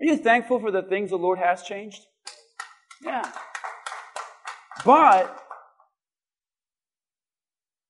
Are 0.00 0.04
you 0.04 0.16
thankful 0.16 0.60
for 0.60 0.70
the 0.70 0.82
things 0.82 1.10
the 1.10 1.16
Lord 1.16 1.38
has 1.38 1.62
changed? 1.62 2.02
Yeah. 3.04 3.30
But 4.84 5.38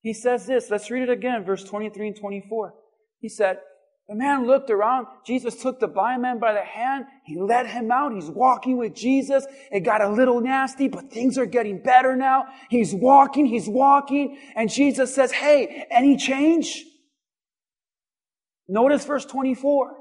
he 0.01 0.13
says 0.13 0.45
this. 0.45 0.69
Let's 0.69 0.89
read 0.89 1.03
it 1.03 1.09
again, 1.09 1.43
verse 1.43 1.63
23 1.63 2.07
and 2.07 2.15
24. 2.15 2.73
He 3.19 3.29
said, 3.29 3.59
the 4.07 4.15
man 4.15 4.47
looked 4.47 4.69
around. 4.69 5.07
Jesus 5.25 5.61
took 5.61 5.81
the 5.81 5.87
blind 5.87 6.21
man 6.21 6.39
by 6.39 6.53
the 6.53 6.63
hand. 6.63 7.05
He 7.25 7.37
led 7.37 7.67
him 7.67 7.91
out. 7.91 8.13
He's 8.13 8.29
walking 8.29 8.77
with 8.77 8.95
Jesus. 8.95 9.45
It 9.69 9.81
got 9.81 10.01
a 10.01 10.09
little 10.09 10.39
nasty, 10.39 10.87
but 10.87 11.11
things 11.11 11.37
are 11.37 11.45
getting 11.45 11.79
better 11.79 12.15
now. 12.15 12.45
He's 12.69 12.93
walking, 12.93 13.45
he's 13.45 13.67
walking, 13.67 14.37
and 14.55 14.69
Jesus 14.69 15.13
says, 15.13 15.33
Hey, 15.33 15.85
any 15.91 16.15
change? 16.15 16.85
Notice 18.69 19.03
verse 19.03 19.25
24. 19.25 19.97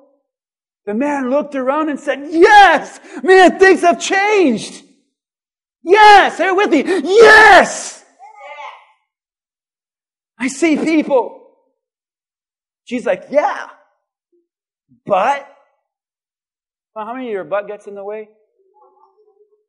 The 0.86 0.94
man 0.94 1.30
looked 1.30 1.56
around 1.56 1.88
and 1.88 1.98
said, 1.98 2.26
Yes! 2.30 3.00
Man, 3.22 3.58
things 3.58 3.80
have 3.80 4.00
changed! 4.00 4.84
Yes! 5.82 6.38
It 6.38 6.54
with 6.54 6.70
me. 6.70 6.84
Yes! 6.86 8.04
I 10.38 10.48
see 10.48 10.76
people. 10.76 11.42
She's 12.84 13.04
like, 13.04 13.24
Yeah. 13.30 13.66
But, 15.04 15.48
well, 16.94 17.06
how 17.06 17.14
many 17.14 17.26
of 17.26 17.32
your 17.32 17.44
butt 17.44 17.66
gets 17.66 17.86
in 17.86 17.94
the 17.94 18.04
way? 18.04 18.28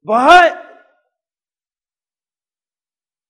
But, 0.04 0.54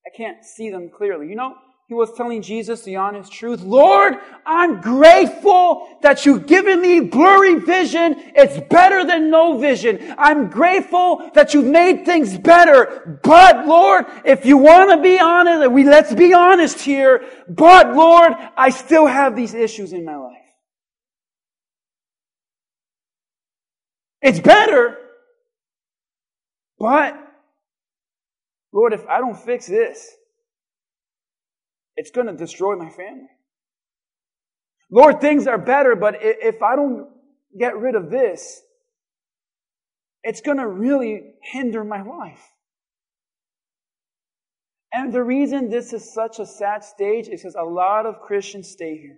I 0.05 0.09
can't 0.15 0.43
see 0.43 0.69
them 0.69 0.89
clearly. 0.95 1.27
You 1.27 1.35
know, 1.35 1.55
he 1.87 1.93
was 1.93 2.11
telling 2.17 2.41
Jesus 2.41 2.81
the 2.81 2.97
honest 2.97 3.31
truth. 3.31 3.61
Lord, 3.61 4.15
I'm 4.45 4.81
grateful 4.81 5.87
that 6.01 6.25
you've 6.25 6.45
given 6.45 6.81
me 6.81 6.99
blurry 6.99 7.55
vision. 7.55 8.15
It's 8.35 8.59
better 8.67 9.05
than 9.05 9.29
no 9.29 9.57
vision. 9.57 10.13
I'm 10.17 10.49
grateful 10.49 11.31
that 11.33 11.53
you've 11.53 11.65
made 11.65 12.05
things 12.05 12.37
better. 12.37 13.17
But 13.23 13.65
Lord, 13.65 14.05
if 14.25 14.45
you 14.45 14.57
want 14.57 14.91
to 14.91 15.01
be 15.01 15.17
honest, 15.17 15.71
we 15.71 15.85
let's 15.85 16.13
be 16.13 16.33
honest 16.33 16.81
here. 16.81 17.23
But 17.47 17.95
Lord, 17.95 18.33
I 18.57 18.69
still 18.69 19.05
have 19.05 19.37
these 19.37 19.53
issues 19.53 19.93
in 19.93 20.03
my 20.03 20.17
life. 20.17 20.35
It's 24.21 24.41
better. 24.41 24.97
But, 26.77 27.15
Lord, 28.73 28.91
if 28.91 29.07
I 29.07 29.19
don't 29.19 29.39
fix 29.39 29.67
this, 29.67 30.16
it's 31.97 32.11
going 32.11 32.27
to 32.27 32.33
destroy 32.33 32.75
my 32.75 32.89
family. 32.89 33.27
Lord, 34.89 35.19
things 35.19 35.47
are 35.47 35.57
better, 35.57 35.95
but 35.95 36.15
if 36.21 36.61
I 36.61 36.75
don't 36.75 37.09
get 37.59 37.77
rid 37.77 37.95
of 37.95 38.09
this, 38.09 38.61
it's 40.23 40.41
going 40.41 40.57
to 40.57 40.67
really 40.67 41.33
hinder 41.41 41.83
my 41.83 42.03
life. 42.03 42.41
And 44.93 45.11
the 45.11 45.23
reason 45.23 45.69
this 45.69 45.91
is 45.91 46.13
such 46.13 46.39
a 46.39 46.45
sad 46.45 46.83
stage 46.83 47.27
is 47.27 47.41
because 47.41 47.55
a 47.55 47.63
lot 47.63 48.05
of 48.05 48.21
Christians 48.21 48.69
stay 48.69 48.97
here. 48.97 49.17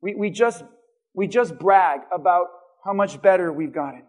We, 0.00 0.14
we 0.14 0.30
just 0.30 0.62
we 1.14 1.26
just 1.26 1.58
brag 1.58 2.00
about 2.12 2.46
how 2.84 2.92
much 2.92 3.20
better 3.20 3.52
we've 3.52 3.72
gotten. 3.72 4.04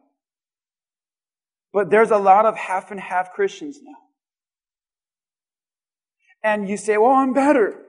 But 1.74 1.90
there's 1.90 2.12
a 2.12 2.18
lot 2.18 2.46
of 2.46 2.56
half 2.56 2.92
and 2.92 3.00
half 3.00 3.34
Christians 3.34 3.80
now. 3.82 4.09
And 6.44 6.70
you 6.70 6.78
say, 6.78 6.98
well, 6.98 7.12
I'm 7.12 7.34
better. 7.34 7.82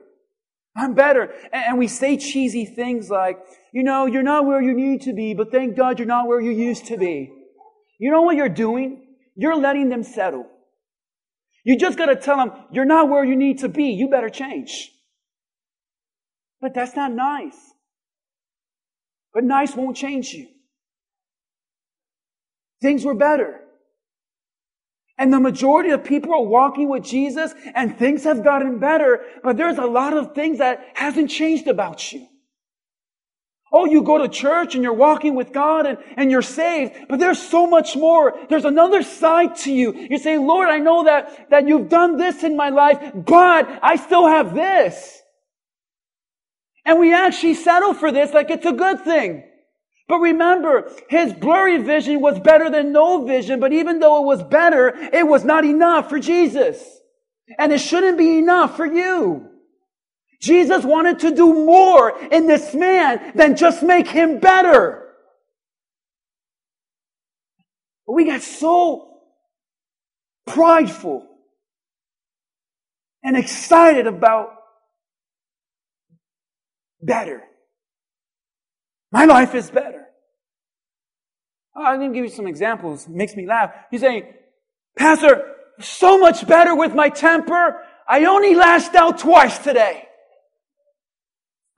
I'm 0.75 0.93
better. 0.93 1.33
And 1.51 1.77
we 1.77 1.87
say 1.87 2.17
cheesy 2.17 2.65
things 2.65 3.09
like, 3.09 3.39
you 3.73 3.83
know, 3.83 4.05
you're 4.05 4.23
not 4.23 4.45
where 4.45 4.61
you 4.61 4.73
need 4.73 5.01
to 5.01 5.13
be, 5.13 5.33
but 5.33 5.51
thank 5.51 5.75
God 5.75 5.99
you're 5.99 6.07
not 6.07 6.27
where 6.27 6.39
you 6.41 6.51
used 6.51 6.85
to 6.87 6.97
be. 6.97 7.31
You 7.99 8.11
know 8.11 8.21
what 8.21 8.35
you're 8.35 8.49
doing? 8.49 9.05
You're 9.35 9.55
letting 9.55 9.89
them 9.89 10.03
settle. 10.03 10.47
You 11.63 11.77
just 11.77 11.97
gotta 11.97 12.15
tell 12.15 12.37
them, 12.37 12.51
you're 12.71 12.85
not 12.85 13.09
where 13.09 13.23
you 13.23 13.35
need 13.35 13.59
to 13.59 13.69
be. 13.69 13.91
You 13.91 14.09
better 14.09 14.29
change. 14.29 14.91
But 16.59 16.73
that's 16.73 16.95
not 16.95 17.11
nice. 17.11 17.57
But 19.33 19.43
nice 19.43 19.75
won't 19.75 19.95
change 19.95 20.33
you. 20.33 20.47
Things 22.81 23.05
were 23.05 23.15
better. 23.15 23.60
And 25.17 25.31
the 25.31 25.39
majority 25.39 25.91
of 25.91 26.03
people 26.03 26.33
are 26.33 26.43
walking 26.43 26.89
with 26.89 27.03
Jesus 27.03 27.53
and 27.75 27.97
things 27.97 28.23
have 28.23 28.43
gotten 28.43 28.79
better, 28.79 29.23
but 29.43 29.57
there's 29.57 29.77
a 29.77 29.85
lot 29.85 30.15
of 30.15 30.33
things 30.33 30.57
that 30.57 30.83
hasn't 30.95 31.29
changed 31.29 31.67
about 31.67 32.11
you. 32.11 32.27
Oh, 33.73 33.85
you 33.85 34.01
go 34.01 34.17
to 34.17 34.27
church 34.27 34.75
and 34.75 34.83
you're 34.83 34.93
walking 34.93 35.33
with 35.35 35.53
God 35.53 35.85
and, 35.85 35.97
and 36.17 36.29
you're 36.29 36.41
saved, 36.41 36.93
but 37.07 37.19
there's 37.19 37.41
so 37.41 37.67
much 37.67 37.95
more. 37.95 38.37
There's 38.49 38.65
another 38.65 39.01
side 39.01 39.55
to 39.57 39.71
you. 39.71 39.93
You 40.09 40.17
say, 40.17 40.37
Lord, 40.37 40.67
I 40.67 40.79
know 40.79 41.05
that, 41.05 41.49
that 41.51 41.67
you've 41.67 41.87
done 41.87 42.17
this 42.17 42.43
in 42.43 42.57
my 42.57 42.69
life, 42.69 42.99
but 43.15 43.79
I 43.81 43.95
still 43.95 44.27
have 44.27 44.53
this. 44.53 45.21
And 46.85 46.99
we 46.99 47.13
actually 47.13 47.53
settle 47.53 47.93
for 47.93 48.11
this 48.11 48.33
like 48.33 48.49
it's 48.49 48.65
a 48.65 48.73
good 48.73 49.01
thing. 49.05 49.43
But 50.11 50.19
remember, 50.19 50.91
his 51.09 51.31
blurry 51.31 51.77
vision 51.77 52.19
was 52.19 52.37
better 52.37 52.69
than 52.69 52.91
no 52.91 53.25
vision, 53.25 53.61
but 53.61 53.71
even 53.71 53.99
though 53.99 54.21
it 54.21 54.25
was 54.25 54.43
better, 54.43 54.89
it 54.89 55.25
was 55.25 55.45
not 55.45 55.63
enough 55.63 56.09
for 56.09 56.19
Jesus. 56.19 56.83
And 57.57 57.71
it 57.71 57.77
shouldn't 57.77 58.17
be 58.17 58.37
enough 58.37 58.75
for 58.75 58.85
you. 58.85 59.47
Jesus 60.41 60.83
wanted 60.83 61.19
to 61.19 61.33
do 61.33 61.53
more 61.53 62.13
in 62.29 62.45
this 62.45 62.75
man 62.75 63.31
than 63.35 63.55
just 63.55 63.83
make 63.83 64.05
him 64.05 64.41
better. 64.41 65.13
But 68.05 68.11
we 68.11 68.25
got 68.25 68.41
so 68.41 69.13
prideful 70.45 71.25
and 73.23 73.37
excited 73.37 74.07
about 74.07 74.49
better. 77.01 77.43
My 79.11 79.25
life 79.25 79.55
is 79.55 79.69
better. 79.69 80.05
Oh, 81.75 81.83
I'm 81.83 81.99
going 81.99 82.11
to 82.11 82.15
give 82.15 82.25
you 82.25 82.31
some 82.31 82.47
examples. 82.47 83.05
It 83.05 83.11
makes 83.11 83.35
me 83.35 83.45
laugh. 83.45 83.71
He's 83.89 84.01
saying, 84.01 84.25
Pastor, 84.97 85.55
so 85.79 86.17
much 86.17 86.47
better 86.47 86.75
with 86.75 86.93
my 86.93 87.09
temper. 87.09 87.81
I 88.07 88.25
only 88.25 88.55
lashed 88.55 88.93
out 88.95 89.19
twice 89.19 89.57
today. 89.59 90.03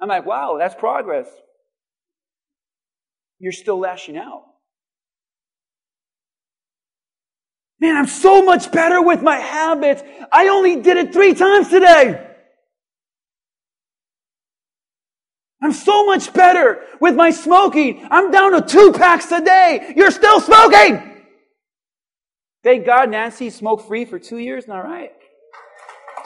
I'm 0.02 0.10
like, 0.10 0.26
wow, 0.26 0.58
that's 0.60 0.76
progress. 0.76 1.28
You're 3.40 3.52
still 3.52 3.80
lashing 3.80 4.18
out. 4.18 4.44
Man, 7.80 7.98
I'm 7.98 8.08
so 8.08 8.44
much 8.44 8.72
better 8.72 9.02
with 9.02 9.22
my 9.22 9.38
habits. 9.38 10.02
I 10.32 10.48
only 10.48 10.82
did 10.82 10.98
it 10.98 11.14
three 11.14 11.34
times 11.34 11.70
today. 11.70 12.33
I'm 15.64 15.72
so 15.72 16.06
much 16.06 16.34
better 16.34 16.82
with 17.00 17.16
my 17.16 17.32
smoking. 17.32 18.06
I'm 18.12 18.32
down 18.32 18.52
to 18.52 18.62
two 18.62 18.92
packs 18.92 19.32
a 19.32 19.40
day. 19.40 19.94
You're 19.96 20.12
still 20.12 20.42
smoking. 20.42 21.24
Thank 22.64 22.86
God 22.86 23.10
Nancy 23.10 23.50
smoked 23.50 23.88
free 23.88 24.04
for 24.04 24.20
two 24.20 24.40
years 24.40 24.68
now, 24.68 24.84
right? 24.84 25.14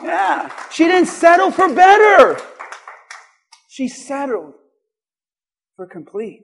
Yeah. 0.04 0.52
She 0.72 0.86
didn't 0.86 1.10
settle 1.10 1.52
for 1.52 1.72
better. 1.72 2.42
She 3.70 3.88
settled 3.88 4.56
for 5.76 5.86
complete. 5.86 6.42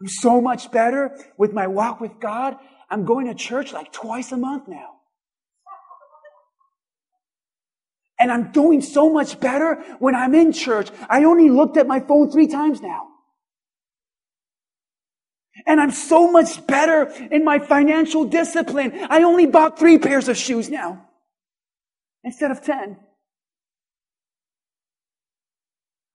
I'm 0.00 0.08
so 0.08 0.40
much 0.40 0.70
better 0.70 1.16
with 1.36 1.52
my 1.52 1.66
walk 1.66 2.00
with 2.00 2.20
God. 2.20 2.56
I'm 2.88 3.04
going 3.04 3.26
to 3.26 3.34
church 3.34 3.72
like 3.72 3.92
twice 3.92 4.30
a 4.30 4.36
month 4.36 4.68
now. 4.68 4.91
And 8.22 8.30
I'm 8.30 8.52
doing 8.52 8.80
so 8.80 9.10
much 9.10 9.40
better 9.40 9.82
when 9.98 10.14
I'm 10.14 10.32
in 10.32 10.52
church. 10.52 10.90
I 11.10 11.24
only 11.24 11.50
looked 11.50 11.76
at 11.76 11.88
my 11.88 11.98
phone 11.98 12.30
three 12.30 12.46
times 12.46 12.80
now. 12.80 13.08
And 15.66 15.80
I'm 15.80 15.90
so 15.90 16.30
much 16.30 16.64
better 16.64 17.10
in 17.32 17.44
my 17.44 17.58
financial 17.58 18.24
discipline. 18.24 18.92
I 19.10 19.24
only 19.24 19.46
bought 19.46 19.76
three 19.76 19.98
pairs 19.98 20.28
of 20.28 20.36
shoes 20.36 20.70
now 20.70 21.08
instead 22.22 22.52
of 22.52 22.62
ten. 22.62 22.96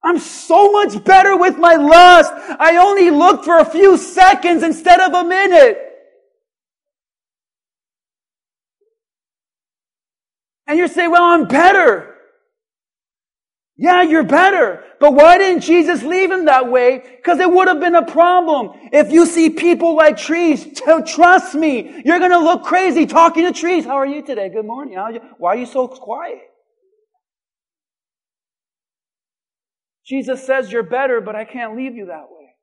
I'm 0.02 0.20
so 0.20 0.72
much 0.72 1.04
better 1.04 1.36
with 1.36 1.58
my 1.58 1.76
lust. 1.76 2.32
I 2.58 2.78
only 2.78 3.10
looked 3.10 3.44
for 3.44 3.58
a 3.58 3.66
few 3.66 3.98
seconds 3.98 4.64
instead 4.64 5.02
of 5.02 5.14
a 5.14 5.28
minute. 5.28 5.87
And 10.68 10.78
you 10.78 10.88
say, 10.88 11.08
well, 11.08 11.24
I'm 11.24 11.48
better. 11.48 12.14
Yeah, 13.78 14.02
you're 14.02 14.24
better. 14.24 14.84
But 15.00 15.14
why 15.14 15.38
didn't 15.38 15.62
Jesus 15.62 16.02
leave 16.02 16.32
him 16.32 16.46
that 16.46 16.70
way? 16.70 17.04
Because 17.18 17.40
it 17.40 17.50
would 17.52 17.68
have 17.68 17.80
been 17.80 17.96
a 17.96 18.06
problem. 18.06 18.72
If 18.92 19.12
you 19.12 19.26
see 19.28 19.52
people 19.52 19.96
like 19.96 20.18
trees, 20.18 20.64
t- 20.64 21.02
trust 21.06 21.54
me, 21.54 22.02
you're 22.04 22.18
going 22.20 22.32
to 22.32 22.40
look 22.40 22.64
crazy 22.64 23.06
talking 23.06 23.46
to 23.46 23.54
trees. 23.54 23.86
How 23.86 23.94
are 23.94 24.06
you 24.06 24.24
today? 24.24 24.50
Good 24.50 24.66
morning. 24.66 24.98
Are 24.98 25.12
you? 25.12 25.22
Why 25.38 25.54
are 25.54 25.58
you 25.58 25.68
so 25.68 25.88
quiet? 25.88 26.42
Jesus 30.06 30.44
says 30.44 30.72
you're 30.72 30.84
better, 30.84 31.22
but 31.22 31.36
I 31.36 31.46
can't 31.46 31.76
leave 31.76 31.96
you 31.96 32.08
that 32.08 32.24
way. 32.30 32.56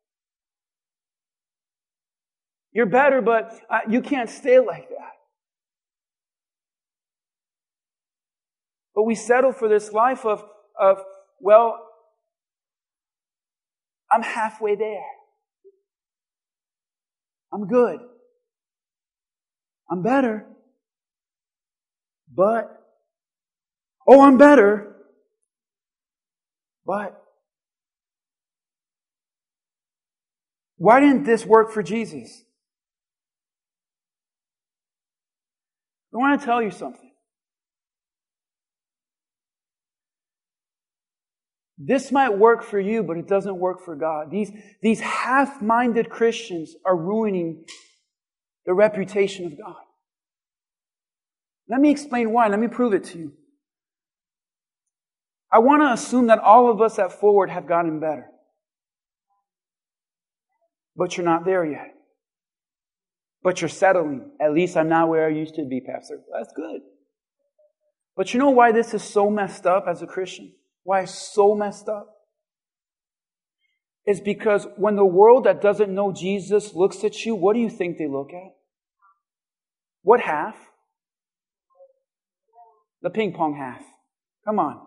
You're 2.73 2.87
better, 2.87 3.23
but 3.23 3.57
I, 3.71 3.83
you 3.89 4.01
can't 4.01 4.29
stay 4.29 4.59
like 4.59 4.89
that. 4.89 5.14
But 8.95 9.03
we 9.03 9.15
settle 9.15 9.53
for 9.53 9.69
this 9.69 9.93
life 9.93 10.25
of, 10.25 10.45
of, 10.81 10.99
well, 11.41 11.79
I'm 14.11 14.23
halfway 14.23 14.77
there. 14.77 15.03
I'm 17.53 17.67
good. 17.67 17.99
I'm 19.91 20.03
better. 20.03 20.47
But, 22.33 22.81
oh, 24.07 24.23
I'm 24.23 24.39
better. 24.39 24.97
But, 26.87 27.21
why 30.77 31.01
didn't 31.01 31.25
this 31.25 31.47
work 31.47 31.71
for 31.71 31.83
Jesus? 31.83 32.45
I 36.13 36.19
want 36.19 36.39
to 36.39 36.45
tell 36.45 36.63
you 36.63 36.71
something. 36.71 37.04
This 41.77 42.13
might 42.13 42.39
work 42.39 42.63
for 42.63 42.79
you, 42.79 43.03
but 43.03 43.17
it 43.17 43.27
doesn't 43.27 43.59
work 43.59 43.85
for 43.85 43.97
God. 43.97 44.31
These, 44.31 44.53
these 44.81 45.01
half-minded 45.01 46.09
Christians 46.09 46.75
are 46.87 46.97
ruining 46.97 47.65
the 48.65 48.75
reputation 48.75 49.47
of 49.47 49.59
God. 49.59 49.77
Let 51.69 51.81
me 51.81 51.91
explain 51.91 52.31
why. 52.31 52.49
Let 52.49 52.61
me 52.61 52.69
prove 52.69 52.93
it 52.93 53.05
to 53.05 53.19
you. 53.19 53.33
I 55.51 55.59
want 55.59 55.83
to 55.83 55.93
assume 55.93 56.29
that 56.29 56.39
all 56.39 56.71
of 56.71 56.81
us 56.81 56.99
at 56.99 57.13
Forward 57.13 57.51
have 57.51 57.67
gotten 57.67 58.01
better. 58.01 58.27
But 60.97 61.17
you're 61.17 61.27
not 61.27 61.45
there 61.45 61.65
yet. 61.65 61.93
But 63.43 63.61
you're 63.61 63.69
settling. 63.69 64.31
At 64.41 64.53
least 64.53 64.77
I'm 64.77 64.89
not 64.89 65.09
where 65.09 65.27
I 65.27 65.31
used 65.31 65.57
to 65.57 65.65
be, 65.65 65.81
Pastor. 65.81 66.21
That's 66.33 66.53
good. 66.55 66.81
But 68.17 68.33
you 68.33 68.39
know 68.39 68.51
why 68.51 68.73
this 68.73 68.95
is 68.95 69.03
so 69.03 69.29
messed 69.29 69.67
up 69.67 69.87
as 69.89 70.03
a 70.03 70.07
Christian? 70.07 70.53
Why 70.85 71.01
it's 71.01 71.33
so 71.35 71.55
messed 71.55 71.89
up? 71.89 72.11
Is 74.07 74.21
because 74.21 74.67
when 74.77 74.97
the 74.97 75.05
world 75.05 75.45
that 75.45 75.63
doesn't 75.63 75.93
know 75.93 76.13
Jesus 76.13 76.75
looks 76.75 77.03
at 77.05 77.25
you, 77.25 77.35
what 77.35 77.55
do 77.55 77.61
you 77.61 77.71
think 77.71 77.97
they 77.97 78.07
look 78.07 78.29
at? 78.33 78.53
What 80.03 80.21
half? 80.21 80.57
The 83.01 83.11
ping 83.11 83.33
pong 83.33 83.57
half. 83.57 83.83
Come 84.45 84.59
on. 84.59 84.87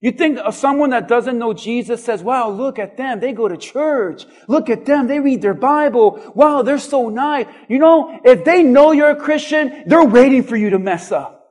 You 0.00 0.10
think 0.10 0.38
someone 0.52 0.90
that 0.90 1.06
doesn't 1.06 1.38
know 1.38 1.52
Jesus 1.52 2.04
says, 2.04 2.22
wow, 2.22 2.50
look 2.50 2.78
at 2.78 2.96
them. 2.96 3.20
They 3.20 3.32
go 3.32 3.46
to 3.46 3.56
church. 3.56 4.26
Look 4.48 4.68
at 4.68 4.84
them. 4.84 5.06
They 5.06 5.20
read 5.20 5.42
their 5.42 5.54
Bible. 5.54 6.32
Wow, 6.34 6.62
they're 6.62 6.78
so 6.78 7.08
nice. 7.08 7.46
You 7.68 7.78
know, 7.78 8.20
if 8.24 8.44
they 8.44 8.64
know 8.64 8.90
you're 8.90 9.10
a 9.10 9.16
Christian, 9.16 9.84
they're 9.86 10.04
waiting 10.04 10.42
for 10.42 10.56
you 10.56 10.70
to 10.70 10.78
mess 10.80 11.12
up. 11.12 11.41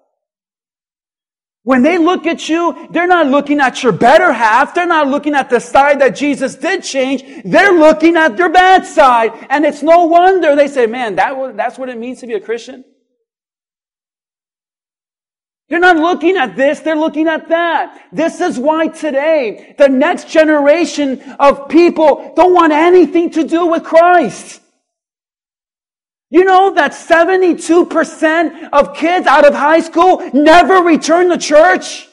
When 1.63 1.83
they 1.83 1.99
look 1.99 2.25
at 2.25 2.49
you, 2.49 2.87
they're 2.89 3.07
not 3.07 3.27
looking 3.27 3.59
at 3.59 3.83
your 3.83 3.91
better 3.91 4.33
half. 4.33 4.73
They're 4.73 4.87
not 4.87 5.07
looking 5.07 5.35
at 5.35 5.49
the 5.49 5.59
side 5.59 6.01
that 6.01 6.15
Jesus 6.15 6.55
did 6.55 6.83
change. 6.83 7.23
They're 7.45 7.73
looking 7.73 8.17
at 8.17 8.35
your 8.37 8.49
bad 8.49 8.85
side. 8.85 9.31
And 9.49 9.63
it's 9.63 9.83
no 9.83 10.05
wonder 10.05 10.55
they 10.55 10.67
say, 10.67 10.87
man, 10.87 11.15
that, 11.17 11.55
that's 11.55 11.77
what 11.77 11.89
it 11.89 11.99
means 11.99 12.19
to 12.21 12.27
be 12.27 12.33
a 12.33 12.39
Christian. 12.39 12.83
They're 15.69 15.79
not 15.79 15.95
looking 15.97 16.35
at 16.35 16.57
this, 16.57 16.81
they're 16.81 16.97
looking 16.97 17.29
at 17.29 17.47
that. 17.47 18.07
This 18.11 18.41
is 18.41 18.59
why 18.59 18.89
today, 18.89 19.73
the 19.77 19.87
next 19.87 20.27
generation 20.27 21.21
of 21.39 21.69
people 21.69 22.33
don't 22.35 22.53
want 22.53 22.73
anything 22.73 23.29
to 23.31 23.45
do 23.45 23.67
with 23.67 23.85
Christ. 23.85 24.61
You 26.31 26.45
know 26.45 26.73
that 26.75 26.93
72% 26.93 28.69
of 28.71 28.95
kids 28.95 29.27
out 29.27 29.45
of 29.45 29.53
high 29.53 29.81
school 29.81 30.21
never 30.33 30.75
return 30.75 31.29
to 31.29 31.37
church? 31.37 32.07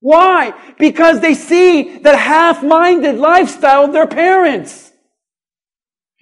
Why? 0.00 0.52
Because 0.76 1.20
they 1.20 1.34
see 1.34 1.98
the 1.98 2.16
half-minded 2.16 3.16
lifestyle 3.16 3.84
of 3.84 3.92
their 3.92 4.08
parents. 4.08 4.90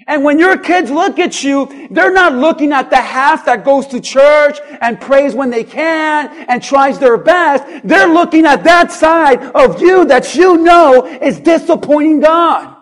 And 0.07 0.25
when 0.25 0.39
your 0.39 0.59
kids 0.59 0.91
look 0.91 1.19
at 1.19 1.43
you, 1.43 1.89
they're 1.91 2.12
not 2.12 2.35
looking 2.35 2.73
at 2.73 2.91
the 2.91 2.97
half 2.97 3.47
that 3.47 3.64
goes 3.64 3.87
to 3.89 4.01
church 4.01 4.59
and 4.83 5.01
prays 5.01 5.35
when 5.35 5.49
they 5.49 5.64
can 5.64 6.29
and 6.49 6.62
tries 6.62 6.99
their 6.99 7.16
best. 7.16 7.64
They're 7.83 8.09
looking 8.09 8.45
at 8.45 8.62
that 8.64 8.93
side 8.93 9.43
of 9.55 9.81
you 9.81 10.05
that 10.07 10.35
you 10.35 10.59
know 10.59 11.07
is 11.07 11.41
disappointing 11.41 12.21
God. 12.21 12.78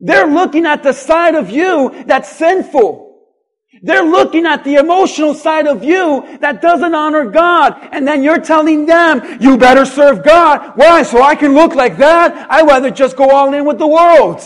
They're 0.00 0.26
looking 0.26 0.64
at 0.66 0.82
the 0.82 0.92
side 0.92 1.34
of 1.34 1.50
you 1.50 2.04
that's 2.04 2.30
sinful. 2.30 3.08
They're 3.82 4.04
looking 4.04 4.46
at 4.46 4.64
the 4.64 4.74
emotional 4.76 5.34
side 5.34 5.66
of 5.66 5.84
you 5.84 6.38
that 6.40 6.62
doesn't 6.62 6.94
honor 6.94 7.26
God. 7.26 7.78
And 7.92 8.06
then 8.06 8.22
you're 8.22 8.40
telling 8.40 8.86
them, 8.86 9.38
you 9.40 9.56
better 9.56 9.84
serve 9.84 10.24
God. 10.24 10.72
Why? 10.76 11.02
So 11.02 11.22
I 11.22 11.34
can 11.34 11.54
look 11.54 11.74
like 11.74 11.96
that? 11.98 12.50
I'd 12.50 12.66
rather 12.66 12.90
just 12.90 13.16
go 13.16 13.30
all 13.30 13.52
in 13.54 13.64
with 13.64 13.78
the 13.78 13.86
world. 13.86 14.42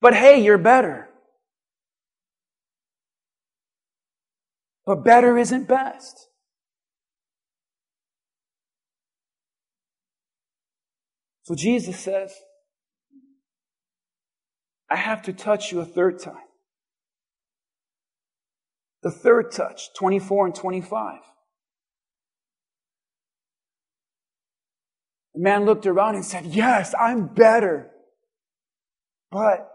But 0.00 0.14
hey, 0.14 0.42
you're 0.42 0.58
better. 0.58 1.08
But 4.84 5.04
better 5.04 5.38
isn't 5.38 5.68
best. 5.68 6.28
So 11.44 11.54
Jesus 11.54 11.98
says, 11.98 12.32
I 14.90 14.96
have 14.96 15.22
to 15.22 15.32
touch 15.32 15.72
you 15.72 15.80
a 15.80 15.84
third 15.84 16.20
time. 16.20 16.36
The 19.02 19.10
third 19.10 19.50
touch, 19.50 19.92
24 19.98 20.46
and 20.46 20.54
25. 20.54 21.18
The 25.34 25.40
man 25.40 25.64
looked 25.64 25.86
around 25.86 26.14
and 26.14 26.24
said, 26.24 26.46
Yes, 26.46 26.94
I'm 27.00 27.26
better. 27.26 27.90
But 29.30 29.68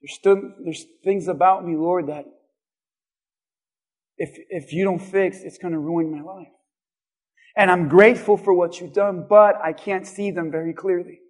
there's 0.00 0.14
still 0.14 0.36
there's 0.62 0.84
things 1.02 1.26
about 1.26 1.64
me, 1.64 1.74
Lord, 1.74 2.08
that 2.08 2.26
if 4.18 4.30
if 4.50 4.72
you 4.72 4.84
don't 4.84 5.00
fix, 5.00 5.38
it's 5.40 5.58
going 5.58 5.72
to 5.72 5.78
ruin 5.78 6.12
my 6.12 6.20
life. 6.20 6.52
And 7.56 7.70
I'm 7.70 7.88
grateful 7.88 8.36
for 8.36 8.54
what 8.54 8.80
you've 8.80 8.94
done, 8.94 9.26
but 9.28 9.56
I 9.62 9.72
can't 9.72 10.06
see 10.06 10.30
them 10.30 10.50
very 10.50 10.72
clearly. 10.72 11.20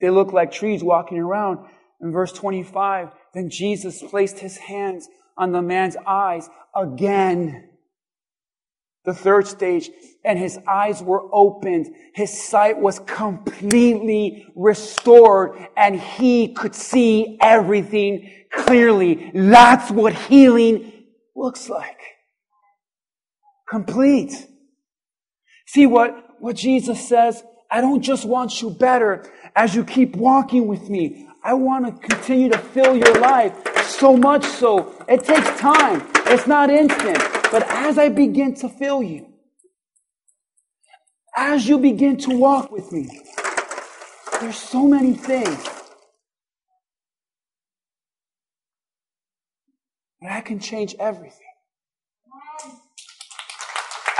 They 0.00 0.10
look 0.10 0.32
like 0.32 0.50
trees 0.50 0.82
walking 0.82 1.18
around. 1.18 1.66
In 2.00 2.12
verse 2.12 2.32
25, 2.32 3.10
then 3.34 3.50
Jesus 3.50 4.02
placed 4.02 4.38
his 4.38 4.56
hands 4.56 5.08
on 5.36 5.52
the 5.52 5.62
man's 5.62 5.96
eyes 6.06 6.48
again. 6.74 7.70
The 9.04 9.14
third 9.14 9.46
stage, 9.46 9.90
and 10.24 10.38
his 10.38 10.58
eyes 10.68 11.02
were 11.02 11.22
opened. 11.32 11.88
His 12.14 12.30
sight 12.42 12.78
was 12.78 12.98
completely 13.00 14.46
restored, 14.54 15.56
and 15.76 15.98
he 15.98 16.52
could 16.52 16.74
see 16.74 17.38
everything 17.40 18.30
clearly. 18.52 19.30
That's 19.32 19.90
what 19.90 20.12
healing 20.12 20.92
looks 21.34 21.68
like 21.68 22.17
complete. 23.70 24.48
See 25.66 25.86
what, 25.86 26.40
what 26.40 26.56
Jesus 26.56 27.08
says? 27.08 27.42
I 27.70 27.80
don't 27.80 28.02
just 28.02 28.24
want 28.24 28.62
you 28.62 28.70
better 28.70 29.30
as 29.54 29.74
you 29.74 29.84
keep 29.84 30.16
walking 30.16 30.66
with 30.66 30.88
me. 30.88 31.28
I 31.44 31.54
want 31.54 31.86
to 31.86 32.08
continue 32.08 32.50
to 32.50 32.58
fill 32.58 32.96
your 32.96 33.14
life 33.20 33.54
so 33.84 34.16
much 34.16 34.44
so. 34.44 34.94
It 35.08 35.24
takes 35.24 35.60
time. 35.60 36.06
It's 36.26 36.46
not 36.46 36.70
instant. 36.70 37.18
But 37.50 37.64
as 37.70 37.98
I 37.98 38.08
begin 38.08 38.54
to 38.56 38.68
fill 38.68 39.02
you, 39.02 39.26
as 41.36 41.68
you 41.68 41.78
begin 41.78 42.16
to 42.18 42.36
walk 42.36 42.70
with 42.72 42.90
me, 42.92 43.08
there's 44.40 44.56
so 44.56 44.86
many 44.86 45.14
things 45.14 45.64
that 50.20 50.32
I 50.32 50.40
can 50.40 50.58
change 50.60 50.94
everything. 50.98 51.47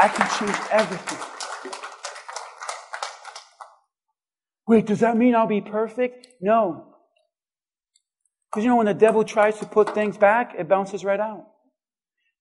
I 0.00 0.08
can 0.08 0.28
change 0.38 0.58
everything. 0.70 1.18
Wait, 4.68 4.86
does 4.86 5.00
that 5.00 5.16
mean 5.16 5.34
I'll 5.34 5.46
be 5.46 5.60
perfect? 5.60 6.28
No. 6.40 6.94
Because 8.50 8.64
you 8.64 8.70
know, 8.70 8.76
when 8.76 8.86
the 8.86 8.94
devil 8.94 9.24
tries 9.24 9.58
to 9.58 9.66
put 9.66 9.94
things 9.94 10.16
back, 10.16 10.54
it 10.58 10.68
bounces 10.68 11.04
right 11.04 11.20
out. 11.20 11.46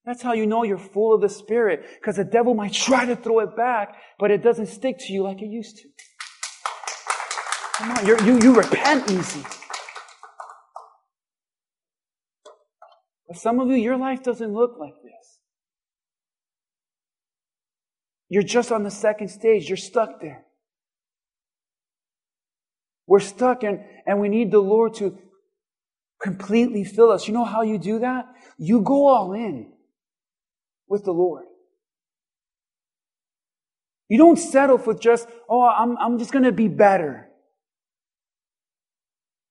That's 0.04 0.22
how 0.22 0.32
you 0.32 0.46
know 0.46 0.62
you're 0.62 0.78
full 0.78 1.14
of 1.14 1.20
the 1.20 1.28
Spirit. 1.28 1.84
Because 2.00 2.16
the 2.16 2.24
devil 2.24 2.54
might 2.54 2.72
try 2.72 3.04
to 3.04 3.16
throw 3.16 3.40
it 3.40 3.56
back, 3.56 3.96
but 4.18 4.30
it 4.30 4.42
doesn't 4.42 4.66
stick 4.66 4.96
to 5.00 5.12
you 5.12 5.22
like 5.22 5.42
it 5.42 5.48
used 5.48 5.76
to. 5.78 5.88
Come 7.74 7.90
on, 7.92 8.06
you 8.06 8.40
you, 8.42 8.54
repent 8.54 9.10
easy. 9.10 9.44
But 13.28 13.36
some 13.36 13.60
of 13.60 13.68
you, 13.68 13.74
your 13.74 13.96
life 13.96 14.22
doesn't 14.22 14.52
look 14.52 14.78
like 14.78 14.94
this. 15.02 15.17
You're 18.28 18.42
just 18.42 18.70
on 18.72 18.82
the 18.82 18.90
second 18.90 19.28
stage. 19.28 19.68
You're 19.68 19.76
stuck 19.76 20.20
there. 20.20 20.44
We're 23.06 23.20
stuck 23.20 23.62
and, 23.62 23.80
and 24.06 24.20
we 24.20 24.28
need 24.28 24.50
the 24.50 24.58
Lord 24.58 24.94
to 24.94 25.18
completely 26.20 26.84
fill 26.84 27.10
us. 27.10 27.26
You 27.26 27.34
know 27.34 27.44
how 27.44 27.62
you 27.62 27.78
do 27.78 28.00
that? 28.00 28.26
You 28.58 28.82
go 28.82 29.06
all 29.06 29.32
in 29.32 29.72
with 30.88 31.04
the 31.04 31.12
Lord. 31.12 31.44
You 34.08 34.18
don't 34.18 34.38
settle 34.38 34.78
for 34.78 34.94
just, 34.94 35.28
oh, 35.48 35.62
I'm, 35.62 35.96
I'm 35.98 36.18
just 36.18 36.32
going 36.32 36.44
to 36.44 36.52
be 36.52 36.68
better. 36.68 37.28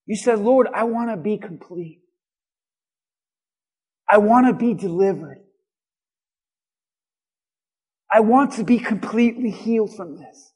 You 0.05 0.15
said, 0.15 0.39
Lord, 0.39 0.67
I 0.73 0.83
want 0.83 1.09
to 1.11 1.17
be 1.17 1.37
complete. 1.37 2.01
I 4.09 4.19
want 4.19 4.47
to 4.47 4.53
be 4.53 4.73
delivered. 4.73 5.39
I 8.11 8.21
want 8.21 8.53
to 8.53 8.63
be 8.63 8.79
completely 8.79 9.51
healed 9.51 9.95
from 9.95 10.17
this. 10.17 10.53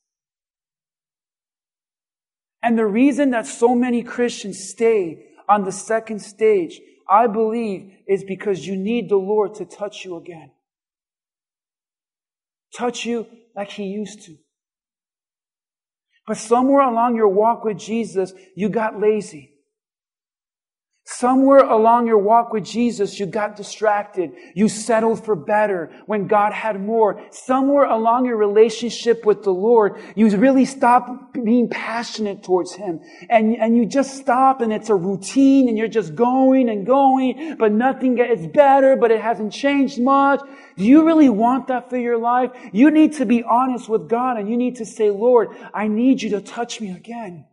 And 2.63 2.77
the 2.77 2.85
reason 2.85 3.31
that 3.31 3.47
so 3.47 3.75
many 3.75 4.03
Christians 4.03 4.69
stay 4.69 5.25
on 5.49 5.63
the 5.63 5.71
second 5.71 6.19
stage, 6.19 6.79
I 7.09 7.27
believe, 7.27 7.91
is 8.07 8.23
because 8.23 8.65
you 8.65 8.75
need 8.75 9.09
the 9.09 9.17
Lord 9.17 9.55
to 9.55 9.65
touch 9.65 10.05
you 10.05 10.15
again. 10.15 10.51
Touch 12.77 13.05
you 13.05 13.27
like 13.55 13.71
He 13.71 13.85
used 13.85 14.21
to. 14.23 14.37
But 16.27 16.37
somewhere 16.37 16.83
along 16.83 17.15
your 17.15 17.27
walk 17.27 17.65
with 17.65 17.77
Jesus, 17.77 18.31
you 18.55 18.69
got 18.69 18.99
lazy. 18.99 19.50
Somewhere 21.03 21.59
along 21.59 22.05
your 22.05 22.19
walk 22.19 22.53
with 22.53 22.63
Jesus, 22.63 23.19
you 23.19 23.25
got 23.25 23.55
distracted. 23.55 24.33
You 24.53 24.69
settled 24.69 25.25
for 25.25 25.35
better 25.35 25.91
when 26.05 26.27
God 26.27 26.53
had 26.53 26.79
more. 26.79 27.25
Somewhere 27.31 27.85
along 27.85 28.25
your 28.25 28.37
relationship 28.37 29.25
with 29.25 29.41
the 29.41 29.51
Lord, 29.51 29.99
you 30.15 30.29
really 30.37 30.63
stop 30.63 31.33
being 31.33 31.69
passionate 31.69 32.43
towards 32.43 32.75
Him. 32.75 33.01
And, 33.31 33.57
and 33.57 33.75
you 33.75 33.87
just 33.87 34.15
stop 34.15 34.61
and 34.61 34.71
it's 34.71 34.89
a 34.89 34.95
routine 34.95 35.69
and 35.69 35.77
you're 35.77 35.87
just 35.87 36.13
going 36.13 36.69
and 36.69 36.85
going, 36.85 37.55
but 37.57 37.71
nothing 37.71 38.13
gets 38.15 38.45
better, 38.45 38.95
but 38.95 39.09
it 39.09 39.21
hasn't 39.21 39.51
changed 39.53 39.99
much. 39.99 40.41
Do 40.77 40.83
you 40.83 41.03
really 41.03 41.29
want 41.29 41.67
that 41.67 41.89
for 41.89 41.97
your 41.97 42.19
life? 42.19 42.51
You 42.71 42.91
need 42.91 43.13
to 43.13 43.25
be 43.25 43.41
honest 43.41 43.89
with 43.89 44.07
God 44.07 44.37
and 44.37 44.47
you 44.47 44.55
need 44.55 44.75
to 44.75 44.85
say, 44.85 45.09
Lord, 45.09 45.49
I 45.73 45.87
need 45.87 46.21
you 46.21 46.29
to 46.31 46.41
touch 46.41 46.79
me 46.79 46.91
again. 46.91 47.45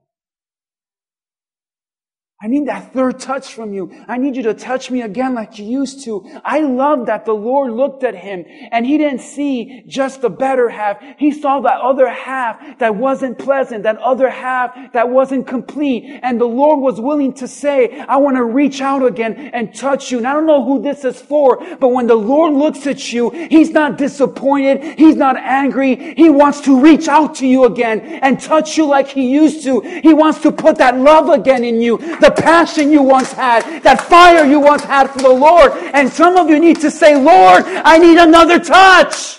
I 2.40 2.46
need 2.46 2.68
that 2.68 2.92
third 2.92 3.18
touch 3.18 3.52
from 3.52 3.74
you. 3.74 3.90
I 4.06 4.16
need 4.16 4.36
you 4.36 4.44
to 4.44 4.54
touch 4.54 4.92
me 4.92 5.02
again 5.02 5.34
like 5.34 5.58
you 5.58 5.64
used 5.64 6.04
to. 6.04 6.24
I 6.44 6.60
love 6.60 7.06
that 7.06 7.24
the 7.24 7.32
Lord 7.32 7.72
looked 7.72 8.04
at 8.04 8.14
him 8.14 8.44
and 8.70 8.86
he 8.86 8.96
didn't 8.96 9.22
see 9.22 9.82
just 9.88 10.20
the 10.20 10.30
better 10.30 10.68
half. 10.68 11.02
He 11.18 11.32
saw 11.32 11.58
that 11.62 11.80
other 11.80 12.08
half 12.08 12.78
that 12.78 12.94
wasn't 12.94 13.40
pleasant, 13.40 13.82
that 13.82 13.98
other 13.98 14.30
half 14.30 14.92
that 14.92 15.08
wasn't 15.08 15.48
complete. 15.48 16.20
And 16.22 16.40
the 16.40 16.44
Lord 16.44 16.78
was 16.78 17.00
willing 17.00 17.32
to 17.34 17.48
say, 17.48 17.98
I 18.02 18.18
want 18.18 18.36
to 18.36 18.44
reach 18.44 18.80
out 18.80 19.04
again 19.04 19.34
and 19.52 19.74
touch 19.74 20.12
you. 20.12 20.18
And 20.18 20.26
I 20.28 20.32
don't 20.32 20.46
know 20.46 20.64
who 20.64 20.80
this 20.80 21.04
is 21.04 21.20
for, 21.20 21.58
but 21.80 21.88
when 21.88 22.06
the 22.06 22.14
Lord 22.14 22.54
looks 22.54 22.86
at 22.86 23.12
you, 23.12 23.30
He's 23.30 23.70
not 23.70 23.98
disappointed. 23.98 24.96
He's 24.96 25.16
not 25.16 25.36
angry. 25.38 26.14
He 26.14 26.30
wants 26.30 26.60
to 26.60 26.80
reach 26.80 27.08
out 27.08 27.34
to 27.36 27.48
you 27.48 27.64
again 27.64 27.98
and 28.22 28.40
touch 28.40 28.76
you 28.76 28.86
like 28.86 29.08
He 29.08 29.28
used 29.28 29.64
to. 29.64 29.80
He 29.80 30.14
wants 30.14 30.40
to 30.42 30.52
put 30.52 30.76
that 30.76 30.96
love 30.98 31.30
again 31.30 31.64
in 31.64 31.80
you. 31.80 31.98
The 31.98 32.27
the 32.28 32.42
passion 32.42 32.90
you 32.90 33.02
once 33.02 33.32
had, 33.32 33.82
that 33.82 34.00
fire 34.02 34.44
you 34.44 34.60
once 34.60 34.84
had 34.84 35.08
for 35.10 35.20
the 35.20 35.28
Lord. 35.28 35.72
And 35.72 36.10
some 36.10 36.36
of 36.36 36.48
you 36.50 36.58
need 36.60 36.80
to 36.80 36.90
say, 36.90 37.16
Lord, 37.16 37.64
I 37.64 37.98
need 37.98 38.18
another 38.18 38.58
touch. 38.58 39.38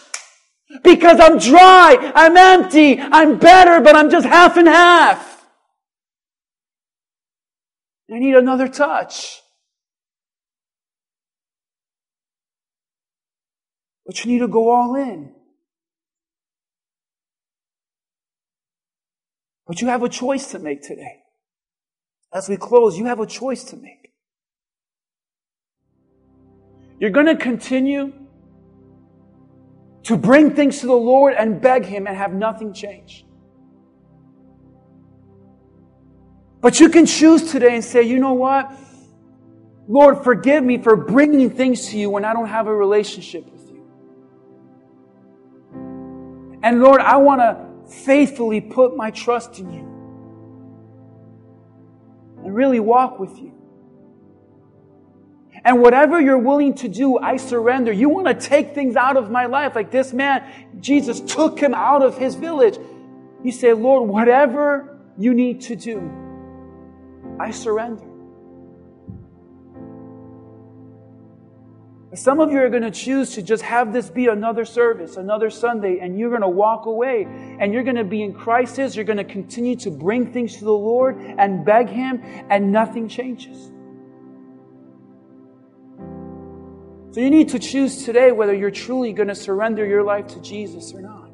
Because 0.84 1.20
I'm 1.20 1.38
dry, 1.40 2.12
I'm 2.16 2.38
empty, 2.38 3.00
I'm 3.00 3.40
better, 3.40 3.82
but 3.82 3.96
I'm 3.96 4.10
just 4.10 4.26
half 4.26 4.56
and 4.58 4.68
half. 4.68 5.46
I 8.12 8.20
need 8.20 8.36
another 8.36 8.68
touch. 8.68 9.42
But 14.06 14.24
you 14.24 14.32
need 14.32 14.40
to 14.40 14.48
go 14.48 14.70
all 14.70 14.96
in. 14.96 15.34
But 19.68 19.82
you 19.82 19.88
have 19.88 20.02
a 20.02 20.10
choice 20.10 20.52
to 20.52 20.60
make 20.60 20.82
today. 20.82 21.19
As 22.32 22.48
we 22.48 22.58
close, 22.58 22.98
you 22.98 23.06
have 23.06 23.20
a 23.20 23.26
choice 23.26 23.64
to 23.66 23.78
make. 23.78 24.12
You're 27.00 27.10
going 27.10 27.26
to 27.26 27.36
continue 27.36 28.14
to 30.04 30.18
bring 30.18 30.54
things 30.54 30.80
to 30.82 30.88
the 30.88 30.94
Lord 30.94 31.34
and 31.34 31.62
beg 31.62 31.86
Him 31.86 32.08
and 32.08 32.16
have 32.16 32.34
nothing 32.34 32.74
change. 32.74 33.26
But 36.62 36.80
you 36.80 36.90
can 36.90 37.06
choose 37.06 37.52
today 37.52 37.76
and 37.76 37.84
say, 37.84 38.04
you 38.04 38.20
know 38.20 38.34
what? 38.34 38.72
Lord, 39.88 40.24
forgive 40.24 40.64
me 40.64 40.78
for 40.78 40.96
bringing 40.96 41.50
things 41.50 41.88
to 41.88 41.98
you 41.98 42.10
when 42.10 42.26
I 42.26 42.34
don't 42.34 42.50
have 42.50 42.68
a 42.68 42.76
relationship 42.76 43.50
with 43.52 43.70
you. 43.72 43.88
And 46.62 46.82
Lord, 46.82 47.02
I 47.02 47.18
want 47.18 47.42
to 47.42 47.92
faithfully 47.92 48.62
put 48.62 48.96
my 48.96 49.10
trust 49.10 49.58
in 49.58 49.72
you 49.74 49.99
really 52.54 52.80
walk 52.80 53.20
with 53.20 53.38
you. 53.38 53.54
And 55.64 55.82
whatever 55.82 56.22
you're 56.22 56.38
willing 56.38 56.74
to 56.76 56.88
do, 56.88 57.18
I 57.18 57.38
surrender. 57.38 57.92
You 57.92 58.10
want 58.10 58.28
to 58.28 58.34
take 58.34 58.74
things 58.74 58.96
out 58.96 59.18
of 59.18 59.30
my 59.30 59.46
life. 59.46 59.76
Like 59.76 59.92
this 59.92 60.14
man, 60.14 60.44
Jesus 60.80 61.20
took 61.20 61.60
him 61.60 61.74
out 61.74 62.02
of 62.02 62.18
his 62.18 62.36
village. 62.36 62.78
You 63.44 63.52
say, 63.52 63.74
Lord, 63.74 64.10
whatever 64.10 65.00
you 65.18 65.34
need 65.34 65.62
to 65.62 65.76
do, 65.76 66.10
I 67.40 67.52
surrender. 67.52 68.09
Some 72.16 72.40
of 72.40 72.52
you 72.52 72.58
are 72.60 72.70
going 72.70 72.82
to 72.82 72.92
choose 72.92 73.36
to 73.36 73.44
just 73.44 73.62
have 73.62 73.94
this 73.94 74.10
be 74.10 74.28
another 74.28 74.66
service, 74.66 75.16
another 75.18 75.52
Sunday, 75.52 76.00
and 76.00 76.18
you're 76.18 76.32
going 76.32 76.42
to 76.42 76.50
walk 76.50 76.88
away 76.88 77.28
and 77.60 77.72
you're 77.72 77.84
going 77.84 77.98
to 77.98 78.04
be 78.04 78.24
in 78.24 78.34
crisis. 78.34 78.96
You're 78.96 79.06
going 79.06 79.18
to 79.18 79.24
continue 79.24 79.76
to 79.78 79.92
bring 79.92 80.34
things 80.34 80.58
to 80.58 80.66
the 80.66 80.72
Lord 80.72 81.18
and 81.18 81.64
beg 81.64 81.88
Him, 81.88 82.24
and 82.50 82.72
nothing 82.72 83.08
changes. 83.08 83.72
So 87.12 87.22
you 87.22 87.30
need 87.30 87.50
to 87.50 87.60
choose 87.60 88.06
today 88.06 88.32
whether 88.32 88.56
you're 88.56 88.72
truly 88.72 89.14
going 89.14 89.30
to 89.30 89.36
surrender 89.36 89.86
your 89.86 90.04
life 90.04 90.28
to 90.30 90.42
Jesus 90.42 90.94
or 90.94 91.02
not. 91.02 91.30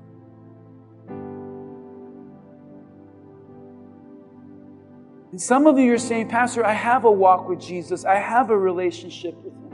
And 5.31 5.41
some 5.41 5.67
of 5.67 5.77
you 5.77 5.93
are 5.93 5.97
saying, 5.97 6.27
Pastor, 6.29 6.65
I 6.65 6.73
have 6.73 7.05
a 7.05 7.11
walk 7.11 7.47
with 7.47 7.61
Jesus, 7.61 8.03
I 8.03 8.15
have 8.15 8.49
a 8.49 8.57
relationship 8.57 9.35
with 9.35 9.53
Him. 9.53 9.64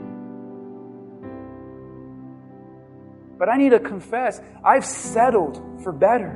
But 3.42 3.48
I 3.48 3.56
need 3.56 3.70
to 3.70 3.80
confess, 3.80 4.40
I've 4.62 4.84
settled 4.84 5.82
for 5.82 5.90
better. 5.90 6.34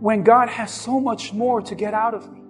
When 0.00 0.22
God 0.22 0.50
has 0.50 0.70
so 0.70 1.00
much 1.00 1.32
more 1.32 1.62
to 1.62 1.74
get 1.74 1.94
out 1.94 2.12
of 2.12 2.30
me. 2.30 2.42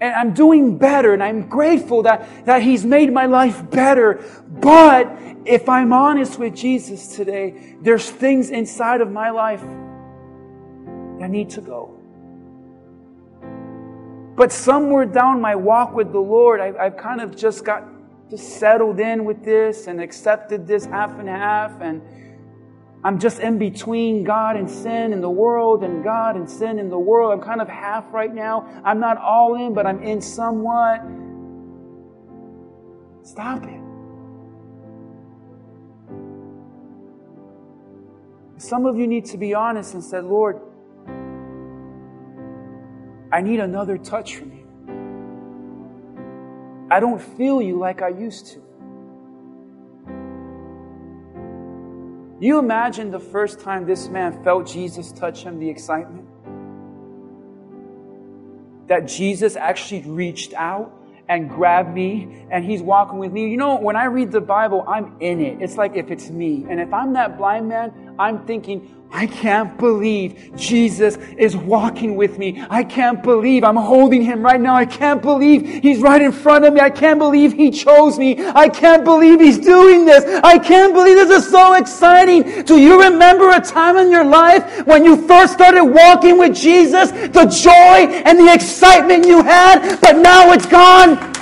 And 0.00 0.12
I'm 0.16 0.34
doing 0.34 0.78
better, 0.78 1.12
and 1.12 1.22
I'm 1.22 1.48
grateful 1.48 2.02
that, 2.02 2.44
that 2.46 2.60
He's 2.62 2.84
made 2.84 3.12
my 3.12 3.26
life 3.26 3.70
better. 3.70 4.20
But 4.48 5.16
if 5.44 5.68
I'm 5.68 5.92
honest 5.92 6.40
with 6.40 6.56
Jesus 6.56 7.14
today, 7.14 7.76
there's 7.82 8.10
things 8.10 8.50
inside 8.50 9.00
of 9.00 9.12
my 9.12 9.30
life 9.30 9.62
that 11.20 11.30
need 11.30 11.50
to 11.50 11.60
go. 11.60 11.96
But 14.34 14.50
somewhere 14.50 15.04
down 15.04 15.40
my 15.40 15.54
walk 15.54 15.94
with 15.94 16.10
the 16.10 16.18
Lord, 16.18 16.60
I've, 16.60 16.74
I've 16.74 16.96
kind 16.96 17.20
of 17.20 17.36
just 17.36 17.64
got 17.64 17.91
just 18.32 18.58
settled 18.58 18.98
in 18.98 19.26
with 19.26 19.44
this 19.44 19.88
and 19.88 20.00
accepted 20.00 20.66
this 20.66 20.86
half 20.86 21.18
and 21.18 21.28
half. 21.28 21.82
And 21.82 22.00
I'm 23.04 23.18
just 23.18 23.40
in 23.40 23.58
between 23.58 24.24
God 24.24 24.56
and 24.56 24.70
sin 24.70 25.12
and 25.12 25.22
the 25.22 25.28
world 25.28 25.84
and 25.84 26.02
God 26.02 26.36
and 26.36 26.48
sin 26.48 26.78
in 26.78 26.88
the 26.88 26.98
world. 26.98 27.30
I'm 27.34 27.44
kind 27.44 27.60
of 27.60 27.68
half 27.68 28.10
right 28.10 28.34
now. 28.34 28.66
I'm 28.86 29.00
not 29.00 29.18
all 29.18 29.56
in, 29.56 29.74
but 29.74 29.86
I'm 29.86 30.02
in 30.02 30.22
somewhat. 30.22 31.02
Stop 33.22 33.64
it. 33.64 33.80
Some 38.56 38.86
of 38.86 38.96
you 38.96 39.06
need 39.06 39.26
to 39.26 39.36
be 39.36 39.52
honest 39.52 39.92
and 39.92 40.02
say, 40.02 40.20
Lord, 40.22 40.58
I 43.30 43.42
need 43.42 43.60
another 43.60 43.98
touch 43.98 44.36
from 44.36 44.52
you. 44.52 44.61
I 46.92 47.00
don't 47.00 47.22
feel 47.22 47.62
you 47.62 47.78
like 47.78 48.02
I 48.02 48.08
used 48.08 48.48
to. 48.48 48.62
You 52.38 52.58
imagine 52.58 53.10
the 53.10 53.18
first 53.18 53.60
time 53.60 53.86
this 53.86 54.08
man 54.08 54.44
felt 54.44 54.66
Jesus 54.66 55.10
touch 55.10 55.42
him, 55.42 55.58
the 55.58 55.70
excitement? 55.70 56.28
That 58.88 59.08
Jesus 59.08 59.56
actually 59.56 60.02
reached 60.02 60.52
out 60.52 60.94
and 61.30 61.48
grabbed 61.48 61.94
me 61.94 62.44
and 62.50 62.62
he's 62.62 62.82
walking 62.82 63.18
with 63.18 63.32
me. 63.32 63.48
You 63.48 63.56
know, 63.56 63.76
when 63.76 63.96
I 63.96 64.04
read 64.04 64.30
the 64.30 64.42
Bible, 64.42 64.84
I'm 64.86 65.16
in 65.18 65.40
it. 65.40 65.62
It's 65.62 65.78
like 65.78 65.96
if 65.96 66.10
it's 66.10 66.28
me. 66.28 66.66
And 66.68 66.78
if 66.78 66.92
I'm 66.92 67.14
that 67.14 67.38
blind 67.38 67.70
man, 67.70 68.01
I'm 68.18 68.44
thinking, 68.46 68.94
I 69.14 69.26
can't 69.26 69.76
believe 69.76 70.52
Jesus 70.56 71.18
is 71.36 71.54
walking 71.54 72.16
with 72.16 72.38
me. 72.38 72.64
I 72.70 72.82
can't 72.82 73.22
believe 73.22 73.62
I'm 73.62 73.76
holding 73.76 74.22
him 74.22 74.42
right 74.42 74.60
now. 74.60 74.74
I 74.74 74.86
can't 74.86 75.20
believe 75.20 75.82
he's 75.82 76.00
right 76.00 76.22
in 76.22 76.32
front 76.32 76.64
of 76.64 76.72
me. 76.72 76.80
I 76.80 76.88
can't 76.88 77.18
believe 77.18 77.52
he 77.52 77.70
chose 77.70 78.18
me. 78.18 78.42
I 78.54 78.70
can't 78.70 79.04
believe 79.04 79.38
he's 79.38 79.58
doing 79.58 80.06
this. 80.06 80.24
I 80.42 80.58
can't 80.58 80.94
believe 80.94 81.16
this 81.16 81.44
is 81.44 81.50
so 81.50 81.74
exciting. 81.74 82.62
Do 82.64 82.78
you 82.78 83.02
remember 83.02 83.50
a 83.50 83.60
time 83.60 83.98
in 83.98 84.10
your 84.10 84.24
life 84.24 84.86
when 84.86 85.04
you 85.04 85.26
first 85.28 85.52
started 85.52 85.84
walking 85.84 86.38
with 86.38 86.56
Jesus? 86.56 87.10
The 87.10 87.44
joy 87.44 88.12
and 88.24 88.38
the 88.38 88.52
excitement 88.52 89.26
you 89.26 89.42
had, 89.42 90.00
but 90.00 90.16
now 90.16 90.52
it's 90.52 90.66
gone. 90.66 91.32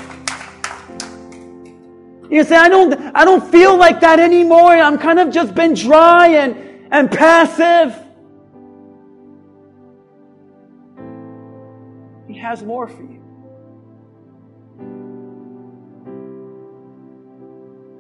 You 2.30 2.44
say, 2.44 2.56
I 2.56 2.68
don't, 2.68 2.94
I 3.14 3.24
don't 3.24 3.44
feel 3.50 3.76
like 3.76 4.00
that 4.00 4.20
anymore. 4.20 4.72
I'm 4.72 4.98
kind 4.98 5.18
of 5.18 5.30
just 5.30 5.54
been 5.54 5.74
dry 5.74 6.28
and 6.28 6.70
and 6.90 7.10
passive. 7.10 7.96
He 12.26 12.38
has 12.38 12.62
more 12.62 12.88
for 12.88 13.02
you. 13.02 13.18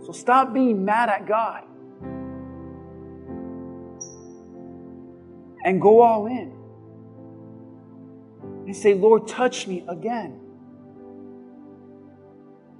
So 0.04 0.12
stop 0.12 0.52
being 0.52 0.84
mad 0.84 1.08
at 1.08 1.26
God 1.26 1.64
and 5.64 5.80
go 5.80 6.00
all 6.00 6.26
in 6.26 6.52
and 8.66 8.76
say, 8.76 8.94
Lord, 8.94 9.28
touch 9.28 9.66
me 9.66 9.84
again 9.88 10.40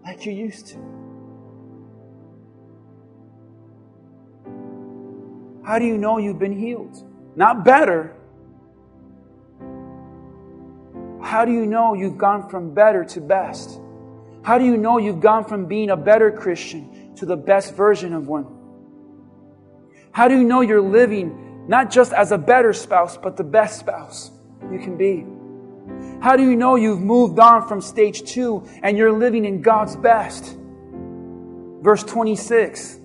like 0.05 0.27
you 0.27 0.33
used 0.33 0.69
to. 0.69 1.00
How 5.71 5.79
do 5.79 5.85
you 5.85 5.99
know 5.99 6.19
you've 6.19 6.41
been 6.41 6.59
healed? 6.59 7.01
Not 7.37 7.65
better. 7.65 8.17
How 11.23 11.45
do 11.45 11.53
you 11.53 11.65
know 11.65 11.95
you've 11.95 12.19
gone 12.19 12.49
from 12.49 12.75
better 12.75 13.05
to 13.05 13.21
best? 13.21 13.79
How 14.43 14.59
do 14.59 14.65
you 14.65 14.77
know 14.77 14.99
you've 14.99 15.21
gone 15.21 15.45
from 15.45 15.67
being 15.67 15.91
a 15.91 15.97
better 15.97 16.33
Christian 16.33 17.15
to 17.15 17.25
the 17.25 17.37
best 17.37 17.77
version 17.77 18.15
of 18.15 18.27
one? 18.27 18.49
How 20.11 20.27
do 20.27 20.37
you 20.37 20.43
know 20.43 20.61
you're 20.61 20.81
living 20.81 21.69
not 21.69 21.89
just 21.89 22.13
as 22.13 22.33
a 22.33 22.39
better 22.39 22.73
spouse, 22.73 23.17
but 23.17 23.37
the 23.37 23.45
best 23.45 23.79
spouse 23.79 24.33
you 24.73 24.81
can 24.81 24.97
be? 24.97 25.25
How 26.21 26.35
do 26.35 26.43
you 26.43 26.57
know 26.57 26.75
you've 26.75 27.01
moved 27.01 27.39
on 27.39 27.69
from 27.69 27.81
stage 27.81 28.25
two 28.25 28.67
and 28.83 28.99
you're 28.99 29.13
living 29.13 29.45
in 29.45 29.63
God's 29.63 29.95
best? 29.95 30.59
Verse 31.81 32.03
26. 32.03 32.99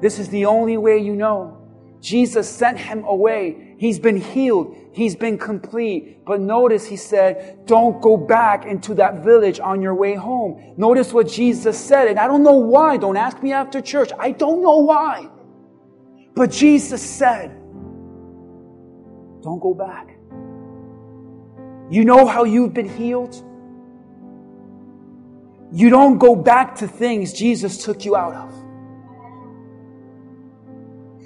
This 0.00 0.20
is 0.20 0.28
the 0.28 0.44
only 0.44 0.76
way 0.76 0.98
you 0.98 1.16
know. 1.16 1.61
Jesus 2.02 2.50
sent 2.50 2.78
him 2.78 3.04
away. 3.04 3.76
He's 3.78 4.00
been 4.00 4.16
healed. 4.16 4.76
He's 4.92 5.14
been 5.14 5.38
complete. 5.38 6.24
But 6.24 6.40
notice 6.40 6.84
he 6.84 6.96
said, 6.96 7.64
don't 7.64 8.02
go 8.02 8.16
back 8.16 8.66
into 8.66 8.94
that 8.94 9.22
village 9.22 9.60
on 9.60 9.80
your 9.80 9.94
way 9.94 10.16
home. 10.16 10.74
Notice 10.76 11.12
what 11.12 11.28
Jesus 11.28 11.78
said. 11.78 12.08
And 12.08 12.18
I 12.18 12.26
don't 12.26 12.42
know 12.42 12.56
why. 12.56 12.96
Don't 12.96 13.16
ask 13.16 13.40
me 13.40 13.52
after 13.52 13.80
church. 13.80 14.10
I 14.18 14.32
don't 14.32 14.62
know 14.62 14.78
why. 14.78 15.28
But 16.34 16.50
Jesus 16.50 17.00
said, 17.00 17.50
don't 19.42 19.60
go 19.60 19.72
back. 19.72 20.18
You 21.88 22.04
know 22.04 22.26
how 22.26 22.42
you've 22.42 22.74
been 22.74 22.88
healed? 22.88 23.34
You 25.72 25.88
don't 25.88 26.18
go 26.18 26.34
back 26.34 26.74
to 26.76 26.88
things 26.88 27.32
Jesus 27.32 27.84
took 27.84 28.04
you 28.04 28.16
out 28.16 28.34
of. 28.34 28.61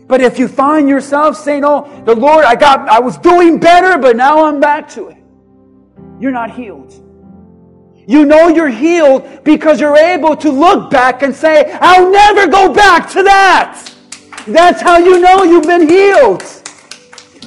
But 0.07 0.21
if 0.21 0.39
you 0.39 0.49
find 0.49 0.89
yourself 0.89 1.37
saying, 1.37 1.65
Oh, 1.65 2.03
the 2.05 2.15
Lord, 2.15 2.45
I 2.45 2.55
got, 2.55 2.89
I 2.89 3.01
was 3.01 3.19
doing 3.19 3.59
better, 3.59 3.99
but 3.99 4.17
now 4.17 4.47
I'm 4.47 4.61
back 4.61 4.89
to 4.91 5.09
it, 5.09 5.17
you're 6.21 6.33
not 6.33 6.51
healed. 6.51 7.03
You 8.09 8.25
know 8.25 8.47
you're 8.49 8.69
healed 8.69 9.43
because 9.43 9.81
you're 9.81 9.97
able 9.97 10.37
to 10.37 10.51
look 10.51 10.91
back 10.91 11.23
and 11.23 11.35
say, 11.35 11.77
I'll 11.81 12.11
never 12.11 12.47
go 12.47 12.73
back 12.73 13.11
to 13.11 13.23
that. 13.25 13.93
That's 14.47 14.81
how 14.81 14.99
you 14.99 15.19
know 15.21 15.43
you've 15.43 15.65
been 15.65 15.89
healed. 15.89 16.45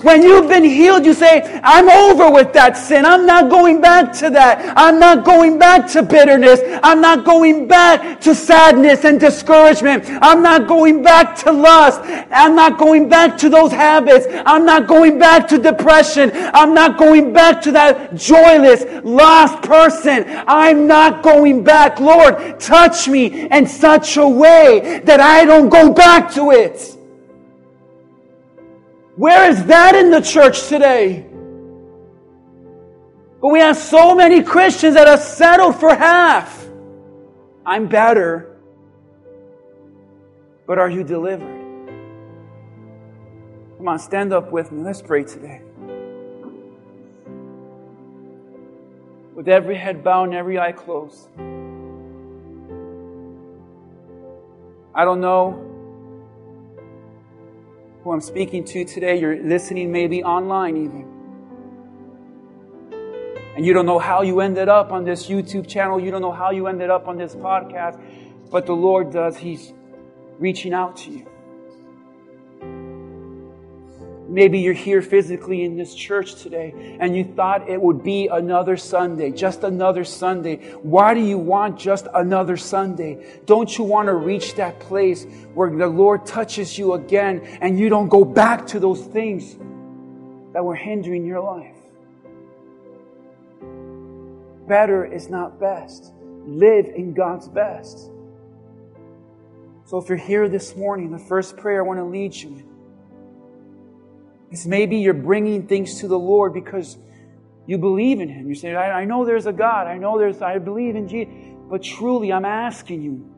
When 0.02 0.24
you've 0.24 0.48
been 0.48 0.64
healed, 0.64 1.06
you 1.06 1.14
say, 1.14 1.60
I'm 1.64 1.90
over 1.90 2.32
with 2.32 2.54
that 2.54 2.78
sin. 2.78 3.06
I'm 3.06 3.26
not 3.26 3.50
going 3.50 3.82
back 3.82 4.14
to 4.20 4.30
that. 4.30 4.74
I'm 4.78 5.00
not 5.00 5.26
going 5.26 5.60
back 5.60 5.88
to 5.92 6.04
bitterness. 6.04 6.62
I'm 6.84 7.02
not 7.02 7.26
going 7.26 7.68
back 7.68 8.22
to 8.22 8.34
sadness 8.34 9.04
and 9.04 9.20
discouragement. 9.20 10.06
I'm 10.22 10.42
not 10.42 10.68
going 10.68 11.04
back 11.04 11.36
to 11.40 11.52
lust. 11.52 12.02
I'm 12.32 12.56
not 12.56 12.78
going 12.78 13.10
back 13.10 13.38
to 13.40 13.50
those 13.50 13.72
habits. 13.72 14.26
I'm 14.46 14.66
not 14.66 14.88
going 14.88 15.20
back 15.20 15.48
to 15.50 15.58
depression. 15.58 16.32
I'm 16.34 16.74
not 16.74 16.98
going 16.98 17.34
back 17.34 17.62
to 17.64 17.72
that 17.74 18.16
joyless, 18.16 18.84
lost 19.04 19.62
person. 19.64 20.26
I'm 20.48 20.88
not 20.88 21.24
going 21.24 21.64
back. 21.64 22.00
Lord, 22.00 22.60
touch 22.60 23.08
me 23.08 23.48
in 23.50 23.68
such 23.68 24.18
a 24.18 24.28
way 24.28 25.02
that 25.06 25.20
I 25.20 25.46
don't 25.46 25.70
go 25.70 25.92
back 25.92 26.32
to 26.34 26.52
it. 26.52 26.99
Where 29.20 29.50
is 29.50 29.66
that 29.66 29.96
in 29.96 30.12
the 30.12 30.22
church 30.22 30.70
today? 30.70 31.26
But 33.42 33.50
we 33.50 33.60
have 33.60 33.76
so 33.76 34.16
many 34.16 34.42
Christians 34.42 34.96
that 34.96 35.10
are 35.10 35.18
settled 35.18 35.78
for 35.78 35.94
half. 35.94 36.66
I'm 37.66 37.90
better. 37.90 38.56
But 40.66 40.80
are 40.80 40.90
you 40.90 41.04
delivered? 41.04 41.54
Come 43.76 43.90
on, 43.90 44.00
stand 44.00 44.32
up 44.32 44.54
with 44.54 44.72
me. 44.72 44.84
Let's 44.84 45.02
pray 45.02 45.26
today. 45.26 45.64
With 49.36 49.50
every 49.50 49.76
head 49.76 50.02
bowed 50.02 50.30
and 50.30 50.34
every 50.34 50.58
eye 50.58 50.72
closed. 50.72 51.28
I 54.96 55.04
don't 55.04 55.20
know 55.20 55.69
who 58.04 58.12
I'm 58.12 58.22
speaking 58.22 58.64
to 58.66 58.86
today, 58.86 59.20
you're 59.20 59.42
listening 59.44 59.92
maybe 59.92 60.24
online 60.24 60.78
even. 60.78 61.20
And 63.56 63.66
you 63.66 63.74
don't 63.74 63.86
know 63.86 64.00
how 64.00 64.22
you 64.22 64.40
ended 64.40 64.70
up 64.70 64.92
on 64.92 65.04
this 65.04 65.28
YouTube 65.28 65.68
channel. 65.68 66.00
You 66.00 66.12
don't 66.12 66.22
know 66.22 66.32
how 66.32 66.52
you 66.52 66.68
ended 66.68 66.90
up 66.90 67.08
on 67.08 67.18
this 67.18 67.36
podcast. 67.36 68.02
But 68.50 68.66
the 68.66 68.74
Lord 68.74 69.12
does. 69.12 69.38
He's 69.38 69.74
reaching 70.38 70.74
out 70.74 70.96
to 70.98 71.12
you. 71.12 71.30
Maybe 74.30 74.60
you're 74.60 74.74
here 74.74 75.02
physically 75.02 75.64
in 75.64 75.76
this 75.76 75.96
church 75.96 76.36
today 76.36 76.98
and 77.00 77.18
you 77.18 77.24
thought 77.24 77.68
it 77.68 77.82
would 77.82 78.04
be 78.04 78.28
another 78.28 78.78
Sunday, 78.78 79.32
just 79.32 79.64
another 79.64 80.04
Sunday. 80.04 80.58
Why 80.84 81.16
do 81.16 81.20
you 81.20 81.40
want 81.40 81.80
just 81.80 82.08
another 82.14 82.56
Sunday? 82.56 83.42
Don't 83.48 83.76
you 83.76 83.84
want 83.84 84.06
to 84.06 84.14
reach 84.14 84.54
that 84.56 84.80
place 84.80 85.26
where 85.56 85.76
the 85.76 85.88
Lord 85.88 86.28
touches 86.28 86.78
you 86.78 86.94
again 86.94 87.40
and 87.60 87.80
you 87.80 87.90
don't 87.90 88.08
go 88.08 88.24
back 88.24 88.68
to 88.68 88.80
those 88.80 89.04
things 89.04 89.56
that 90.54 90.64
were 90.64 90.76
hindering 90.76 91.26
your 91.26 91.42
life? 91.42 91.76
Better 94.68 95.06
is 95.06 95.28
not 95.28 95.60
best. 95.60 96.14
Live 96.46 96.86
in 96.86 97.16
God's 97.16 97.48
best. 97.48 98.12
So 99.86 99.98
if 99.98 100.08
you're 100.08 100.20
here 100.20 100.48
this 100.48 100.76
morning, 100.76 101.10
the 101.10 101.18
first 101.18 101.58
prayer 101.58 101.84
I 101.84 101.88
want 101.88 101.98
to 101.98 102.04
lead 102.04 102.36
you 102.36 102.50
in 102.50 102.69
it's 104.52 104.66
maybe 104.66 104.98
you're 104.98 105.14
bringing 105.14 105.68
things 105.68 106.00
to 106.00 106.08
the 106.08 106.18
Lord 106.18 106.54
because 106.54 106.98
you 107.68 107.78
believe 107.78 108.20
in 108.20 108.30
Him. 108.30 108.50
You 108.50 108.56
say, 108.56 108.76
I, 108.76 109.02
I 109.02 109.06
know 109.06 109.26
there's 109.26 109.46
a 109.46 109.54
God. 109.54 109.88
I 109.88 109.98
know 109.98 110.18
there's, 110.18 110.42
I 110.42 110.58
believe 110.58 110.96
in 110.96 111.08
Jesus. 111.08 111.34
But 111.70 111.84
truly, 111.84 112.34
I'm 112.34 112.46
asking 112.46 113.02
you, 113.04 113.36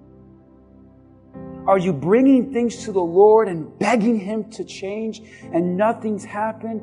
are 1.67 1.77
you 1.77 1.91
bringing 1.93 2.53
things 2.53 2.85
to 2.85 2.91
the 2.91 3.01
Lord 3.01 3.47
and 3.47 3.77
begging 3.77 4.19
Him 4.19 4.49
to 4.51 4.63
change 4.63 5.21
and 5.53 5.75
nothing's 5.75 6.23
happened? 6.23 6.81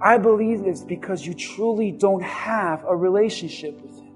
I 0.00 0.16
believe 0.16 0.62
it's 0.64 0.82
because 0.82 1.26
you 1.26 1.34
truly 1.34 1.90
don't 1.90 2.22
have 2.22 2.84
a 2.84 2.96
relationship 2.96 3.80
with 3.80 3.96
Him 3.98 4.10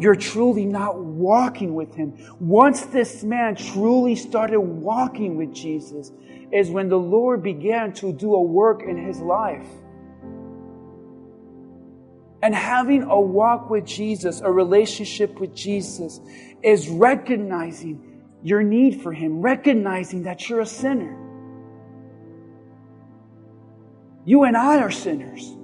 you're 0.00 0.16
truly 0.16 0.64
not 0.64 0.98
walking 0.98 1.74
with 1.74 1.94
him. 1.94 2.14
Once 2.40 2.86
this 2.86 3.22
man 3.22 3.54
truly 3.54 4.16
started 4.16 4.58
walking 4.58 5.36
with 5.36 5.52
Jesus, 5.54 6.10
is 6.52 6.70
when 6.70 6.88
the 6.88 6.98
Lord 6.98 7.42
began 7.42 7.92
to 7.94 8.12
do 8.12 8.34
a 8.34 8.42
work 8.42 8.82
in 8.82 8.96
his 8.96 9.20
life. 9.20 9.66
And 12.42 12.54
having 12.54 13.02
a 13.02 13.20
walk 13.20 13.68
with 13.68 13.84
Jesus, 13.84 14.40
a 14.40 14.50
relationship 14.50 15.38
with 15.38 15.54
Jesus, 15.54 16.20
is 16.62 16.88
recognizing 16.88 18.22
your 18.42 18.62
need 18.62 19.02
for 19.02 19.12
him, 19.12 19.40
recognizing 19.40 20.22
that 20.22 20.48
you're 20.48 20.60
a 20.60 20.66
sinner. 20.66 21.16
You 24.24 24.44
and 24.44 24.56
I 24.56 24.78
are 24.78 24.90
sinners. 24.90 25.56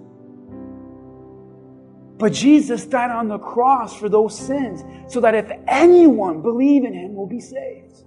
But 2.18 2.32
Jesus 2.32 2.86
died 2.86 3.10
on 3.10 3.28
the 3.28 3.38
cross 3.38 3.94
for 3.96 4.08
those 4.08 4.38
sins 4.38 4.82
so 5.12 5.20
that 5.20 5.34
if 5.34 5.50
anyone 5.68 6.42
believe 6.42 6.84
in 6.84 6.94
him 6.94 7.14
will 7.14 7.26
be 7.26 7.40
saved. 7.40 8.04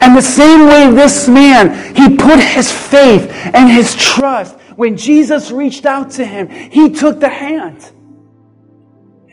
And 0.00 0.16
the 0.16 0.22
same 0.22 0.66
way 0.66 0.90
this 0.90 1.28
man, 1.28 1.94
he 1.94 2.16
put 2.16 2.40
his 2.40 2.70
faith 2.70 3.30
and 3.54 3.70
his 3.70 3.94
trust. 3.94 4.56
When 4.76 4.96
Jesus 4.96 5.50
reached 5.50 5.86
out 5.86 6.12
to 6.12 6.24
him, 6.24 6.48
he 6.48 6.90
took 6.90 7.20
the 7.20 7.28
hand. 7.28 7.90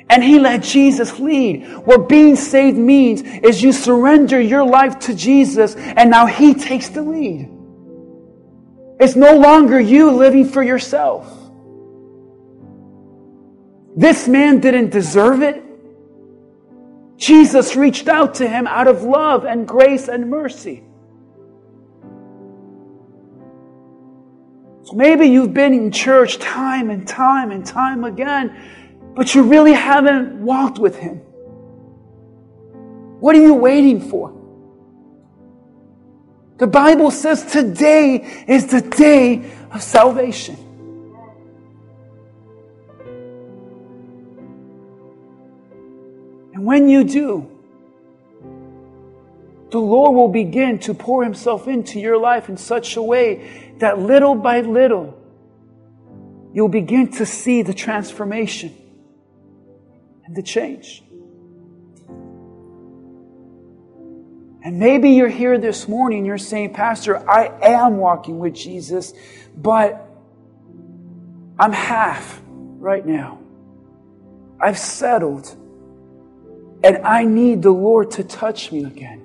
And 0.09 0.23
he 0.23 0.39
let 0.39 0.61
Jesus 0.61 1.19
lead. 1.19 1.65
What 1.85 2.09
being 2.09 2.35
saved 2.35 2.77
means 2.77 3.21
is 3.21 3.63
you 3.63 3.71
surrender 3.71 4.41
your 4.41 4.65
life 4.65 4.99
to 4.99 5.15
Jesus 5.15 5.75
and 5.75 6.11
now 6.11 6.25
he 6.25 6.53
takes 6.53 6.89
the 6.89 7.01
lead. 7.01 7.49
It's 8.99 9.15
no 9.15 9.37
longer 9.37 9.79
you 9.79 10.11
living 10.11 10.45
for 10.45 10.61
yourself. 10.61 11.27
This 13.95 14.27
man 14.27 14.59
didn't 14.59 14.89
deserve 14.89 15.41
it. 15.41 15.63
Jesus 17.21 17.75
reached 17.75 18.07
out 18.07 18.33
to 18.35 18.49
him 18.49 18.65
out 18.65 18.87
of 18.87 19.03
love 19.03 19.45
and 19.45 19.67
grace 19.67 20.07
and 20.07 20.27
mercy. 20.27 20.83
So 24.81 24.93
maybe 24.93 25.27
you've 25.27 25.53
been 25.53 25.71
in 25.71 25.91
church 25.91 26.39
time 26.39 26.89
and 26.89 27.07
time 27.07 27.51
and 27.51 27.63
time 27.63 28.05
again, 28.05 29.13
but 29.15 29.35
you 29.35 29.43
really 29.43 29.73
haven't 29.73 30.41
walked 30.41 30.79
with 30.79 30.95
him. 30.95 31.17
What 33.19 33.35
are 33.35 33.41
you 33.41 33.53
waiting 33.53 34.01
for? 34.01 34.35
The 36.57 36.65
Bible 36.65 37.11
says 37.11 37.45
today 37.45 38.45
is 38.47 38.65
the 38.65 38.81
day 38.81 39.51
of 39.69 39.83
salvation. 39.83 40.57
And 46.61 46.67
when 46.67 46.87
you 46.87 47.03
do, 47.03 47.49
the 49.71 49.79
Lord 49.79 50.13
will 50.13 50.27
begin 50.27 50.77
to 50.81 50.93
pour 50.93 51.23
Himself 51.23 51.67
into 51.67 51.99
your 51.99 52.19
life 52.19 52.49
in 52.49 52.57
such 52.57 52.97
a 52.97 53.01
way 53.01 53.73
that 53.79 53.97
little 53.97 54.35
by 54.35 54.61
little, 54.61 55.19
you'll 56.53 56.67
begin 56.67 57.13
to 57.13 57.25
see 57.25 57.63
the 57.63 57.73
transformation 57.73 58.75
and 60.23 60.35
the 60.35 60.43
change. 60.43 61.01
And 64.63 64.77
maybe 64.77 65.09
you're 65.09 65.29
here 65.29 65.57
this 65.57 65.87
morning, 65.87 66.25
you're 66.25 66.37
saying, 66.37 66.75
Pastor, 66.75 67.27
I 67.27 67.47
am 67.63 67.97
walking 67.97 68.37
with 68.37 68.53
Jesus, 68.53 69.13
but 69.57 70.07
I'm 71.57 71.73
half 71.73 72.39
right 72.45 73.03
now. 73.03 73.39
I've 74.59 74.77
settled. 74.77 75.57
And 76.83 76.97
I 76.99 77.23
need 77.23 77.61
the 77.61 77.71
Lord 77.71 78.11
to 78.11 78.23
touch 78.23 78.71
me 78.71 78.83
again. 78.85 79.21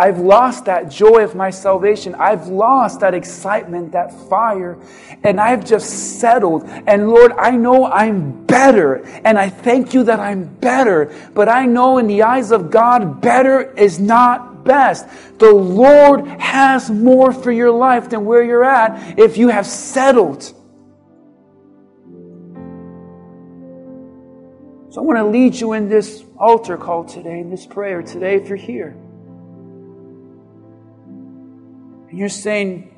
I've 0.00 0.18
lost 0.18 0.64
that 0.64 0.90
joy 0.90 1.24
of 1.24 1.34
my 1.34 1.50
salvation. 1.50 2.14
I've 2.14 2.46
lost 2.46 3.00
that 3.00 3.12
excitement, 3.12 3.92
that 3.92 4.10
fire, 4.30 4.78
and 5.24 5.38
I've 5.38 5.62
just 5.62 6.18
settled. 6.18 6.64
And 6.86 7.10
Lord, 7.10 7.32
I 7.32 7.50
know 7.50 7.84
I'm 7.84 8.46
better, 8.46 9.04
and 9.26 9.38
I 9.38 9.50
thank 9.50 9.92
you 9.92 10.04
that 10.04 10.18
I'm 10.18 10.44
better, 10.44 11.14
but 11.34 11.50
I 11.50 11.66
know 11.66 11.98
in 11.98 12.06
the 12.06 12.22
eyes 12.22 12.50
of 12.50 12.70
God, 12.70 13.20
better 13.20 13.74
is 13.74 14.00
not 14.00 14.64
best. 14.64 15.06
The 15.38 15.52
Lord 15.52 16.26
has 16.40 16.90
more 16.90 17.32
for 17.32 17.52
your 17.52 17.70
life 17.70 18.08
than 18.08 18.24
where 18.24 18.42
you're 18.42 18.64
at 18.64 19.18
if 19.18 19.36
you 19.36 19.48
have 19.48 19.66
settled. 19.66 20.54
So 24.90 25.00
I 25.00 25.04
want 25.04 25.18
to 25.18 25.24
lead 25.24 25.54
you 25.54 25.74
in 25.74 25.88
this 25.88 26.24
altar 26.36 26.76
call 26.76 27.04
today, 27.04 27.38
in 27.38 27.48
this 27.48 27.64
prayer 27.64 28.02
today, 28.02 28.34
if 28.34 28.48
you're 28.48 28.56
here. 28.56 28.96
And 32.08 32.18
you're 32.18 32.28
saying, 32.28 32.92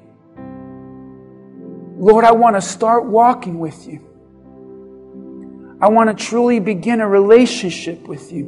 Lord, 1.98 2.24
I 2.24 2.32
want 2.32 2.56
to 2.56 2.62
start 2.62 3.04
walking 3.04 3.58
with 3.58 3.86
you. 3.86 4.00
I 5.82 5.88
want 5.88 6.08
to 6.08 6.24
truly 6.24 6.60
begin 6.60 7.02
a 7.02 7.06
relationship 7.06 8.08
with 8.08 8.32
you. 8.32 8.46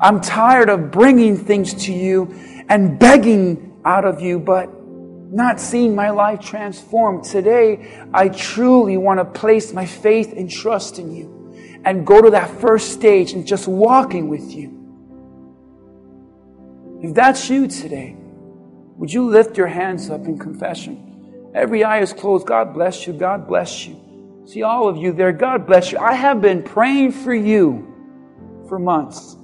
I'm 0.00 0.20
tired 0.20 0.68
of 0.68 0.92
bringing 0.92 1.36
things 1.36 1.74
to 1.86 1.92
you 1.92 2.32
and 2.68 2.96
begging 2.96 3.80
out 3.84 4.04
of 4.04 4.20
you, 4.20 4.38
but 4.38 4.70
not 5.32 5.58
seeing 5.58 5.96
my 5.96 6.10
life 6.10 6.38
transformed. 6.38 7.24
Today, 7.24 8.06
I 8.14 8.28
truly 8.28 8.98
want 8.98 9.18
to 9.18 9.24
place 9.24 9.72
my 9.72 9.84
faith 9.84 10.32
and 10.32 10.48
trust 10.48 11.00
in 11.00 11.12
you 11.12 11.33
and 11.84 12.06
go 12.06 12.22
to 12.22 12.30
that 12.30 12.48
first 12.60 12.92
stage 12.92 13.32
and 13.32 13.46
just 13.46 13.68
walking 13.68 14.28
with 14.28 14.52
you. 14.52 14.70
If 17.02 17.14
that's 17.14 17.50
you 17.50 17.66
today, 17.68 18.16
would 18.96 19.12
you 19.12 19.26
lift 19.28 19.58
your 19.58 19.66
hands 19.66 20.08
up 20.08 20.24
in 20.24 20.38
confession? 20.38 21.50
Every 21.54 21.84
eye 21.84 22.00
is 22.00 22.12
closed. 22.12 22.46
God 22.46 22.72
bless 22.72 23.06
you. 23.06 23.12
God 23.12 23.46
bless 23.46 23.86
you. 23.86 24.00
See 24.46 24.62
all 24.62 24.88
of 24.88 24.96
you 24.96 25.12
there. 25.12 25.32
God 25.32 25.66
bless 25.66 25.92
you. 25.92 25.98
I 25.98 26.14
have 26.14 26.40
been 26.40 26.62
praying 26.62 27.12
for 27.12 27.34
you 27.34 27.90
for 28.68 28.78
months. 28.78 29.36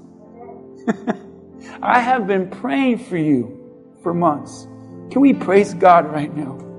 I 1.82 2.00
have 2.00 2.26
been 2.26 2.50
praying 2.50 2.98
for 2.98 3.16
you 3.16 3.96
for 4.02 4.14
months. 4.14 4.66
Can 5.10 5.20
we 5.20 5.32
praise 5.32 5.74
God 5.74 6.10
right 6.10 6.34
now? 6.34 6.69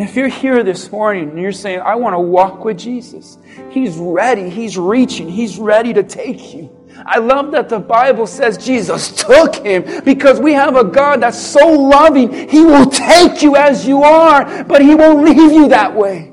And 0.00 0.08
if 0.08 0.16
you're 0.16 0.28
here 0.28 0.64
this 0.64 0.90
morning 0.90 1.28
and 1.28 1.38
you're 1.38 1.52
saying, 1.52 1.80
I 1.80 1.94
want 1.96 2.14
to 2.14 2.20
walk 2.20 2.64
with 2.64 2.78
Jesus, 2.78 3.36
He's 3.68 3.98
ready, 3.98 4.48
He's 4.48 4.78
reaching, 4.78 5.28
He's 5.28 5.58
ready 5.58 5.92
to 5.92 6.02
take 6.02 6.54
you. 6.54 6.74
I 7.04 7.18
love 7.18 7.50
that 7.52 7.68
the 7.68 7.80
Bible 7.80 8.26
says 8.26 8.56
Jesus 8.56 9.14
took 9.14 9.56
him 9.56 10.02
because 10.02 10.40
we 10.40 10.54
have 10.54 10.74
a 10.74 10.84
God 10.84 11.20
that's 11.20 11.38
so 11.38 11.68
loving. 11.68 12.48
He 12.48 12.64
will 12.64 12.86
take 12.86 13.42
you 13.42 13.56
as 13.56 13.86
you 13.86 14.02
are, 14.02 14.64
but 14.64 14.80
He 14.80 14.94
won't 14.94 15.22
leave 15.22 15.52
you 15.52 15.68
that 15.68 15.94
way. 15.94 16.28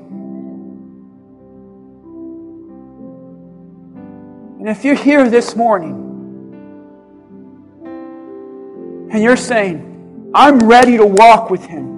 And 4.60 4.66
if 4.66 4.82
you're 4.82 4.94
here 4.94 5.28
this 5.28 5.54
morning 5.54 5.92
and 9.12 9.22
you're 9.22 9.36
saying, 9.36 10.32
I'm 10.34 10.58
ready 10.60 10.96
to 10.96 11.04
walk 11.04 11.50
with 11.50 11.66
Him, 11.66 11.97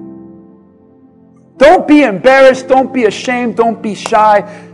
don't 1.61 1.87
be 1.87 2.05
embarrassed. 2.05 2.69
Don't 2.69 2.93
be 2.93 3.05
ashamed. 3.05 3.57
Don't 3.59 3.83
be 3.83 3.95
shy. 3.95 4.67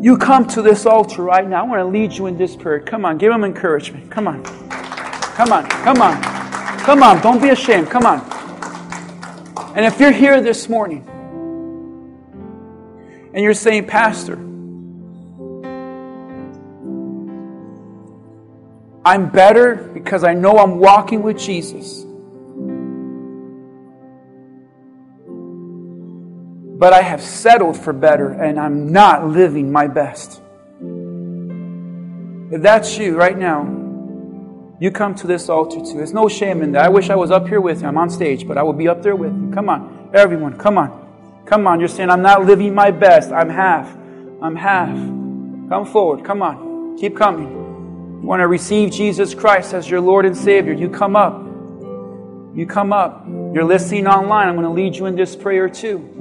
You 0.00 0.16
come 0.16 0.46
to 0.48 0.62
this 0.62 0.86
altar 0.86 1.22
right 1.22 1.46
now. 1.46 1.62
I 1.62 1.68
want 1.68 1.80
to 1.80 1.84
lead 1.84 2.14
you 2.14 2.24
in 2.26 2.38
this 2.38 2.56
prayer. 2.56 2.80
Come 2.80 3.04
on, 3.04 3.18
give 3.18 3.30
them 3.30 3.44
encouragement. 3.44 4.10
Come 4.10 4.26
on. 4.26 4.42
Come 4.42 5.52
on. 5.52 5.68
Come 5.68 6.00
on. 6.00 6.22
Come 6.80 7.02
on. 7.02 7.20
Don't 7.20 7.42
be 7.42 7.50
ashamed. 7.50 7.90
Come 7.90 8.06
on. 8.06 8.20
And 9.76 9.84
if 9.84 10.00
you're 10.00 10.10
here 10.10 10.40
this 10.40 10.70
morning 10.70 11.06
and 13.34 13.44
you're 13.44 13.52
saying, 13.52 13.86
Pastor, 13.86 14.36
I'm 19.04 19.28
better 19.28 19.74
because 19.92 20.24
I 20.24 20.32
know 20.32 20.56
I'm 20.56 20.78
walking 20.78 21.22
with 21.22 21.38
Jesus. 21.38 22.06
But 26.80 26.94
I 26.94 27.02
have 27.02 27.20
settled 27.20 27.76
for 27.76 27.92
better 27.92 28.30
and 28.32 28.58
I'm 28.58 28.90
not 28.90 29.28
living 29.28 29.70
my 29.70 29.86
best. 29.86 30.40
If 32.50 32.62
that's 32.62 32.96
you 32.96 33.18
right 33.18 33.36
now, 33.36 33.66
you 34.80 34.90
come 34.90 35.14
to 35.16 35.26
this 35.26 35.50
altar 35.50 35.80
too. 35.80 35.98
There's 35.98 36.14
no 36.14 36.26
shame 36.26 36.62
in 36.62 36.72
that. 36.72 36.86
I 36.86 36.88
wish 36.88 37.10
I 37.10 37.16
was 37.16 37.30
up 37.30 37.46
here 37.46 37.60
with 37.60 37.82
you. 37.82 37.88
I'm 37.88 37.98
on 37.98 38.08
stage, 38.08 38.48
but 38.48 38.56
I 38.56 38.62
will 38.62 38.72
be 38.72 38.88
up 38.88 39.02
there 39.02 39.14
with 39.14 39.30
you. 39.30 39.50
Come 39.52 39.68
on, 39.68 40.10
everyone, 40.14 40.56
come 40.56 40.78
on. 40.78 41.44
Come 41.44 41.66
on. 41.66 41.80
You're 41.80 41.88
saying, 41.88 42.08
I'm 42.08 42.22
not 42.22 42.46
living 42.46 42.74
my 42.74 42.90
best. 42.90 43.30
I'm 43.30 43.50
half. 43.50 43.94
I'm 44.40 44.56
half. 44.56 44.88
Come 45.68 45.84
forward. 45.84 46.24
Come 46.24 46.42
on. 46.42 46.96
Keep 46.96 47.16
coming. 47.16 47.48
You 48.22 48.26
want 48.26 48.40
to 48.40 48.48
receive 48.48 48.90
Jesus 48.90 49.34
Christ 49.34 49.74
as 49.74 49.90
your 49.90 50.00
Lord 50.00 50.24
and 50.24 50.36
Savior. 50.36 50.72
You 50.72 50.88
come 50.88 51.14
up. 51.16 51.44
You 52.54 52.66
come 52.66 52.92
up. 52.92 53.26
You're 53.26 53.64
listening 53.64 54.06
online. 54.06 54.48
I'm 54.48 54.54
going 54.54 54.66
to 54.66 54.72
lead 54.72 54.96
you 54.96 55.06
in 55.06 55.16
this 55.16 55.36
prayer 55.36 55.68
too. 55.68 56.19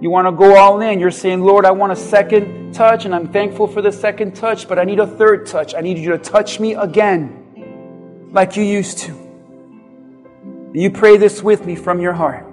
You 0.00 0.08
want 0.08 0.26
to 0.26 0.32
go 0.32 0.56
all 0.56 0.80
in. 0.80 0.98
You're 0.98 1.10
saying, 1.10 1.40
Lord, 1.40 1.66
I 1.66 1.72
want 1.72 1.92
a 1.92 1.96
second 1.96 2.72
touch, 2.72 3.04
and 3.04 3.14
I'm 3.14 3.30
thankful 3.30 3.66
for 3.66 3.82
the 3.82 3.92
second 3.92 4.34
touch, 4.34 4.66
but 4.66 4.78
I 4.78 4.84
need 4.84 4.98
a 4.98 5.06
third 5.06 5.46
touch. 5.46 5.74
I 5.74 5.80
need 5.82 5.98
you 5.98 6.12
to 6.12 6.18
touch 6.18 6.58
me 6.58 6.74
again 6.74 8.28
like 8.32 8.56
you 8.56 8.64
used 8.64 8.98
to. 8.98 9.12
You 10.72 10.90
pray 10.90 11.16
this 11.16 11.42
with 11.42 11.66
me 11.66 11.74
from 11.74 12.00
your 12.00 12.14
heart. 12.14 12.46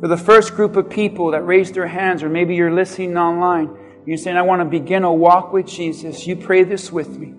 For 0.00 0.08
the 0.08 0.16
first 0.16 0.54
group 0.54 0.76
of 0.76 0.90
people 0.90 1.30
that 1.30 1.42
raised 1.42 1.74
their 1.74 1.86
hands, 1.86 2.22
or 2.22 2.28
maybe 2.28 2.56
you're 2.56 2.72
listening 2.72 3.16
online, 3.16 3.70
you're 4.06 4.18
saying, 4.18 4.36
I 4.36 4.42
want 4.42 4.60
to 4.60 4.66
begin 4.66 5.04
a 5.04 5.12
walk 5.12 5.52
with 5.52 5.66
Jesus. 5.66 6.26
You 6.26 6.36
pray 6.36 6.64
this 6.64 6.90
with 6.90 7.08
me. 7.08 7.34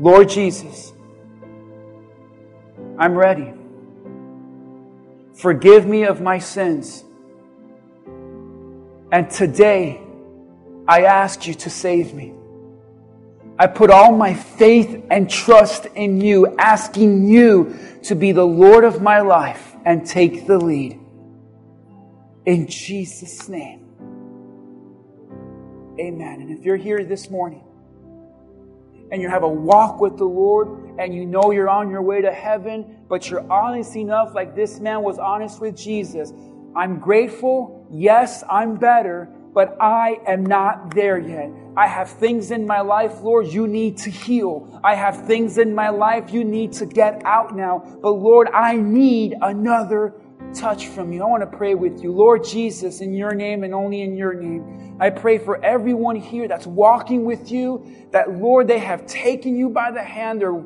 Lord 0.00 0.28
Jesus, 0.28 0.92
I'm 2.98 3.14
ready. 3.14 3.52
Forgive 5.36 5.86
me 5.86 6.04
of 6.04 6.20
my 6.22 6.38
sins. 6.38 7.04
And 9.12 9.30
today, 9.30 10.00
I 10.88 11.02
ask 11.02 11.46
you 11.46 11.54
to 11.54 11.70
save 11.70 12.14
me. 12.14 12.32
I 13.58 13.66
put 13.66 13.90
all 13.90 14.12
my 14.12 14.34
faith 14.34 15.04
and 15.10 15.28
trust 15.28 15.86
in 15.94 16.20
you, 16.20 16.56
asking 16.58 17.26
you 17.28 17.78
to 18.04 18.14
be 18.14 18.32
the 18.32 18.46
Lord 18.46 18.84
of 18.84 19.02
my 19.02 19.20
life 19.20 19.74
and 19.84 20.06
take 20.06 20.46
the 20.46 20.58
lead. 20.58 21.00
In 22.46 22.66
Jesus' 22.66 23.48
name. 23.48 23.86
Amen. 25.98 26.40
And 26.40 26.50
if 26.50 26.64
you're 26.64 26.76
here 26.76 27.04
this 27.04 27.30
morning 27.30 27.64
and 29.10 29.20
you 29.20 29.28
have 29.28 29.42
a 29.42 29.48
walk 29.48 30.00
with 30.00 30.16
the 30.16 30.24
Lord 30.24 30.98
and 30.98 31.14
you 31.14 31.26
know 31.26 31.50
you're 31.50 31.68
on 31.68 31.90
your 31.90 32.02
way 32.02 32.20
to 32.20 32.32
heaven, 32.32 32.95
but 33.08 33.30
you're 33.30 33.50
honest 33.50 33.96
enough, 33.96 34.34
like 34.34 34.54
this 34.54 34.80
man 34.80 35.02
was 35.02 35.18
honest 35.18 35.60
with 35.60 35.76
Jesus, 35.76 36.32
I'm 36.74 36.98
grateful. 36.98 37.86
Yes, 37.90 38.44
I'm 38.50 38.76
better, 38.76 39.28
but 39.54 39.76
I 39.80 40.18
am 40.26 40.44
not 40.44 40.94
there 40.94 41.18
yet. 41.18 41.50
I 41.76 41.86
have 41.86 42.10
things 42.10 42.50
in 42.50 42.66
my 42.66 42.80
life, 42.80 43.20
Lord, 43.22 43.46
you 43.46 43.66
need 43.66 43.96
to 43.98 44.10
heal. 44.10 44.80
I 44.84 44.94
have 44.94 45.26
things 45.26 45.56
in 45.58 45.74
my 45.74 45.88
life 45.88 46.32
you 46.32 46.44
need 46.44 46.72
to 46.74 46.86
get 46.86 47.22
out 47.24 47.56
now. 47.56 47.98
But 48.02 48.12
Lord, 48.12 48.48
I 48.52 48.76
need 48.76 49.34
another 49.40 50.14
touch 50.54 50.88
from 50.88 51.12
you. 51.12 51.22
I 51.22 51.26
want 51.26 51.50
to 51.50 51.56
pray 51.56 51.74
with 51.74 52.02
you. 52.02 52.12
Lord 52.12 52.44
Jesus, 52.44 53.00
in 53.00 53.14
your 53.14 53.34
name 53.34 53.64
and 53.64 53.74
only 53.74 54.02
in 54.02 54.16
your 54.16 54.34
name, 54.34 54.96
I 55.00 55.10
pray 55.10 55.38
for 55.38 55.62
everyone 55.64 56.16
here 56.16 56.48
that's 56.48 56.66
walking 56.66 57.24
with 57.24 57.50
you, 57.50 58.08
that 58.12 58.32
Lord, 58.32 58.68
they 58.68 58.78
have 58.78 59.06
taken 59.06 59.56
you 59.56 59.68
by 59.68 59.90
the 59.90 60.02
hand. 60.02 60.40
They're 60.40 60.62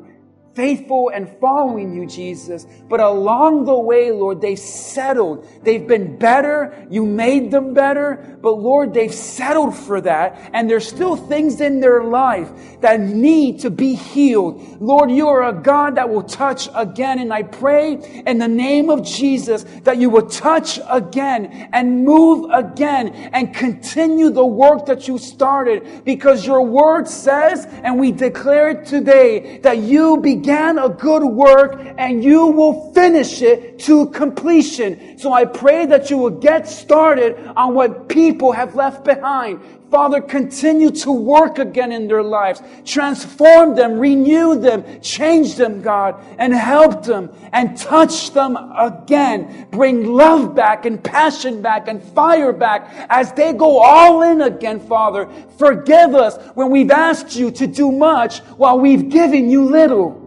faithful 0.53 1.09
and 1.13 1.29
following 1.39 1.93
you, 1.93 2.05
Jesus. 2.05 2.65
But 2.89 2.99
along 2.99 3.65
the 3.65 3.77
way, 3.77 4.11
Lord, 4.11 4.41
they've 4.41 4.59
settled. 4.59 5.47
They've 5.63 5.87
been 5.87 6.17
better. 6.17 6.85
You 6.89 7.05
made 7.05 7.51
them 7.51 7.73
better. 7.73 8.37
But 8.41 8.53
Lord, 8.53 8.93
they've 8.93 9.13
settled 9.13 9.75
for 9.75 10.01
that. 10.01 10.49
And 10.53 10.69
there's 10.69 10.87
still 10.87 11.15
things 11.15 11.61
in 11.61 11.79
their 11.79 12.03
life 12.03 12.51
that 12.81 12.99
need 12.99 13.61
to 13.61 13.69
be 13.69 13.95
healed. 13.95 14.81
Lord, 14.81 15.09
you 15.11 15.27
are 15.29 15.43
a 15.47 15.53
God 15.53 15.95
that 15.95 16.09
will 16.09 16.23
touch 16.23 16.67
again. 16.75 17.19
And 17.19 17.31
I 17.31 17.43
pray 17.43 17.93
in 18.25 18.37
the 18.37 18.47
name 18.47 18.89
of 18.89 19.05
Jesus 19.05 19.63
that 19.83 19.97
you 19.97 20.09
will 20.09 20.27
touch 20.27 20.79
again 20.89 21.69
and 21.71 22.03
move 22.03 22.49
again 22.51 23.09
and 23.31 23.53
continue 23.53 24.29
the 24.29 24.45
work 24.45 24.85
that 24.87 25.07
you 25.07 25.17
started 25.17 26.03
because 26.03 26.45
your 26.45 26.61
word 26.61 27.07
says, 27.07 27.65
and 27.83 27.99
we 27.99 28.11
declare 28.11 28.69
it 28.69 28.85
today, 28.85 29.59
that 29.59 29.77
you 29.77 30.17
begin 30.17 30.40
began 30.41 30.79
a 30.79 30.89
good 30.89 31.23
work 31.23 31.79
and 31.99 32.23
you 32.23 32.47
will 32.47 32.91
finish 32.93 33.43
it 33.43 33.77
to 33.77 34.07
completion. 34.09 35.19
So 35.19 35.31
I 35.31 35.45
pray 35.45 35.85
that 35.85 36.09
you 36.09 36.17
will 36.17 36.31
get 36.31 36.67
started 36.67 37.37
on 37.55 37.75
what 37.75 38.09
people 38.09 38.51
have 38.51 38.73
left 38.73 39.05
behind. 39.05 39.61
Father, 39.91 40.19
continue 40.19 40.89
to 40.89 41.11
work 41.11 41.59
again 41.59 41.91
in 41.91 42.07
their 42.07 42.23
lives. 42.23 42.63
Transform 42.85 43.75
them, 43.75 43.99
renew 43.99 44.57
them, 44.57 44.83
change 45.01 45.55
them, 45.55 45.83
God, 45.83 46.15
and 46.39 46.53
help 46.53 47.03
them 47.03 47.29
and 47.51 47.77
touch 47.77 48.31
them 48.31 48.57
again. 48.57 49.67
Bring 49.69 50.05
love 50.05 50.55
back 50.55 50.85
and 50.87 51.03
passion 51.03 51.61
back 51.61 51.87
and 51.87 52.01
fire 52.01 52.53
back 52.53 52.87
as 53.09 53.31
they 53.33 53.53
go 53.53 53.79
all 53.79 54.23
in 54.23 54.41
again, 54.41 54.79
Father. 54.79 55.29
Forgive 55.59 56.15
us 56.15 56.37
when 56.55 56.71
we've 56.71 56.89
asked 56.89 57.35
you 57.35 57.51
to 57.51 57.67
do 57.67 57.91
much 57.91 58.39
while 58.57 58.79
we've 58.79 59.09
given 59.09 59.51
you 59.51 59.65
little. 59.65 60.20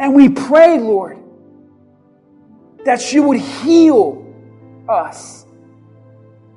And 0.00 0.14
we 0.14 0.30
pray, 0.30 0.80
Lord, 0.80 1.18
that 2.86 3.12
you 3.12 3.22
would 3.24 3.38
heal 3.38 4.26
us. 4.88 5.44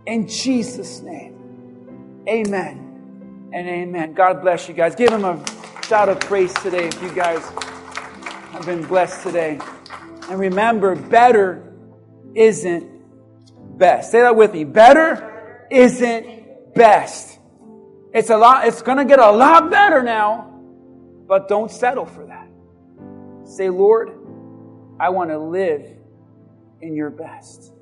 In 0.05 0.27
Jesus' 0.27 1.01
name. 1.01 2.23
Amen 2.27 3.49
and 3.53 3.67
amen. 3.67 4.13
God 4.13 4.41
bless 4.41 4.69
you 4.69 4.73
guys. 4.73 4.95
Give 4.95 5.11
him 5.11 5.25
a 5.25 5.43
shout 5.85 6.07
of 6.07 6.21
praise 6.21 6.53
today 6.53 6.87
if 6.87 7.01
you 7.03 7.13
guys 7.13 7.43
have 8.53 8.65
been 8.65 8.85
blessed 8.85 9.23
today. 9.23 9.59
And 10.29 10.39
remember, 10.39 10.95
better 10.95 11.73
isn't 12.33 13.77
best. 13.77 14.11
Say 14.11 14.21
that 14.21 14.37
with 14.37 14.53
me. 14.53 14.63
Better 14.63 15.67
isn't 15.69 16.73
best. 16.75 17.39
It's 18.13 18.29
a 18.29 18.37
lot, 18.37 18.67
it's 18.67 18.81
gonna 18.81 19.05
get 19.05 19.19
a 19.19 19.31
lot 19.31 19.69
better 19.69 20.01
now, 20.01 20.61
but 21.27 21.49
don't 21.49 21.69
settle 21.69 22.05
for 22.05 22.25
that. 22.25 22.42
Say, 23.53 23.69
Lord, 23.69 24.09
I 24.99 25.09
want 25.09 25.29
to 25.29 25.37
live 25.37 25.85
in 26.81 26.95
your 26.95 27.11
best. 27.11 27.72